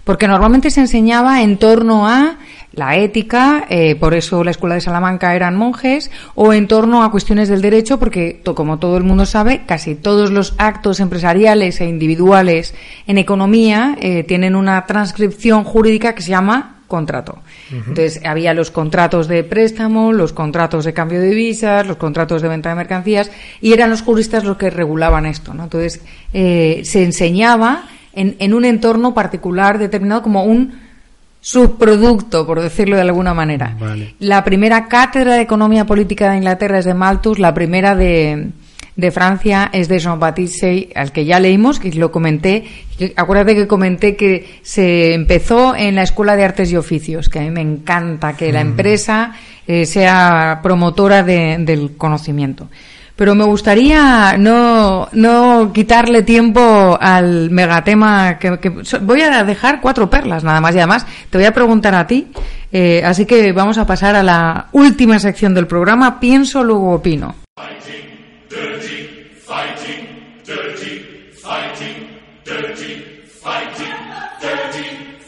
Porque 0.07 0.29
normalmente 0.29 0.71
se 0.71 0.81
enseñaba 0.81 1.42
en 1.42 1.59
torno 1.59 2.07
a 2.09 2.38
la 2.73 2.97
ética, 2.97 3.64
eh, 3.69 3.97
por 3.97 4.14
eso 4.14 4.45
la 4.45 4.53
escuela 4.53 4.77
de 4.77 4.81
Salamanca 4.81 5.35
eran 5.35 5.57
monjes, 5.57 6.12
o 6.37 6.53
en 6.53 6.69
torno 6.69 7.03
a 7.03 7.11
cuestiones 7.11 7.49
del 7.49 7.61
derecho, 7.61 7.99
porque 7.99 8.40
to- 8.45 8.55
como 8.55 8.79
todo 8.79 8.97
el 8.99 9.03
mundo 9.03 9.27
sabe, 9.27 9.62
casi 9.66 9.97
todos 9.97 10.31
los 10.31 10.55
actos 10.59 11.01
empresariales 11.01 11.81
e 11.81 11.87
individuales 11.88 12.75
en 13.09 13.19
economía 13.19 13.97
eh, 14.01 14.23
tienen 14.23 14.55
una 14.55 14.87
transcripción 14.87 15.64
jurídica 15.64 16.14
que 16.14 16.23
se 16.23 16.31
llama 16.31 16.75
contrato. 16.87 17.40
Entonces, 17.73 18.21
había 18.25 18.55
los 18.55 18.71
contratos 18.71 19.27
de 19.27 19.42
préstamo, 19.42 20.12
los 20.12 20.33
contratos 20.33 20.85
de 20.85 20.92
cambio 20.92 21.19
de 21.19 21.31
divisas, 21.31 21.85
los 21.85 21.97
contratos 21.97 22.42
de 22.42 22.49
venta 22.49 22.69
de 22.69 22.77
mercancías, 22.77 23.33
y 23.61 23.73
eran 23.73 23.90
los 23.90 24.03
juristas 24.03 24.45
los 24.45 24.57
que 24.57 24.71
regulaban 24.71 25.27
esto. 25.27 25.53
¿no? 25.53 25.64
Entonces, 25.64 26.01
eh, 26.33 26.83
se 26.85 27.03
enseñaba 27.03 27.83
en, 28.16 28.35
en 28.40 28.52
un 28.55 28.64
entorno 28.64 29.14
particular 29.14 29.79
determinado 29.79 30.22
como 30.22 30.42
un 30.42 30.72
subproducto, 31.40 32.44
por 32.46 32.61
decirlo 32.61 32.96
de 32.96 33.02
alguna 33.02 33.33
manera. 33.33 33.76
Vale. 33.79 34.14
La 34.18 34.42
primera 34.42 34.88
cátedra 34.88 35.35
de 35.35 35.42
economía 35.42 35.85
política 35.87 36.31
de 36.31 36.38
Inglaterra 36.38 36.79
es 36.81 36.85
de 36.85 36.95
Malthus, 36.95 37.38
la 37.38 37.55
primera 37.55 37.95
de, 37.95 38.49
de 38.97 39.11
Francia 39.12 39.70
es 39.72 39.86
de 39.88 40.01
Jean-Baptiste, 40.01 40.91
al 40.97 41.12
que 41.12 41.24
ya 41.24 41.38
leímos, 41.38 41.78
que 41.78 41.93
lo 41.93 42.11
comenté. 42.11 42.64
Acuérdate 43.14 43.55
que 43.55 43.66
comenté 43.68 44.16
que 44.16 44.59
se 44.62 45.14
empezó 45.14 45.76
en 45.76 45.95
la 45.95 46.03
Escuela 46.03 46.34
de 46.34 46.45
Artes 46.45 46.72
y 46.72 46.76
Oficios, 46.76 47.28
que 47.28 47.38
a 47.38 47.43
mí 47.43 47.51
me 47.51 47.61
encanta 47.61 48.36
que 48.36 48.53
la 48.53 48.61
empresa 48.62 49.32
eh, 49.68 49.86
sea 49.86 50.59
promotora 50.64 51.22
de- 51.22 51.59
del 51.61 51.93
conocimiento. 51.97 52.68
Pero 53.17 53.35
me 53.35 53.45
gustaría 53.45 54.37
no, 54.39 55.09
no 55.12 55.73
quitarle 55.73 56.23
tiempo 56.23 56.99
al 57.01 57.51
megatema 57.51 58.39
que, 58.39 58.59
que 58.59 58.69
voy 59.01 59.23
a 59.23 59.43
dejar 59.43 59.81
cuatro 59.81 60.11
perlas 60.11 60.45
nada 60.45 60.61
más 60.61 60.75
y 60.75 60.79
además 60.79 61.07
te 61.31 61.39
voy 61.39 61.47
a 61.47 61.55
preguntar 61.55 61.95
a 61.95 62.07
ti, 62.07 62.29
eh, 62.71 63.03
así 63.05 63.25
que 63.25 63.53
vamos 63.53 63.79
a 63.79 63.87
pasar 63.87 64.17
a 64.17 64.23
la 64.23 64.67
última 64.73 65.19
sección 65.19 65.55
del 65.55 65.67
programa, 65.67 66.21
pienso 66.21 66.62
luego 66.62 66.93
opino. 66.93 67.35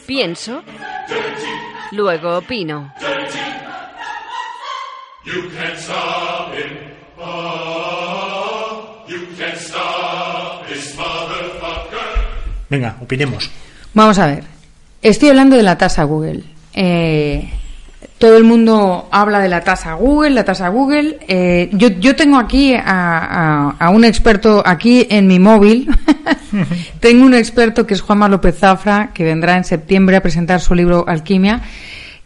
Pienso. 0.05 0.63
Luego 1.91 2.37
opino. 2.37 2.93
You. 5.25 6.98
Venga, 12.69 12.97
opinemos. 13.01 13.49
Vamos 13.93 14.19
a 14.19 14.27
ver, 14.27 14.43
estoy 15.01 15.29
hablando 15.29 15.55
de 15.55 15.63
la 15.63 15.77
tasa 15.77 16.03
Google. 16.03 16.43
Eh, 16.73 17.49
todo 18.19 18.37
el 18.37 18.43
mundo 18.43 19.07
habla 19.11 19.39
de 19.39 19.49
la 19.49 19.63
tasa 19.63 19.93
Google, 19.93 20.31
la 20.31 20.45
tasa 20.45 20.67
Google. 20.69 21.17
Eh, 21.27 21.69
yo, 21.73 21.87
yo 21.87 22.15
tengo 22.15 22.37
aquí 22.37 22.75
a, 22.75 23.89
un 23.91 24.05
experto 24.05 24.61
aquí 24.65 25.07
en 25.09 25.25
mi 25.25 25.39
móvil. 25.39 25.89
tengo 26.99 27.25
un 27.25 27.33
experto 27.33 27.87
que 27.87 27.95
es 27.95 28.01
Juanma 28.01 28.27
López 28.29 28.59
Zafra, 28.59 29.11
que 29.13 29.23
vendrá 29.23 29.57
en 29.57 29.63
septiembre 29.63 30.17
a 30.17 30.21
presentar 30.21 30.61
su 30.61 30.75
libro 30.75 31.05
Alquimia, 31.07 31.61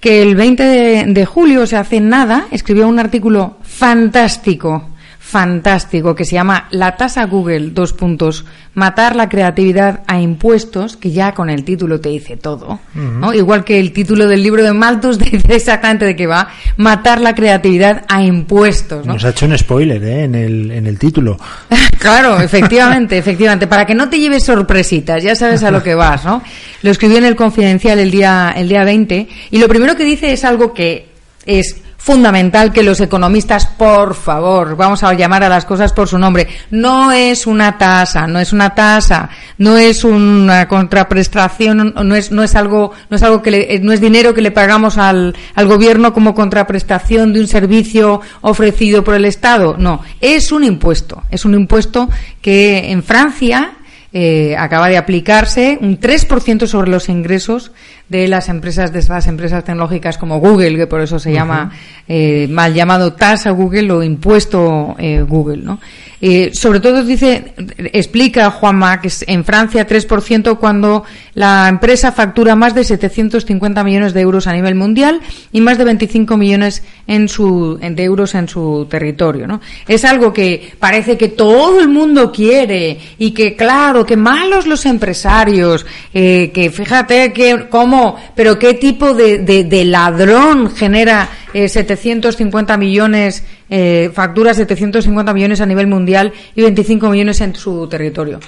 que 0.03 0.21
el 0.21 0.35
20 0.35 0.63
de, 0.63 1.05
de 1.07 1.25
julio, 1.25 1.61
o 1.61 1.65
sea, 1.65 1.79
hace 1.79 2.01
nada, 2.01 2.47
escribió 2.51 2.89
un 2.89 2.99
artículo 2.99 3.55
fantástico 3.61 4.89
fantástico 5.33 6.13
que 6.13 6.25
se 6.25 6.33
llama 6.33 6.67
La 6.69 6.95
tasa 6.95 7.25
Google, 7.25 7.71
dos 7.71 7.91
puntos, 7.91 8.45
matar 8.75 9.15
la 9.15 9.29
creatividad 9.29 10.01
a 10.05 10.21
impuestos, 10.21 10.95
que 10.95 11.11
ya 11.11 11.33
con 11.33 11.49
el 11.49 11.63
título 11.63 11.99
te 11.99 12.09
dice 12.09 12.37
todo, 12.37 12.79
¿no? 12.93 13.33
Igual 13.33 13.63
que 13.63 13.79
el 13.79 13.93
título 13.93 14.27
del 14.27 14.43
libro 14.43 14.61
de 14.61 14.73
Malthus 14.73 15.17
dice 15.31 15.55
exactamente 15.55 16.05
de 16.05 16.15
qué 16.15 16.27
va, 16.27 16.49
matar 16.77 17.19
la 17.19 17.33
creatividad 17.33 18.05
a 18.07 18.21
impuestos, 18.21 19.07
¿no? 19.07 19.13
Nos 19.13 19.25
ha 19.25 19.29
hecho 19.29 19.47
un 19.47 19.57
spoiler 19.57 20.03
¿eh? 20.03 20.23
en, 20.25 20.35
el, 20.35 20.69
en 20.69 20.85
el 20.85 20.99
título. 20.99 21.39
claro, 21.97 22.39
efectivamente, 22.39 23.17
efectivamente, 23.17 23.65
para 23.65 23.87
que 23.87 23.95
no 23.95 24.09
te 24.09 24.19
lleves 24.19 24.43
sorpresitas, 24.43 25.23
ya 25.23 25.35
sabes 25.35 25.63
a 25.63 25.71
lo 25.71 25.81
que 25.81 25.95
vas, 25.95 26.23
¿no? 26.25 26.43
Lo 26.83 26.91
escribió 26.91 27.17
en 27.17 27.25
el 27.25 27.35
Confidencial 27.35 27.97
el 27.97 28.11
día, 28.11 28.53
el 28.55 28.69
día 28.69 28.83
20, 28.83 29.27
y 29.49 29.57
lo 29.57 29.67
primero 29.67 29.95
que 29.95 30.03
dice 30.03 30.31
es 30.31 30.43
algo 30.43 30.75
que 30.75 31.07
es 31.47 31.77
fundamental 32.03 32.73
que 32.73 32.83
los 32.83 32.99
economistas, 32.99 33.65
por 33.65 34.13
favor, 34.13 34.75
vamos 34.75 35.03
a 35.03 35.13
llamar 35.13 35.41
a 35.45 35.47
las 35.47 35.63
cosas 35.63 35.93
por 35.93 36.09
su 36.09 36.19
nombre. 36.19 36.49
No 36.69 37.13
es 37.13 37.47
una 37.47 37.77
tasa, 37.77 38.27
no 38.27 38.41
es 38.41 38.51
una 38.51 38.75
tasa, 38.75 39.29
no 39.57 39.77
es 39.77 40.03
una 40.03 40.67
contraprestación, 40.67 41.93
no 41.95 42.15
es, 42.15 42.29
no 42.29 42.43
es 42.43 42.55
algo, 42.55 42.91
no 43.09 43.15
es 43.15 43.23
algo 43.23 43.41
que 43.41 43.51
le, 43.51 43.79
no 43.79 43.93
es 43.93 44.01
dinero 44.01 44.33
que 44.33 44.41
le 44.41 44.51
pagamos 44.51 44.97
al, 44.97 45.33
al 45.55 45.67
gobierno 45.67 46.13
como 46.13 46.35
contraprestación 46.35 47.31
de 47.31 47.39
un 47.39 47.47
servicio 47.47 48.19
ofrecido 48.41 49.05
por 49.05 49.15
el 49.15 49.23
Estado. 49.23 49.77
No, 49.77 50.01
es 50.19 50.51
un 50.51 50.65
impuesto. 50.65 51.23
Es 51.31 51.45
un 51.45 51.53
impuesto 51.53 52.09
que 52.41 52.91
en 52.91 53.01
Francia 53.01 53.77
eh, 54.15 54.55
acaba 54.55 54.89
de 54.89 54.97
aplicarse 54.97 55.79
un 55.81 55.99
3% 55.99 56.67
sobre 56.67 56.91
los 56.91 57.09
ingresos 57.09 57.71
de 58.09 58.27
las 58.27 58.49
empresas 58.49 58.91
de 58.91 58.99
estas 58.99 59.27
empresas 59.27 59.63
tecnológicas 59.63 60.17
como 60.17 60.39
Google, 60.39 60.75
que 60.75 60.87
por 60.87 61.01
eso 61.01 61.19
se 61.19 61.31
llama 61.31 61.71
eh, 62.07 62.47
mal 62.49 62.73
llamado 62.73 63.13
tasa 63.13 63.51
Google 63.51 63.91
o 63.91 64.03
impuesto 64.03 64.95
eh, 64.99 65.23
Google, 65.27 65.63
¿no? 65.63 65.79
Eh, 66.25 66.51
sobre 66.53 66.79
todo 66.79 67.03
dice, 67.03 67.53
explica 67.91 68.49
Juanma 68.49 69.01
que 69.01 69.11
en 69.27 69.43
Francia 69.43 69.85
3% 69.85 70.57
cuando 70.57 71.03
la 71.33 71.67
empresa 71.67 72.13
factura 72.13 72.55
más 72.55 72.73
de 72.73 72.85
750 72.85 73.83
millones 73.83 74.13
de 74.13 74.21
euros 74.21 74.47
a 74.47 74.53
nivel 74.53 74.73
mundial 74.73 75.19
y 75.51 75.59
más 75.59 75.77
de 75.77 75.83
25 75.83 76.37
millones 76.37 76.81
en 77.07 77.27
su, 77.27 77.77
de 77.77 78.03
euros 78.05 78.35
en 78.35 78.47
su 78.47 78.87
territorio. 78.89 79.47
¿no? 79.47 79.59
Es 79.85 80.05
algo 80.05 80.31
que 80.31 80.71
parece 80.79 81.17
que 81.17 81.27
todo 81.27 81.81
el 81.81 81.89
mundo 81.89 82.31
quiere 82.31 82.97
y 83.19 83.31
que, 83.31 83.57
claro, 83.57 84.05
que 84.05 84.15
malos 84.15 84.65
los 84.65 84.85
empresarios, 84.85 85.85
eh, 86.13 86.51
que 86.53 86.71
fíjate 86.71 87.33
que 87.33 87.67
cómo, 87.69 87.92
pero 88.35 88.57
qué 88.59 88.73
tipo 88.73 89.13
de, 89.13 89.85
ladrón 89.85 90.71
genera 90.71 91.29
eh, 91.53 91.69
750 91.69 92.77
millones, 92.77 93.43
eh, 93.69 94.09
factura 94.13 94.53
750 94.53 95.33
millones 95.33 95.61
a 95.61 95.65
nivel 95.65 95.87
mundial 95.87 96.33
y 96.55 96.61
25 96.61 97.09
millones 97.09 97.41
en 97.41 97.55
su 97.55 97.87
territorio. 97.87 98.39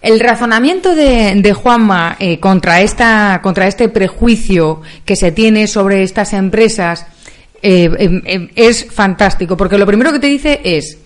El 0.00 0.20
razonamiento 0.20 0.94
de, 0.94 1.34
de 1.34 1.52
Juanma 1.52 2.16
eh, 2.20 2.38
contra, 2.38 2.80
esta, 2.80 3.40
contra 3.42 3.66
este 3.66 3.88
prejuicio 3.88 4.80
que 5.04 5.16
se 5.16 5.32
tiene 5.32 5.66
sobre 5.66 6.04
estas 6.04 6.32
empresas 6.34 7.04
eh, 7.60 7.90
em, 7.98 8.22
em, 8.24 8.48
es 8.54 8.86
fantástico, 8.86 9.56
porque 9.56 9.76
lo 9.76 9.86
primero 9.86 10.12
que 10.12 10.20
te 10.20 10.28
dice 10.28 10.60
es, 10.62 10.98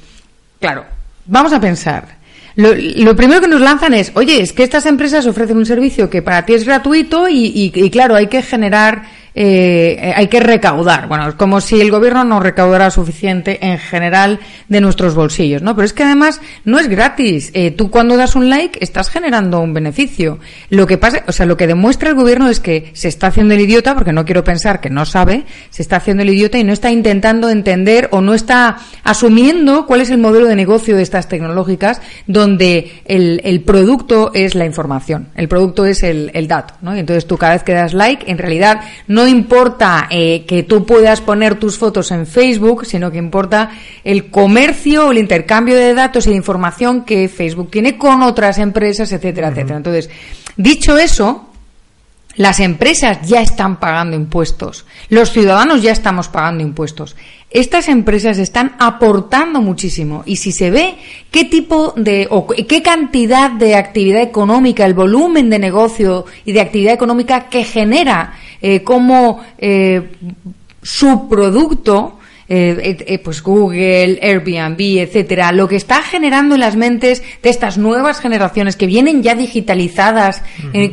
claro, 0.60 0.84
vamos 1.24 1.54
a 1.54 1.60
pensar, 1.60 2.18
lo, 2.56 2.74
lo, 2.74 3.16
primero 3.16 3.40
que 3.40 3.48
nos 3.48 3.60
lanzan 3.60 3.94
es, 3.94 4.12
oye, 4.14 4.40
es 4.40 4.52
que 4.52 4.62
estas 4.62 4.86
empresas 4.86 5.26
ofrecen 5.26 5.56
un 5.56 5.66
servicio 5.66 6.10
que 6.10 6.22
para 6.22 6.44
ti 6.44 6.54
es 6.54 6.64
gratuito 6.64 7.28
y, 7.28 7.46
y, 7.46 7.72
y 7.74 7.90
claro, 7.90 8.14
hay 8.14 8.26
que 8.26 8.42
generar 8.42 9.02
eh, 9.34 10.12
hay 10.14 10.28
que 10.28 10.40
recaudar. 10.40 11.08
Bueno, 11.08 11.28
es 11.28 11.34
como 11.34 11.60
si 11.60 11.80
el 11.80 11.90
gobierno 11.90 12.24
no 12.24 12.40
recaudara 12.40 12.90
suficiente 12.90 13.58
en 13.66 13.78
general 13.78 14.40
de 14.68 14.80
nuestros 14.80 15.14
bolsillos, 15.14 15.62
¿no? 15.62 15.74
Pero 15.74 15.86
es 15.86 15.92
que 15.92 16.04
además 16.04 16.40
no 16.64 16.78
es 16.78 16.88
gratis. 16.88 17.50
Eh, 17.54 17.70
tú 17.70 17.90
cuando 17.90 18.16
das 18.16 18.36
un 18.36 18.50
like 18.50 18.78
estás 18.82 19.08
generando 19.08 19.60
un 19.60 19.72
beneficio. 19.72 20.38
Lo 20.68 20.86
que 20.86 20.98
pasa, 20.98 21.24
o 21.26 21.32
sea, 21.32 21.46
lo 21.46 21.56
que 21.56 21.66
demuestra 21.66 22.10
el 22.10 22.14
gobierno 22.14 22.48
es 22.48 22.60
que 22.60 22.90
se 22.92 23.08
está 23.08 23.28
haciendo 23.28 23.54
el 23.54 23.60
idiota, 23.60 23.94
porque 23.94 24.12
no 24.12 24.24
quiero 24.24 24.44
pensar 24.44 24.80
que 24.80 24.90
no 24.90 25.04
sabe, 25.04 25.44
se 25.70 25.82
está 25.82 25.96
haciendo 25.96 26.22
el 26.22 26.30
idiota 26.30 26.58
y 26.58 26.64
no 26.64 26.72
está 26.72 26.90
intentando 26.90 27.48
entender 27.48 28.08
o 28.12 28.20
no 28.20 28.34
está 28.34 28.78
asumiendo 29.04 29.86
cuál 29.86 30.00
es 30.00 30.10
el 30.10 30.18
modelo 30.18 30.46
de 30.46 30.56
negocio 30.56 30.96
de 30.96 31.02
estas 31.02 31.28
tecnológicas 31.28 32.00
donde 32.26 33.02
el, 33.06 33.62
producto 33.64 34.32
es 34.34 34.54
la 34.54 34.66
información, 34.66 35.28
el 35.36 35.48
producto 35.48 35.84
es 35.84 36.02
el, 36.02 36.30
el 36.34 36.48
dato, 36.48 36.74
¿no? 36.82 36.96
Y 36.96 37.00
entonces 37.00 37.26
tú 37.26 37.38
cada 37.38 37.54
vez 37.54 37.62
que 37.62 37.72
das 37.72 37.94
like, 37.94 38.30
en 38.30 38.38
realidad 38.38 38.80
no 39.06 39.21
no 39.22 39.28
importa 39.28 40.08
eh, 40.10 40.44
que 40.48 40.64
tú 40.64 40.84
puedas 40.84 41.20
poner 41.20 41.54
tus 41.54 41.78
fotos 41.78 42.10
en 42.10 42.26
Facebook, 42.26 42.84
sino 42.84 43.08
que 43.12 43.18
importa 43.18 43.70
el 44.02 44.32
comercio, 44.32 45.12
el 45.12 45.18
intercambio 45.18 45.76
de 45.76 45.94
datos 45.94 46.26
y 46.26 46.30
de 46.30 46.36
información 46.36 47.04
que 47.04 47.28
Facebook 47.28 47.70
tiene 47.70 47.96
con 47.96 48.22
otras 48.22 48.58
empresas, 48.58 49.12
etcétera, 49.12 49.50
etcétera. 49.50 49.76
Entonces, 49.76 50.10
dicho 50.56 50.98
eso, 50.98 51.50
las 52.34 52.58
empresas 52.58 53.20
ya 53.28 53.42
están 53.42 53.78
pagando 53.78 54.16
impuestos, 54.16 54.86
los 55.08 55.30
ciudadanos 55.30 55.82
ya 55.82 55.92
estamos 55.92 56.26
pagando 56.26 56.64
impuestos. 56.64 57.14
Estas 57.48 57.88
empresas 57.88 58.38
están 58.38 58.74
aportando 58.80 59.60
muchísimo 59.60 60.24
y 60.26 60.36
si 60.36 60.50
se 60.50 60.70
ve 60.70 60.96
qué 61.30 61.44
tipo 61.44 61.92
de 61.94 62.26
o 62.28 62.48
qué 62.48 62.82
cantidad 62.82 63.52
de 63.52 63.76
actividad 63.76 64.22
económica, 64.22 64.84
el 64.84 64.94
volumen 64.94 65.48
de 65.48 65.60
negocio 65.60 66.24
y 66.44 66.50
de 66.50 66.62
actividad 66.62 66.94
económica 66.94 67.48
que 67.50 67.62
genera 67.62 68.32
eh, 68.62 68.82
como 68.82 69.40
eh, 69.58 70.12
subproducto 70.82 72.18
eh, 72.54 72.98
eh, 73.06 73.18
pues 73.18 73.42
Google, 73.42 74.18
Airbnb, 74.20 74.78
etcétera, 74.78 75.52
lo 75.52 75.66
que 75.68 75.76
está 75.76 76.02
generando 76.02 76.56
en 76.56 76.60
las 76.60 76.76
mentes 76.76 77.22
de 77.42 77.48
estas 77.48 77.78
nuevas 77.78 78.20
generaciones 78.20 78.76
que 78.76 78.84
vienen 78.84 79.22
ya 79.22 79.34
digitalizadas 79.34 80.42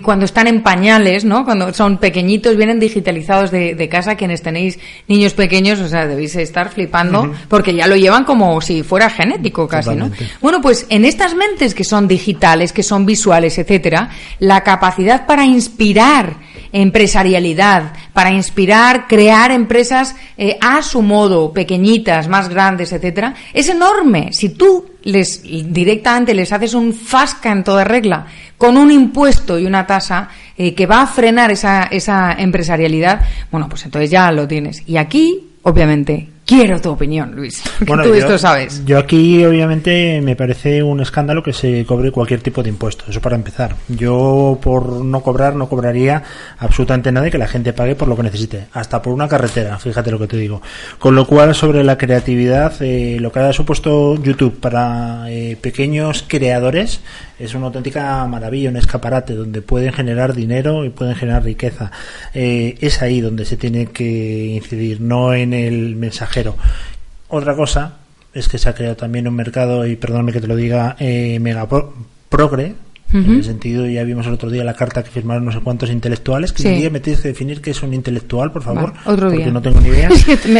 cuando 0.02 0.24
están 0.24 0.48
en 0.48 0.64
pañales, 0.64 1.26
¿no? 1.26 1.44
Cuando 1.44 1.74
son 1.74 1.98
pequeñitos, 1.98 2.56
vienen 2.56 2.80
digitalizados 2.80 3.52
de, 3.52 3.76
de, 3.76 3.90
casa. 3.90 4.16
Quienes 4.16 4.42
tenéis 4.42 4.80
niños 5.10 5.34
pequeños, 5.34 5.80
o 5.80 5.90
sea, 5.90 6.08
debéis 6.08 6.34
estar 6.38 6.70
flipando 6.70 7.34
porque 7.50 7.74
ya 7.74 7.88
lo 7.88 7.98
llevan 7.98 8.24
como 8.24 8.62
si 8.62 8.82
fuera 8.82 9.10
genético 9.10 9.68
casi, 9.68 9.90
Totalmente. 9.90 10.24
¿no? 10.24 10.30
Bueno, 10.40 10.62
pues 10.62 10.86
en 10.90 11.04
estas 11.04 11.36
mentes 11.36 11.76
que 11.76 11.84
son 11.84 12.08
digitales, 12.08 12.72
que 12.72 12.84
son 12.84 13.06
visuales, 13.06 13.58
etcétera, 13.58 14.12
la 14.40 14.64
capacidad 14.64 15.26
para 15.26 15.46
inspirar 15.46 16.38
empresarialidad, 16.72 17.94
para 18.14 18.32
inspirar, 18.32 19.08
crear 19.08 19.52
empresas 19.52 20.16
eh, 20.38 20.58
a 20.62 20.82
su 20.82 21.02
modo, 21.02 21.52
pequeñitas, 21.54 22.28
más 22.28 22.50
grandes, 22.50 22.92
etcétera, 22.92 23.34
es 23.54 23.70
enorme. 23.70 24.32
Si 24.34 24.50
tú 24.50 24.86
les 25.04 25.42
directamente 25.44 26.34
les 26.34 26.52
haces 26.52 26.74
un 26.74 26.94
fasca 26.94 27.52
en 27.52 27.64
toda 27.64 27.84
regla 27.84 28.26
con 28.58 28.78
un 28.78 28.92
impuesto 28.92 29.58
y 29.58 29.66
una 29.66 29.88
tasa 29.88 30.30
eh, 30.58 30.74
que 30.76 30.86
va 30.86 31.02
a 31.02 31.08
frenar 31.08 31.52
esa, 31.52 31.84
esa 31.84 32.34
empresarialidad, 32.34 33.22
bueno, 33.52 33.70
pues 33.70 33.86
entonces 33.86 34.10
ya 34.10 34.32
lo 34.32 34.48
tienes. 34.48 34.84
Y 34.86 34.98
aquí, 34.98 35.52
obviamente, 35.64 36.28
Quiero 36.50 36.82
tu 36.82 36.89
opinión, 36.89 37.36
Luis. 37.36 37.62
Bueno, 37.86 38.02
tú 38.02 38.10
yo, 38.10 38.16
esto 38.16 38.39
sabes. 38.39 38.84
Yo 38.84 38.97
aquí, 38.97 39.45
obviamente, 39.45 40.20
me 40.22 40.36
parece 40.36 40.82
un 40.82 41.00
escándalo 41.00 41.43
que 41.43 41.54
se 41.54 41.86
cobre 41.86 42.12
cualquier 42.12 42.41
tipo 42.41 42.64
de 42.64 42.70
impuesto. 42.70 43.06
Eso 43.08 43.22
para 43.22 43.36
empezar. 43.36 43.76
Yo, 43.88 44.58
por 44.60 45.06
no 45.06 45.22
cobrar, 45.22 45.56
no 45.56 45.70
cobraría 45.70 46.24
absolutamente 46.58 47.12
nada 47.12 47.28
y 47.28 47.32
que 47.32 47.38
la 47.38 47.47
gente 47.47 47.72
pague 47.72 47.93
por 47.93 48.08
lo 48.08 48.16
que 48.16 48.24
necesite. 48.24 48.66
Hasta 48.74 49.00
por 49.00 49.14
una 49.14 49.28
carretera, 49.28 49.78
fíjate 49.78 50.10
lo 50.10 50.18
que 50.18 50.26
te 50.26 50.38
digo. 50.38 50.60
Con 50.97 51.14
lo 51.14 51.28
cual, 51.28 51.54
sobre 51.54 51.84
la 51.84 52.00
creatividad, 52.00 52.74
eh, 52.82 53.18
lo 53.20 53.32
que 53.32 53.39
ha 53.41 53.54
supuesto 53.54 54.16
YouTube 54.16 54.60
para 54.60 55.30
eh, 55.30 55.56
pequeños 55.62 56.26
creadores 56.28 57.02
es 57.39 57.54
una 57.56 57.68
auténtica 57.68 58.26
maravilla, 58.28 58.70
un 58.70 58.76
escaparate 58.76 59.34
donde 59.34 59.62
pueden 59.62 59.93
generar 59.93 60.34
dinero 60.34 60.84
y 60.84 60.89
pueden 60.89 61.16
generar 61.16 61.43
riqueza. 61.43 61.91
Eh, 62.34 62.76
es 62.82 63.02
ahí 63.02 63.22
donde 63.22 63.45
se 63.45 63.56
tiene 63.56 63.88
que 63.88 64.47
incidir, 64.56 65.00
no 65.00 65.34
en 65.34 65.54
el 65.54 65.95
mensajero. 66.44 66.56
Otra 67.30 67.56
cosa 67.56 67.98
es 68.34 68.48
que 68.48 68.58
se 68.58 68.70
ha 68.70 68.76
creado 68.76 68.96
también 68.96 69.28
un 69.28 69.36
mercado, 69.36 69.86
y 69.86 69.96
perdóname 69.96 70.32
que 70.32 70.42
te 70.42 70.48
lo 70.48 70.56
diga, 70.56 70.96
eh, 71.00 71.40
mega 71.40 71.68
pro 71.68 71.94
progre, 72.30 72.76
Uh 73.12 73.18
-huh. 73.18 73.26
En 73.26 73.36
el 73.36 73.43
sentido, 73.43 73.88
ya 73.88 74.03
vimos 74.03 74.28
el 74.28 74.34
otro 74.34 74.49
día 74.49 74.64
la 74.64 74.74
carta 74.74 75.03
que 75.03 75.10
firmaron 75.10 75.45
no 75.45 75.51
sé 75.51 75.60
cuántos 75.62 75.89
intelectuales, 75.89 76.53
que 76.53 76.64
sí. 76.64 76.68
un 76.70 76.78
día 76.78 76.89
me 76.89 76.99
tienes 76.99 77.22
que 77.22 77.30
definir 77.30 77.62
qué 77.62 77.72
es 77.72 77.82
un 77.82 77.93
intelectual, 77.93 78.51
por 78.51 78.64
favor. 78.64 78.93
Vale, 78.93 78.99
otro 79.05 79.28
porque 79.28 79.43
día. 79.43 79.51
no 79.51 79.62
tengo 79.62 79.82
ni 79.82 79.89
idea. 79.89 80.10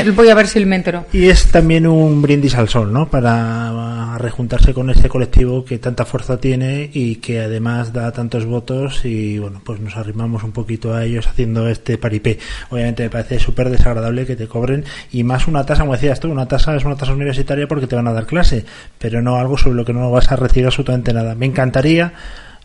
Voy 0.15 0.29
a 0.29 0.35
ver 0.35 0.47
si 0.47 0.65
me 0.65 0.75
entero. 0.75 1.05
Y 1.13 1.27
es 1.27 1.47
también 1.47 1.85
un 1.87 2.21
brindis 2.21 2.55
al 2.55 2.69
sol, 2.69 2.91
¿no? 2.91 3.09
Para 3.09 4.17
rejuntarse 4.19 4.73
con 4.73 4.89
este 4.89 5.09
colectivo 5.09 5.63
que 5.65 5.79
tanta 5.79 6.05
fuerza 6.05 6.39
tiene 6.39 6.89
y 6.93 7.15
que 7.15 7.39
además 7.39 7.93
da 7.93 8.11
tantos 8.11 8.45
votos 8.45 9.05
y 9.05 9.39
bueno, 9.39 9.61
pues 9.63 9.79
nos 9.79 9.95
arrimamos 9.95 10.43
un 10.43 10.51
poquito 10.51 10.93
a 10.93 11.05
ellos 11.05 11.27
haciendo 11.27 11.67
este 11.67 11.97
paripé. 11.97 12.37
Obviamente 12.69 13.03
me 13.03 13.09
parece 13.09 13.39
súper 13.39 13.69
desagradable 13.69 14.25
que 14.25 14.35
te 14.35 14.47
cobren 14.47 14.83
y 15.11 15.23
más 15.23 15.47
una 15.47 15.65
tasa, 15.65 15.81
como 15.81 15.93
decías 15.93 16.19
tú, 16.19 16.29
una 16.29 16.47
tasa 16.47 16.75
es 16.75 16.85
una 16.85 16.95
tasa 16.95 17.13
universitaria 17.13 17.67
porque 17.67 17.87
te 17.87 17.95
van 17.95 18.07
a 18.07 18.13
dar 18.13 18.25
clase, 18.25 18.65
pero 18.97 19.21
no 19.21 19.37
algo 19.37 19.57
sobre 19.57 19.75
lo 19.75 19.85
que 19.85 19.93
no 19.93 20.11
vas 20.11 20.31
a 20.31 20.35
recibir 20.35 20.65
absolutamente 20.65 21.13
nada. 21.13 21.35
Me 21.35 21.45
encantaría 21.45 22.13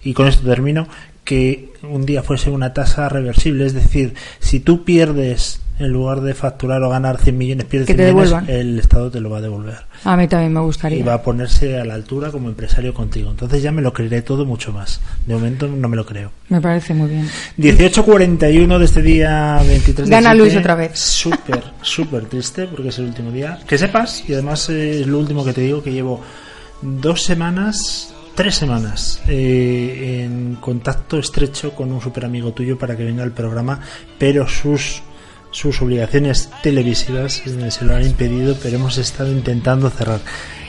y 0.04 0.12
con 0.14 0.28
esto 0.28 0.46
termino, 0.46 0.86
que 1.24 1.72
un 1.82 2.04
día 2.04 2.22
fuese 2.22 2.50
una 2.50 2.72
tasa 2.74 3.08
reversible, 3.08 3.64
es 3.66 3.72
decir, 3.74 4.14
si 4.40 4.60
tú 4.60 4.84
pierdes 4.84 5.60
en 5.76 5.88
lugar 5.88 6.20
de 6.20 6.34
facturar 6.34 6.80
o 6.84 6.88
ganar 6.90 7.18
100 7.18 7.36
millones, 7.36 7.64
pierdes 7.66 7.88
Que 7.88 7.94
100 7.94 8.06
te 8.06 8.14
millones, 8.14 8.48
el 8.48 8.78
Estado 8.78 9.10
te 9.10 9.20
lo 9.20 9.28
va 9.30 9.38
a 9.38 9.40
devolver. 9.40 9.78
A 10.04 10.16
mí 10.16 10.28
también 10.28 10.52
me 10.52 10.60
Y 10.60 10.62
gustaría. 10.62 11.04
va 11.04 11.14
a 11.14 11.22
ponerse 11.22 11.80
a 11.80 11.84
la 11.84 11.94
altura 11.94 12.30
como 12.30 12.48
empresario 12.48 12.94
contigo. 12.94 13.30
Entonces 13.30 13.60
ya 13.60 13.72
me 13.72 13.82
lo 13.82 13.92
creeré 13.92 14.22
todo 14.22 14.44
mucho 14.44 14.70
más. 14.72 15.00
De 15.26 15.34
momento 15.34 15.66
no 15.66 15.88
me 15.88 15.96
lo 15.96 16.06
creo. 16.06 16.30
Me 16.48 16.60
parece 16.60 16.94
muy 16.94 17.08
bien. 17.08 17.28
18.41 17.58 18.78
de 18.78 18.84
este 18.84 19.02
día 19.02 19.60
23 19.66 20.08
de 20.08 20.14
Gana. 20.14 20.32
Luis 20.34 20.54
otra 20.56 20.76
vez. 20.76 20.96
Súper, 20.96 21.64
súper 21.82 22.26
triste 22.26 22.66
porque 22.68 22.90
es 22.90 22.98
el 23.00 23.06
último 23.06 23.32
día. 23.32 23.58
Que 23.66 23.76
sepas, 23.76 24.22
y 24.28 24.32
además 24.34 24.68
es 24.68 25.06
lo 25.08 25.18
último 25.18 25.44
que 25.44 25.52
te 25.52 25.62
digo, 25.62 25.82
que 25.82 25.92
llevo 25.92 26.20
dos 26.82 27.22
semanas, 27.24 28.13
tres 28.34 28.54
semanas 28.56 29.20
eh, 29.28 30.22
en 30.24 30.56
contacto 30.56 31.18
estrecho 31.18 31.72
con 31.74 31.92
un 31.92 32.00
super 32.00 32.24
amigo 32.24 32.52
tuyo 32.52 32.78
para 32.78 32.96
que 32.96 33.04
venga 33.04 33.22
al 33.22 33.32
programa, 33.32 33.80
pero 34.18 34.48
sus 34.48 35.02
sus 35.50 35.80
obligaciones 35.82 36.50
televisivas 36.64 37.42
se 37.44 37.84
lo 37.84 37.94
han 37.94 38.04
impedido, 38.04 38.56
pero 38.60 38.74
hemos 38.74 38.98
estado 38.98 39.30
intentando 39.30 39.88
cerrar. 39.88 40.18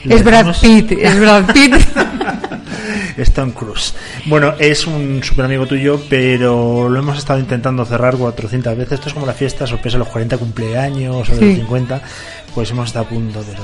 Es 0.04 0.22
Brad 0.22 0.54
Pitt, 0.60 0.92
es 0.92 1.18
Brad 1.18 1.52
Pitt. 1.52 1.74
Stone 3.16 3.52
Cruise. 3.52 3.94
Bueno, 4.26 4.54
es 4.60 4.86
un 4.86 5.22
super 5.24 5.46
amigo 5.46 5.66
tuyo, 5.66 6.00
pero 6.08 6.88
lo 6.88 6.98
hemos 7.00 7.18
estado 7.18 7.40
intentando 7.40 7.84
cerrar 7.84 8.16
400 8.16 8.76
veces. 8.76 8.92
Esto 8.92 9.08
es 9.08 9.14
como 9.14 9.26
la 9.26 9.32
fiesta 9.32 9.66
sorpresa 9.66 9.98
los 9.98 10.08
40 10.08 10.38
cumpleaños 10.38 11.28
o 11.30 11.34
Sí. 11.34 11.40
los 11.44 11.54
50. 11.56 12.02
Pues 12.56 12.70
hemos 12.70 12.86
estado 12.86 13.04
a 13.04 13.08
punto, 13.10 13.44
pero 13.46 13.62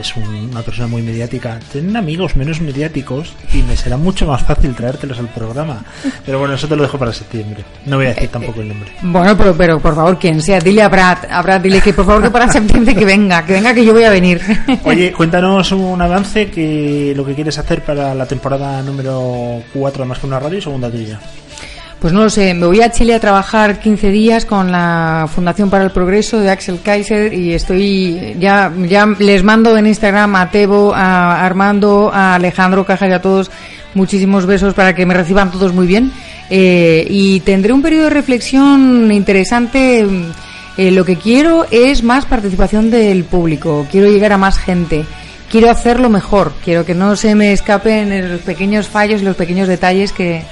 es 0.00 0.16
un- 0.16 0.48
una 0.50 0.62
persona 0.62 0.88
muy 0.88 1.00
mediática. 1.00 1.60
Tienen 1.70 1.96
amigos 1.96 2.34
menos 2.34 2.60
mediáticos 2.60 3.32
y 3.54 3.62
me 3.62 3.76
será 3.76 3.96
mucho 3.96 4.26
más 4.26 4.42
fácil 4.42 4.74
traértelos 4.74 5.16
al 5.20 5.28
programa. 5.28 5.84
Pero 6.26 6.40
bueno, 6.40 6.54
eso 6.54 6.66
te 6.66 6.74
lo 6.74 6.82
dejo 6.82 6.98
para 6.98 7.12
septiembre. 7.12 7.64
No 7.86 7.98
voy 7.98 8.06
a 8.06 8.14
decir 8.14 8.28
tampoco 8.30 8.60
el 8.60 8.68
nombre. 8.68 8.90
Bueno, 9.02 9.36
pero, 9.36 9.54
pero 9.56 9.78
por 9.78 9.94
favor, 9.94 10.18
quien 10.18 10.42
sea, 10.42 10.58
dile 10.58 10.82
a 10.82 10.88
Brad, 10.88 11.18
a 11.30 11.40
Brad, 11.40 11.60
dile 11.60 11.80
que 11.80 11.92
por 11.94 12.04
favor 12.04 12.20
que 12.20 12.30
para 12.30 12.50
septiembre 12.50 12.96
que 12.96 13.04
venga, 13.04 13.46
que 13.46 13.52
venga 13.52 13.72
que 13.72 13.84
yo 13.84 13.92
voy 13.92 14.02
a 14.02 14.10
venir. 14.10 14.40
Oye, 14.84 15.12
cuéntanos 15.12 15.70
un 15.70 16.02
avance 16.02 16.50
que 16.50 17.12
lo 17.16 17.24
que 17.24 17.36
quieres 17.36 17.56
hacer 17.58 17.82
para 17.84 18.12
la 18.12 18.26
temporada 18.26 18.82
número 18.82 19.62
4 19.72 20.02
de 20.02 20.08
Más 20.08 20.18
que 20.18 20.26
una 20.26 20.40
radio 20.40 20.58
y 20.58 20.62
segunda 20.62 20.90
tuya. 20.90 21.20
Pues 22.02 22.12
no 22.12 22.24
lo 22.24 22.30
sé, 22.30 22.52
me 22.52 22.66
voy 22.66 22.80
a 22.80 22.90
Chile 22.90 23.14
a 23.14 23.20
trabajar 23.20 23.78
15 23.78 24.10
días 24.10 24.44
con 24.44 24.72
la 24.72 25.28
Fundación 25.32 25.70
para 25.70 25.84
el 25.84 25.92
Progreso 25.92 26.40
de 26.40 26.50
Axel 26.50 26.80
Kaiser 26.82 27.32
y 27.32 27.54
estoy, 27.54 28.34
ya, 28.40 28.72
ya 28.88 29.06
les 29.20 29.44
mando 29.44 29.76
en 29.76 29.86
Instagram 29.86 30.34
a 30.34 30.50
Tebo, 30.50 30.92
a 30.92 31.46
Armando, 31.46 32.10
a 32.12 32.34
Alejandro 32.34 32.84
Cajas 32.84 33.08
y 33.08 33.12
a 33.12 33.22
todos 33.22 33.52
muchísimos 33.94 34.46
besos 34.46 34.74
para 34.74 34.96
que 34.96 35.06
me 35.06 35.14
reciban 35.14 35.52
todos 35.52 35.72
muy 35.72 35.86
bien. 35.86 36.10
Eh, 36.50 37.06
y 37.08 37.38
tendré 37.38 37.72
un 37.72 37.82
periodo 37.82 38.06
de 38.06 38.10
reflexión 38.10 39.12
interesante. 39.12 40.04
Eh, 40.76 40.90
lo 40.90 41.04
que 41.04 41.14
quiero 41.14 41.66
es 41.70 42.02
más 42.02 42.26
participación 42.26 42.90
del 42.90 43.22
público, 43.22 43.86
quiero 43.92 44.08
llegar 44.08 44.32
a 44.32 44.38
más 44.38 44.58
gente. 44.58 45.04
Quiero 45.48 45.70
hacerlo 45.70 46.10
mejor, 46.10 46.52
quiero 46.64 46.84
que 46.84 46.96
no 46.96 47.14
se 47.14 47.36
me 47.36 47.52
escapen 47.52 48.28
los 48.28 48.40
pequeños 48.40 48.88
fallos 48.88 49.22
y 49.22 49.24
los 49.24 49.36
pequeños 49.36 49.68
detalles 49.68 50.12
que, 50.12 50.42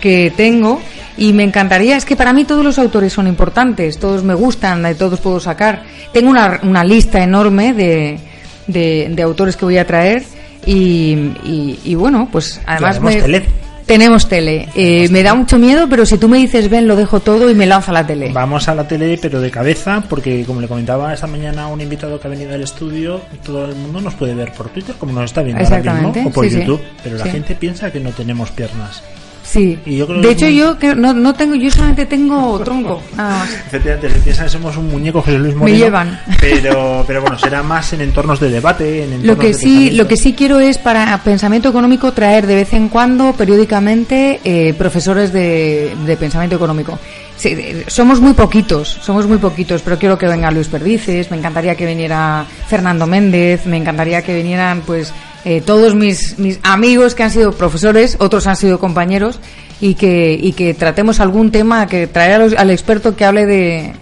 que 0.00 0.32
tengo 0.36 0.80
y 1.16 1.32
me 1.32 1.44
encantaría, 1.44 1.96
es 1.96 2.04
que 2.04 2.16
para 2.16 2.32
mí 2.32 2.44
todos 2.44 2.64
los 2.64 2.78
autores 2.78 3.12
son 3.12 3.26
importantes, 3.26 3.98
todos 3.98 4.22
me 4.22 4.34
gustan, 4.34 4.82
de 4.82 4.94
todos 4.94 5.20
puedo 5.20 5.40
sacar. 5.40 5.82
Tengo 6.12 6.30
una, 6.30 6.60
una 6.62 6.84
lista 6.84 7.22
enorme 7.22 7.72
de, 7.72 8.18
de, 8.66 9.08
de 9.10 9.22
autores 9.22 9.56
que 9.56 9.64
voy 9.64 9.78
a 9.78 9.86
traer 9.86 10.22
y, 10.66 11.12
y, 11.44 11.80
y 11.84 11.94
bueno, 11.94 12.28
pues 12.30 12.60
además 12.66 12.96
tenemos 12.96 13.14
me- 13.14 13.22
tele. 13.22 13.44
tenemos 13.86 14.28
tele. 14.28 14.68
Eh, 14.74 15.08
me 15.10 15.22
da 15.22 15.34
mucho 15.34 15.58
miedo, 15.58 15.86
pero 15.88 16.04
si 16.04 16.18
tú 16.18 16.28
me 16.28 16.38
dices 16.38 16.68
ven, 16.68 16.88
lo 16.88 16.96
dejo 16.96 17.20
todo 17.20 17.48
y 17.50 17.54
me 17.54 17.66
lanzo 17.66 17.92
a 17.92 17.94
la 17.94 18.06
tele. 18.06 18.30
Vamos 18.32 18.66
a 18.68 18.74
la 18.74 18.86
tele, 18.86 19.16
pero 19.22 19.40
de 19.40 19.50
cabeza, 19.50 20.02
porque 20.08 20.44
como 20.44 20.60
le 20.60 20.68
comentaba 20.68 21.14
esta 21.14 21.26
mañana 21.26 21.68
un 21.68 21.80
invitado 21.80 22.18
que 22.20 22.26
ha 22.26 22.30
venido 22.30 22.52
al 22.54 22.62
estudio, 22.62 23.20
todo 23.44 23.66
el 23.66 23.76
mundo 23.76 24.00
nos 24.00 24.14
puede 24.14 24.34
ver 24.34 24.52
por 24.52 24.68
Twitter, 24.70 24.94
como 24.98 25.12
nos 25.12 25.24
está 25.26 25.42
viendo 25.42 25.62
ahora 25.64 25.94
mismo, 25.94 26.12
o 26.28 26.30
por 26.32 26.44
sí, 26.44 26.50
sí. 26.50 26.58
YouTube, 26.60 26.80
pero 27.02 27.16
la 27.16 27.24
Sí. 27.24 27.30
gente 27.30 27.54
piensa 27.54 27.90
que 27.92 28.00
no 28.00 28.10
tenemos 28.10 28.50
piernas. 28.50 29.02
Sí. 29.46 29.78
Y 29.86 29.96
yo 29.98 30.06
creo 30.06 30.20
de 30.20 30.26
que 30.26 30.32
hecho, 30.32 30.44
muy- 30.46 30.56
yo 30.56 30.78
que 30.78 30.94
no, 30.96 31.12
no 31.14 31.32
tengo, 31.34 31.54
yo 31.54 31.70
solamente 31.70 32.04
tengo 32.06 32.58
tronco, 32.64 33.00
más. 33.16 33.48
Efectivamente, 33.68 34.10
se 34.10 34.18
piensan 34.20 34.44
que 34.46 34.50
somos 34.50 34.76
un 34.76 34.88
muñeco 34.90 35.22
José 35.22 35.38
Luis 35.38 35.54
Moreno. 35.54 35.78
llevan. 35.78 36.20
Pero, 36.40 37.04
pero 37.06 37.20
bueno, 37.22 37.38
será 37.38 37.62
más 37.62 37.92
en 37.92 38.00
entornos 38.00 38.40
de 38.40 38.50
debate. 38.50 39.04
En 39.04 39.10
Lo 39.10 39.16
entornos 39.16 39.38
que 39.38 39.48
de 39.48 39.54
sí, 39.54 39.90
lo 39.92 40.08
que 40.08 40.16
sí 40.16 40.32
quiero 40.34 40.58
es 40.60 40.78
para 40.78 41.16
pensamiento 41.22 41.68
económico 41.68 42.12
traer 42.12 42.46
de 42.46 42.56
vez 42.56 42.72
en 42.72 42.88
cuando, 42.88 43.32
periódicamente, 43.34 44.40
eh, 44.44 44.74
profesores 44.76 45.32
de, 45.32 45.94
de 46.04 46.16
pensamiento 46.16 46.56
económico. 46.56 46.98
Sí, 47.36 47.54
somos 47.86 48.20
muy 48.20 48.32
poquitos, 48.32 48.98
somos 49.02 49.26
muy 49.26 49.36
poquitos, 49.38 49.82
pero 49.82 49.98
quiero 49.98 50.16
que 50.16 50.26
venga 50.26 50.50
Luis 50.50 50.68
Perdices, 50.68 51.30
me 51.30 51.36
encantaría 51.36 51.74
que 51.74 51.84
viniera 51.86 52.46
Fernando 52.66 53.06
Méndez, 53.06 53.66
me 53.66 53.76
encantaría 53.76 54.22
que 54.22 54.34
vinieran, 54.34 54.80
pues, 54.80 55.12
eh, 55.46 55.62
todos 55.64 55.94
mis, 55.94 56.38
mis 56.38 56.58
amigos 56.62 57.14
que 57.14 57.22
han 57.22 57.30
sido 57.30 57.52
profesores, 57.52 58.16
otros 58.18 58.46
han 58.46 58.56
sido 58.56 58.78
compañeros, 58.78 59.40
y 59.80 59.94
que, 59.94 60.38
y 60.38 60.52
que 60.52 60.74
tratemos 60.74 61.20
algún 61.20 61.50
tema, 61.52 61.86
que 61.86 62.06
traer 62.06 62.32
a 62.32 62.38
los- 62.38 62.54
al 62.54 62.70
experto 62.70 63.14
que 63.16 63.24
hable 63.24 63.46
de, 63.46 63.92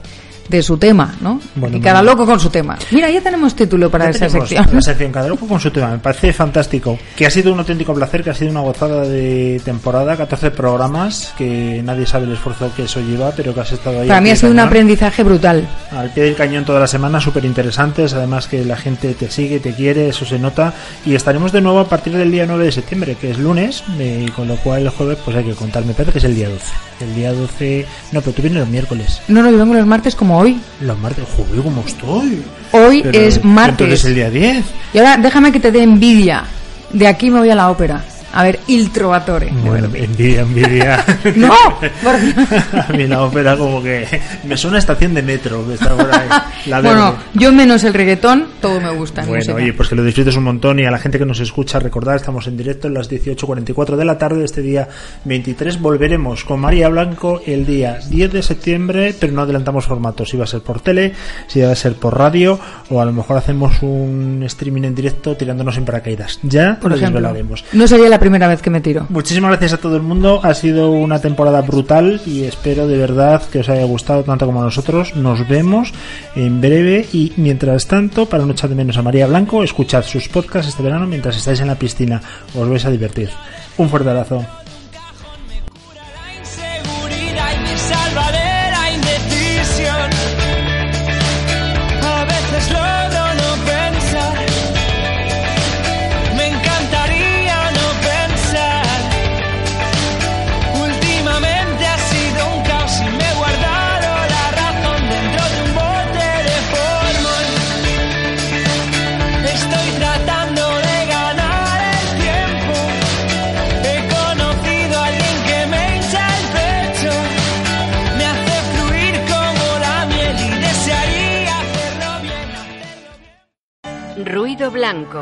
de 0.49 0.63
su 0.63 0.77
tema, 0.77 1.15
¿no? 1.21 1.41
Bueno, 1.55 1.77
y 1.77 1.81
cada 1.81 2.03
loco 2.03 2.27
con 2.27 2.39
su 2.39 2.51
tema. 2.51 2.79
Mira, 2.91 3.11
ya 3.11 3.21
tenemos 3.21 3.55
título 3.55 3.91
para 3.91 4.11
esa 4.11 4.29
sección. 4.29 4.67
La 4.73 4.81
sección 4.81 5.13
cada 5.13 5.29
loco 5.29 5.47
con 5.47 5.61
su 5.61 5.71
tema. 5.71 5.91
Me 5.91 5.99
parece 5.99 6.33
fantástico. 6.33 6.99
Que 7.17 7.27
ha 7.27 7.31
sido 7.31 7.53
un 7.53 7.59
auténtico 7.59 7.95
placer, 7.95 8.23
que 8.23 8.31
ha 8.31 8.35
sido 8.35 8.51
una 8.51 8.61
gozada 8.61 9.03
de 9.03 9.61
temporada, 9.65 10.17
14 10.17 10.51
programas, 10.51 11.35
que 11.37 11.83
nadie 11.83 12.07
sabe 12.07 12.27
el 12.27 12.33
esfuerzo 12.33 12.71
que 12.77 12.85
eso 12.85 13.01
lleva, 13.01 13.31
pero 13.33 13.55
que 13.55 13.61
has 13.61 13.73
estado 13.73 14.01
ahí. 14.01 14.09
Para 14.09 14.21
mí 14.21 14.31
ha 14.31 14.37
sido 14.37 14.53
un 14.53 14.61
aprendizaje 14.61 15.23
brutal. 15.23 15.67
Al 15.91 16.11
pie 16.11 16.25
del 16.25 16.37
cañón 16.37 16.65
toda 16.65 16.81
la 16.81 16.87
semana, 16.87 17.21
súper 17.21 17.45
interesantes. 17.45 18.13
Además, 18.15 18.47
que 18.47 18.65
la 18.65 18.77
gente 18.77 19.15
te 19.15 19.31
sigue, 19.31 19.61
te 19.61 19.73
quiere, 19.73 20.09
eso 20.09 20.25
se 20.25 20.39
nota. 20.39 20.75
Y 21.07 21.15
estaremos 21.15 21.53
de 21.53 21.61
nuevo 21.61 21.81
a 21.81 21.89
partir 21.89 22.17
del 22.17 22.31
día 22.31 22.47
9 22.47 22.65
de 22.67 22.73
septiembre, 22.73 23.17
que 23.21 23.31
es 23.31 23.39
lunes, 23.39 23.83
eh, 23.99 24.27
con 24.35 24.49
lo 24.49 24.57
cual 24.57 24.83
el 24.83 24.89
jueves, 24.91 25.19
pues 25.25 25.37
hay 25.37 25.45
que 25.45 25.55
contar. 25.55 25.85
Me 25.85 25.95
parece 25.95 26.13
que 26.13 26.19
es 26.19 26.25
el 26.25 26.35
día 26.35 26.49
12. 26.49 26.65
El 27.01 27.15
día 27.15 27.33
12. 27.33 27.87
No, 28.13 28.21
pero 28.21 28.33
tú 28.33 28.43
vienes 28.43 28.61
los 28.61 28.69
miércoles. 28.69 29.21
No, 29.29 29.43
no, 29.43 29.51
yo 29.51 29.59
vengo 29.59 29.75
los 29.75 29.87
martes 29.87 30.15
como 30.15 30.39
hoy. 30.39 30.61
Los 30.81 30.99
martes. 30.99 31.25
Joder, 31.37 31.63
¿cómo 31.63 31.83
estoy? 31.87 32.43
Hoy 32.73 33.03
Pero 33.03 33.19
es 33.19 33.37
Entonces 33.37 33.45
martes. 33.45 34.05
el 34.05 34.15
día 34.15 34.31
10. 34.31 34.65
Y 34.95 34.99
ahora 34.99 35.17
déjame 35.17 35.53
que 35.53 35.61
te 35.61 35.73
dé 35.73 35.83
envidia. 35.83 36.45
De 36.93 37.07
aquí 37.09 37.31
me 37.31 37.41
voy 37.41 37.51
a 37.51 37.55
la 37.57 37.71
ópera. 37.71 38.05
A 38.37 38.43
ver, 38.43 38.59
Il 38.67 38.91
Trovatore. 38.91 39.51
Bueno, 39.65 39.89
envidia, 39.95 40.41
envidia. 40.43 41.05
No, 41.37 41.53
por. 42.03 42.15
A 42.89 42.93
mí 42.93 43.07
la 43.07 43.23
ópera 43.23 43.57
como 43.57 43.83
que 43.83 44.07
me 44.45 44.57
suena 44.57 44.77
a 44.77 44.81
estación 44.81 45.15
de 45.15 45.23
metro 45.23 45.67
que 45.67 45.75
está 45.75 45.97
por 45.97 46.13
ahí. 46.13 46.29
La 46.67 46.81
bueno, 46.81 47.17
yo 47.35 47.53
menos 47.53 47.85
el 47.85 47.95
reggaetón, 47.95 48.47
todo 48.61 48.81
me 48.81 48.91
gusta. 48.91 49.23
en 49.23 49.29
Bueno, 49.29 49.41
música. 49.41 49.55
oye, 49.57 49.73
pues 49.73 49.89
que 49.89 49.95
lo 49.95 50.05
disfrutes 50.05 50.37
un 50.37 50.45
montón 50.45 50.79
y 50.81 50.85
a 50.85 50.91
la 50.91 50.99
gente 50.99 51.19
que 51.19 51.25
nos 51.25 51.41
escucha, 51.41 51.79
recordad, 51.79 52.17
estamos 52.17 52.47
en 52.47 52.57
directo 52.57 52.89
en 52.89 52.95
las 52.95 53.11
18.44 53.11 53.97
de 53.97 54.05
la 54.05 54.19
tarde 54.19 54.39
de 54.41 54.45
este 54.45 54.63
día 54.63 54.89
23. 55.25 55.81
Volveremos 55.81 56.45
con 56.45 56.61
María 56.61 56.89
Blanco 56.89 57.41
el 57.47 57.65
día 57.67 57.99
10 58.09 58.33
de 58.33 58.43
septiembre, 58.43 59.15
pero 59.19 59.33
no 59.33 59.43
adelantamos 59.43 59.87
formatos. 59.87 60.29
Si 60.31 60.37
va 60.37 60.45
a 60.45 60.49
ser 60.49 60.61
por 60.61 60.81
tele, 60.81 61.13
si 61.47 61.61
va 61.61 61.73
a 61.73 61.77
ser 61.77 61.95
por 61.95 62.19
radio 62.19 62.59
o 62.91 63.01
a 63.01 63.05
lo 63.05 63.13
mejor 63.13 63.37
hacemos 63.37 63.83
un 63.83 64.43
streaming 64.47 64.83
en 64.85 64.95
directo 64.95 65.37
tirándonos 65.37 65.77
en 65.77 65.85
paracaídas. 65.85 66.41
Ya 66.43 66.79
por 66.81 66.91
lo 66.91 66.97
ejemplo. 66.97 67.21
desvelaremos. 67.21 67.65
No 67.73 67.87
sería 67.87 68.09
la 68.09 68.19
primera 68.25 68.49
vez 68.49 68.63
que 68.63 68.71
me 68.71 68.81
tiro. 68.81 69.05
Muchísimas 69.11 69.51
gracias 69.51 69.75
a 69.75 69.77
todo 69.77 69.97
el 69.97 70.03
mundo. 70.03 70.41
Ha 70.43 70.55
sido 70.55 70.91
una 70.91 71.21
temporada 71.21 71.61
brutal 71.61 72.23
y 72.25 72.45
espero 72.45 72.89
de 72.89 72.97
verdad 72.97 73.43
que 73.53 73.59
os 73.59 73.69
haya 73.69 73.85
gustado 73.85 74.25
tanto 74.25 74.47
como 74.47 74.63
a 74.63 74.65
nosotros. 74.65 75.15
Nos 75.15 75.47
vemos 75.47 75.93
en 76.35 76.59
breve 76.59 77.07
y 77.13 77.35
mientras 77.37 77.87
tanto, 77.87 78.25
para 78.25 78.47
no 78.47 78.53
echar 78.53 78.71
de 78.71 78.77
menos 78.77 78.97
a 78.97 79.03
María 79.03 79.27
Blanco, 79.27 79.63
escuchad 79.63 80.05
sus 80.05 80.31
podcasts 80.31 80.71
este 80.71 80.83
verano 80.83 81.07
mientras 81.07 81.37
estáis 81.37 81.61
en 81.61 81.67
la 81.67 81.75
piscina. 81.75 82.23
Os 82.55 82.67
vais 82.67 82.87
a 82.87 82.91
divertir. 82.91 83.29
Un 83.77 83.91
fuerte 83.91 84.09
abrazo. 84.09 84.64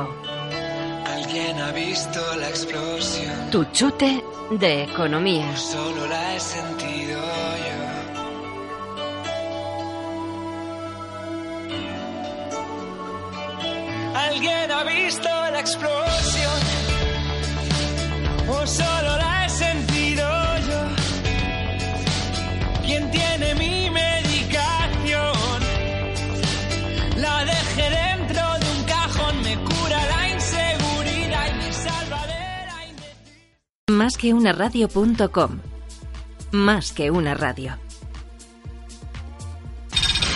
Alguien 0.01 1.59
ha 1.61 1.71
visto 1.73 2.21
la 2.37 2.49
explosión. 2.49 3.51
Tu 3.51 3.65
chute 3.73 4.25
de 4.51 4.85
economía. 4.85 5.55
Solo 5.57 6.07
la 6.07 6.35
he 6.35 6.41
sentido 6.41 7.21
yo. 7.21 7.79
Alguien 14.15 14.71
ha 14.71 14.85
visto 14.85 15.29
la 15.29 15.61
explosión. 15.61 16.32
Más 33.93 34.17
que 34.17 34.33
una 34.33 34.53
radio.com. 34.55 35.61
Más 36.51 36.93
que 36.93 37.11
una 37.11 37.35
radio. 37.35 37.77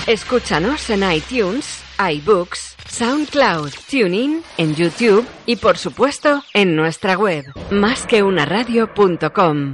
Escúchanos 0.06 0.90
en 0.90 1.10
iTunes, 1.10 1.82
iBooks, 1.98 2.76
SoundCloud, 2.86 3.70
TuneIn, 3.90 4.42
en 4.58 4.74
YouTube 4.74 5.26
y 5.46 5.56
por 5.56 5.78
supuesto 5.78 6.42
en 6.52 6.76
nuestra 6.76 7.16
web, 7.16 7.46
másqueunaradio.com. 7.70 9.64